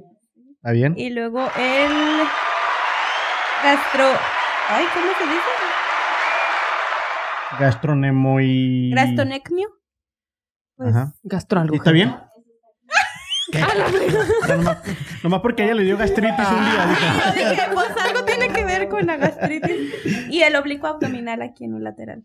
[0.56, 0.94] ¿Está bien?
[0.96, 1.90] Y luego el
[3.62, 4.04] gastro.
[4.68, 5.48] Ay, ¿cómo se dice?
[7.58, 8.92] Gastronemo y...
[8.94, 9.68] Gastronecmio.
[10.76, 11.14] Pues, Ajá.
[11.22, 11.74] Gastro algo.
[11.74, 12.14] ¿Y ¿Está bien?
[13.50, 13.62] ¿Qué?
[13.62, 14.78] O sea, nomás,
[15.22, 16.96] nomás porque ella le dio gastritis un día.
[17.24, 20.28] Yo dije, pues algo tiene que ver con la gastritis.
[20.30, 22.24] Y el oblicuo abdominal aquí en un lateral.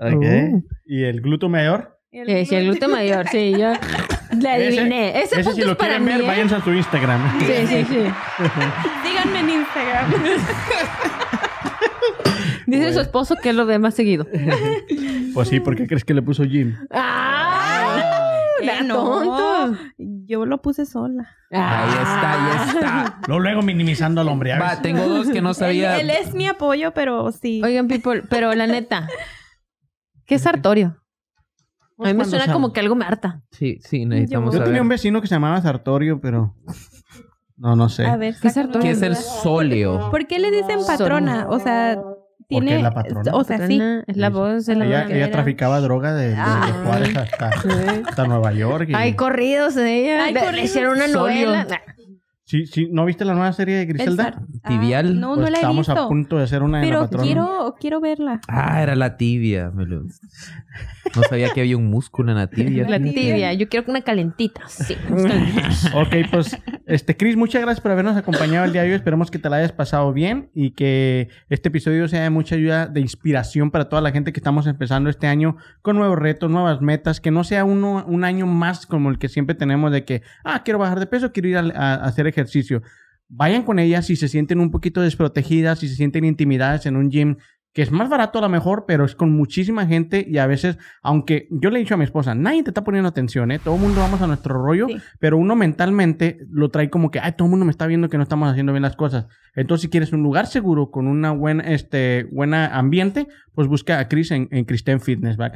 [0.00, 0.64] ok.
[0.86, 2.00] ¿Y el glúteo mayor?
[2.10, 3.72] El Sí, sí, el glúteo mayor, sí, yo
[4.40, 5.22] la adiviné.
[5.22, 6.26] Ese, ese punto si es lo para quieren mí, ver, ¿eh?
[6.26, 7.38] váyanse a su Instagram.
[7.40, 7.98] Sí, sí, sí.
[9.04, 10.12] Síganme en Instagram.
[12.66, 14.26] Dice su esposo que él lo ve más seguido.
[15.34, 16.76] Pues sí, ¿por qué crees que le puso Jim?
[16.90, 18.38] ¡Ah!
[18.60, 19.78] Eh, ¡La no, tonto!
[19.96, 21.26] yo lo puse sola.
[21.50, 23.18] Ahí está, ahí está.
[23.26, 24.58] Luego, luego minimizando al hombre.
[24.58, 25.98] Va, tengo dos que no sabía.
[25.98, 27.62] Él, él es mi apoyo, pero sí.
[27.64, 29.08] Oigan, people, pero la neta,
[30.26, 31.01] ¿qué es sartorio?
[32.04, 33.42] A mí me suena sal- como que algo me harta.
[33.50, 34.68] Sí, sí, necesitamos Yo saber.
[34.68, 36.54] tenía un vecino que se llamaba Sartorio, pero...
[37.56, 38.06] No, no sé.
[38.06, 38.80] A ver, ¿Qué es sartorio?
[38.82, 40.10] ¿Qué es el sóleo?
[40.10, 41.46] ¿Por qué le dicen patrona?
[41.48, 42.76] O sea, Porque tiene.
[42.76, 43.32] es la patrona.
[43.34, 43.80] O sea, sí.
[44.06, 46.82] Es la voz de la Ella, ella traficaba droga de, de- de Ah.
[46.84, 47.50] Juárez hasta,
[48.08, 48.88] hasta Nueva York.
[48.88, 50.24] y- Hay corridos de ella.
[50.24, 50.64] Hay corridos.
[50.64, 51.46] hicieron una Solio.
[51.50, 51.66] novela.
[52.52, 54.42] Sí, sí, ¿No viste la nueva serie de El Griselda?
[54.68, 55.06] Tibial.
[55.06, 56.02] Ah, no, Pues no la he Estamos visto.
[56.04, 57.24] a punto de hacer una de la Pero patrona.
[57.24, 58.40] quiero, quiero verla.
[58.46, 59.72] Ah, era la tibia.
[59.74, 62.86] No sabía que había un músculo en la tibia.
[62.88, 63.54] La tibia.
[63.54, 64.62] Yo quiero una calentita.
[64.68, 64.96] Sí.
[65.94, 66.56] Ok, pues,
[66.86, 68.94] este, Chris, muchas gracias por habernos acompañado el día de hoy.
[68.96, 72.86] Esperemos que te la hayas pasado bien y que este episodio sea de mucha ayuda,
[72.86, 76.80] de inspiración para toda la gente que estamos empezando este año con nuevos retos, nuevas
[76.82, 80.22] metas, que no sea uno, un año más como el que siempre tenemos de que,
[80.44, 82.41] ah, quiero bajar de peso, quiero ir a, a- a hacer ejercicio.
[83.28, 87.10] Vayan con ellas si se sienten un poquito desprotegidas, si se sienten intimidadas en un
[87.10, 87.36] gym.
[87.74, 90.76] que es más barato a lo mejor, pero es con muchísima gente y a veces,
[91.02, 93.58] aunque yo le he dicho a mi esposa, nadie te está poniendo atención, ¿eh?
[93.58, 94.96] Todo el mundo vamos a nuestro rollo, Sí.
[95.18, 98.18] pero uno mentalmente lo trae como que, ay, todo el mundo me está viendo que
[98.18, 99.26] no estamos haciendo bien las cosas.
[99.54, 104.06] Entonces, si quieres un lugar seguro con una buena, este, buena ambiente, pues busca a
[104.06, 105.50] Chris en, en Christian Fitness, ¿va?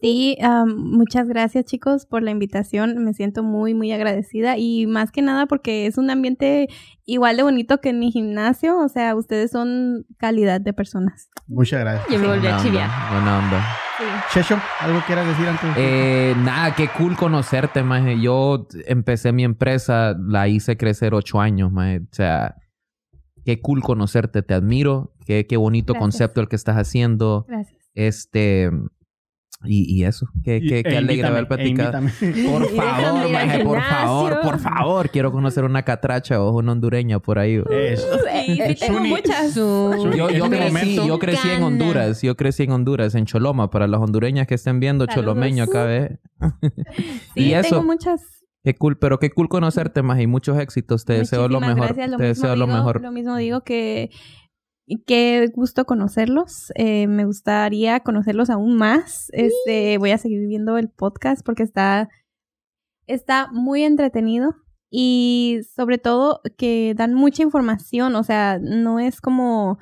[0.00, 0.36] Sí?
[0.36, 3.04] Sí, am, muchas gracias chicos por la invitación.
[3.04, 6.68] Me siento muy, muy agradecida y más que nada porque es un ambiente
[7.04, 8.78] igual de bonito que en mi gimnasio.
[8.78, 11.30] O sea, ustedes son calidad de personas.
[11.46, 12.08] Muchas gracias.
[12.10, 12.90] Yo me volví Buena a onda, chiviar.
[13.12, 13.64] Buena onda.
[14.32, 15.70] Checho, ¿algo quieras decir antes?
[15.76, 18.20] Eh, nada, qué cool conocerte, maje.
[18.20, 22.00] Yo empecé mi empresa, la hice crecer ocho años, maje.
[22.00, 22.56] O sea,
[23.44, 25.14] qué cool conocerte, te admiro.
[25.26, 26.02] Qué, qué bonito Gracias.
[26.02, 27.46] concepto el que estás haciendo.
[27.48, 27.80] Gracias.
[27.94, 28.70] Este,
[29.64, 31.98] y, y eso, qué, Y- qué, e qué alegre haber platicado.
[31.98, 32.48] e invítame.
[32.50, 35.10] Por favor, maje, por favor, por favor.
[35.10, 37.62] Quiero conocer una catracha o una hondureña por ahí.
[37.70, 38.06] Eso.
[38.46, 39.54] Sí, sí, tengo muchas.
[39.54, 44.00] Yo, este crecí, yo crecí en Honduras, yo crecí en Honduras, en Choloma, para las
[44.00, 45.24] hondureñas que estén viendo, Saludos.
[45.34, 46.18] cholomeño acá, ¿eh?
[47.34, 48.20] Sí, y eso, tengo muchas.
[48.62, 52.10] qué cool, pero qué cool conocerte más y muchos éxitos, te deseo lo mejor, gracias,
[52.10, 53.00] lo te deseo lo mejor.
[53.00, 54.10] Lo mismo digo que
[55.06, 56.72] qué gusto conocerlos.
[56.74, 59.28] Eh, me gustaría conocerlos aún más.
[59.32, 62.08] Este, voy a seguir viendo el podcast porque está
[63.06, 64.56] está muy entretenido
[64.90, 68.14] y sobre todo que dan mucha información.
[68.16, 69.78] O sea, no es como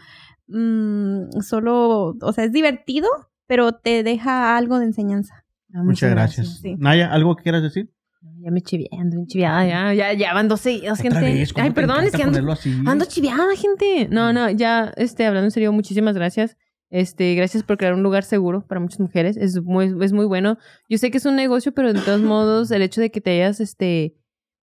[0.47, 3.09] mm, solo, o sea, es divertido,
[3.47, 5.45] pero te deja algo de enseñanza.
[5.69, 6.59] Muchas gracias.
[6.61, 6.77] Sí.
[6.79, 7.91] Naya, ¿algo que quieras decir?
[8.41, 11.21] Ya me chivié, ando bien chiviada, ya, ya, ya van dos seguidos, gente.
[11.21, 12.39] vez, ¿cómo Ay, perdón, es que ando,
[12.87, 14.09] ando chiviada, gente.
[14.11, 16.57] No, no, ya, este, hablando en serio, muchísimas gracias.
[16.91, 19.37] Este, gracias por crear un lugar seguro para muchas mujeres.
[19.37, 20.59] Es muy, es muy bueno.
[20.89, 23.31] Yo sé que es un negocio, pero de todos modos, el hecho de que te
[23.31, 24.15] hayas, este,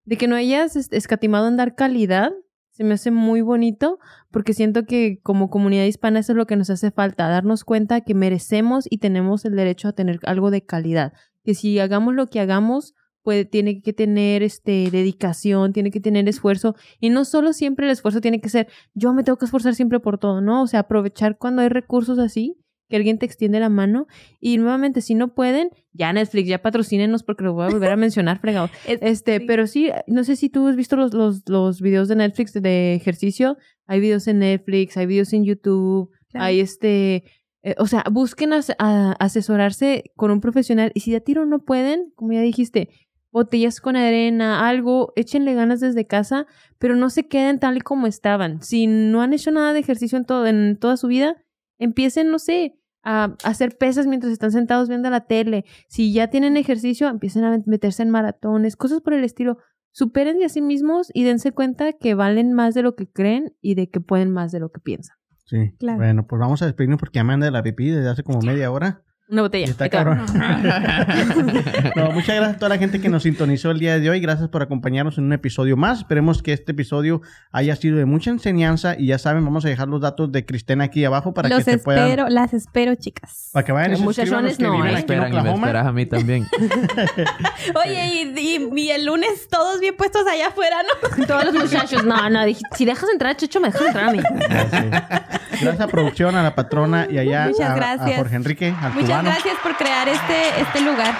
[0.04, 2.30] de que no hayas este, escatimado en dar calidad,
[2.70, 3.98] se me hace muy bonito,
[4.30, 8.00] porque siento que como comunidad hispana eso es lo que nos hace falta, darnos cuenta
[8.02, 11.12] que merecemos y tenemos el derecho a tener algo de calidad.
[11.44, 16.28] Que si hagamos lo que hagamos, puede, tiene que tener este dedicación, tiene que tener
[16.28, 16.74] esfuerzo.
[17.00, 20.00] Y no solo siempre el esfuerzo tiene que ser, yo me tengo que esforzar siempre
[20.00, 20.62] por todo, ¿no?
[20.62, 22.56] O sea, aprovechar cuando hay recursos así,
[22.88, 24.08] que alguien te extiende la mano.
[24.40, 27.96] Y nuevamente, si no pueden, ya Netflix, ya patrocínenos porque lo voy a volver a
[27.96, 28.68] mencionar, fregado.
[29.00, 29.44] Este, Sí.
[29.46, 32.94] pero sí, no sé si tú has visto los, los, los videos de Netflix de
[32.94, 33.56] ejercicio.
[33.86, 36.46] Hay videos en Netflix, hay videos en YouTube, Claro.
[36.46, 37.24] hay este.
[37.62, 40.90] eh, o sea, busquen as- a- asesorarse con un profesional.
[40.94, 42.88] Y si de tiro no pueden, como ya dijiste,
[43.30, 46.46] botellas con arena, algo, échenle ganas desde casa,
[46.78, 48.62] pero no se queden tal y como estaban.
[48.62, 51.36] Si no han hecho nada de ejercicio en, todo, en toda su vida,
[51.78, 55.64] empiecen, no sé, a hacer pesas mientras están sentados viendo la tele.
[55.88, 59.58] Si ya tienen ejercicio, empiecen a meterse en maratones, cosas por el estilo.
[59.92, 63.74] Supérense a sí mismos y dense cuenta que valen más de lo que creen y
[63.74, 65.16] de que pueden más de lo que piensan.
[65.46, 65.72] Sí.
[65.78, 65.98] Claro.
[65.98, 68.40] Bueno, pues vamos a despedirnos porque ya me anda de la pipí desde hace como
[68.40, 69.02] media hora.
[69.30, 69.66] Una botella.
[69.66, 70.24] Y está cabrón.
[71.96, 74.20] no, muchas gracias a toda la gente que nos sintonizó el día de hoy.
[74.20, 75.98] Gracias por acompañarnos en un episodio más.
[75.98, 78.96] Esperemos que este episodio haya sido de mucha enseñanza.
[78.98, 81.72] Y ya saben, vamos a dejar los datos de Cristina aquí abajo para Los que
[81.72, 82.04] te puedan.
[82.08, 83.50] espero, las espero, chicas.
[83.52, 84.92] Para que vayan los Muchachones que no, viven ¿eh?
[84.92, 86.46] Me aquí en y me a mí también.
[87.84, 91.26] Oye, y, y- y el lunes todos bien puestos allá afuera, ¿no?
[91.26, 94.12] Todos los muchachos, no, no, dije, si dejas entrar a Checho, me dejas entrar a
[94.12, 94.18] mí.
[94.20, 95.60] Sí.
[95.62, 98.16] Gracias a producción, a la patrona y allá Muchas a, a gracias.
[98.16, 101.14] Jorge Enrique, al Muchas gracias por crear este, este lugar.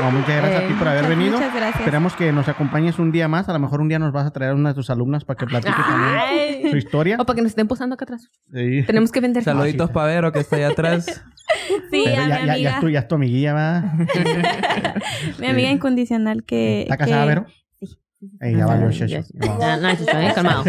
[0.00, 1.36] No, muchas gracias a ti por haber Muchas, venido.
[1.38, 1.80] muchas gracias.
[1.80, 3.48] Esperamos que nos acompañes un día más.
[3.50, 5.36] A lo mejor un día nos vas a traer a una de tus alumnas para
[5.36, 7.16] que platique también su historia.
[7.20, 8.30] O para que nos estén posando acá atrás.
[8.54, 8.84] Sí.
[8.86, 9.44] Tenemos que vender.
[9.44, 11.22] Saluditos para Vero que está allá atrás.
[11.90, 13.82] Sí, Pero a ya, mi ya, ya amiga, es tu, ya es tu amiguilla, ¿va?
[15.38, 16.82] mi amiga incondicional que...
[16.82, 17.46] ¿Está casada, que- Vero?
[18.40, 19.22] Ya valió, ya,
[19.78, 20.64] no, eh, calmado.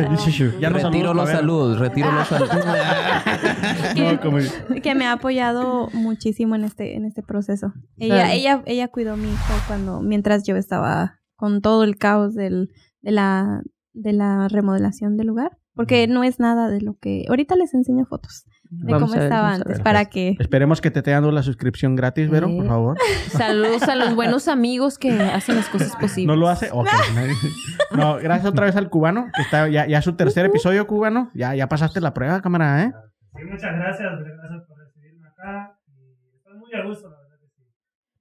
[0.60, 2.56] Ya retiro los saludos, retiro los saludos.
[4.84, 7.74] Que me ha apoyado muchísimo en este en este proceso.
[7.98, 8.34] Ella Claro.
[8.34, 12.72] ella ella cuidó a mi hijo cuando mientras yo estaba con todo el caos del
[13.02, 13.62] de la
[13.94, 18.06] de la remodelación del lugar, porque no es nada de lo que ahorita les enseño
[18.06, 18.46] fotos
[18.80, 19.84] de Vamos cómo ver, estaba antes ver.
[19.84, 22.98] para que Esperemos que te esté dando la suscripción gratis, Vero, por favor.
[23.30, 26.28] Saludos a los buenos amigos que hacen las cosas posibles.
[26.28, 26.70] ¿No lo hace?
[26.72, 26.88] Ok.
[27.96, 31.30] No, gracias otra vez al cubano, que está ya, ya su tercer episodio cubano.
[31.36, 32.92] Ya, ya pasaste la prueba, cámara, ¿eh?
[33.36, 35.78] Sí, muchas gracias, gracias por recibirme acá.
[35.88, 37.18] Y estoy muy a gusto, la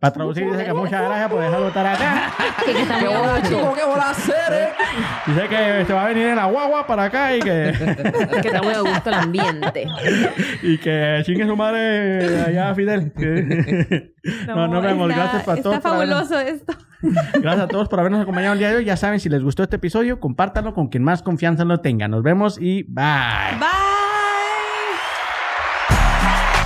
[0.02, 0.10] sí.
[0.10, 2.32] Para traducir, dice que muchas gracias por dejarlo estar acá.
[2.66, 3.12] Que, que también-
[3.42, 3.54] ¿Qué
[3.84, 4.68] voy a hacer, eh?
[5.26, 7.72] Dice que se va a venir en la guagua para acá y que,
[8.42, 9.86] que está muy a gusto el ambiente.
[10.62, 13.12] y que chingue su madre allá, Fidel.
[14.46, 15.10] No, nos vemos.
[15.10, 15.84] está- Gracias para está todos.
[15.84, 16.72] habernos- fabuloso esto.
[17.40, 18.84] Gracias a todos por habernos acompañado el día de hoy.
[18.84, 22.06] Ya saben, si les gustó este episodio, compártanlo con quien más confianza lo tenga.
[22.06, 23.04] Nos vemos y bye.
[23.58, 23.58] Bye.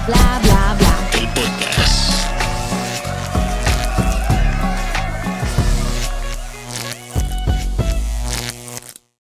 [0.06, 0.95] bla, bla, bla.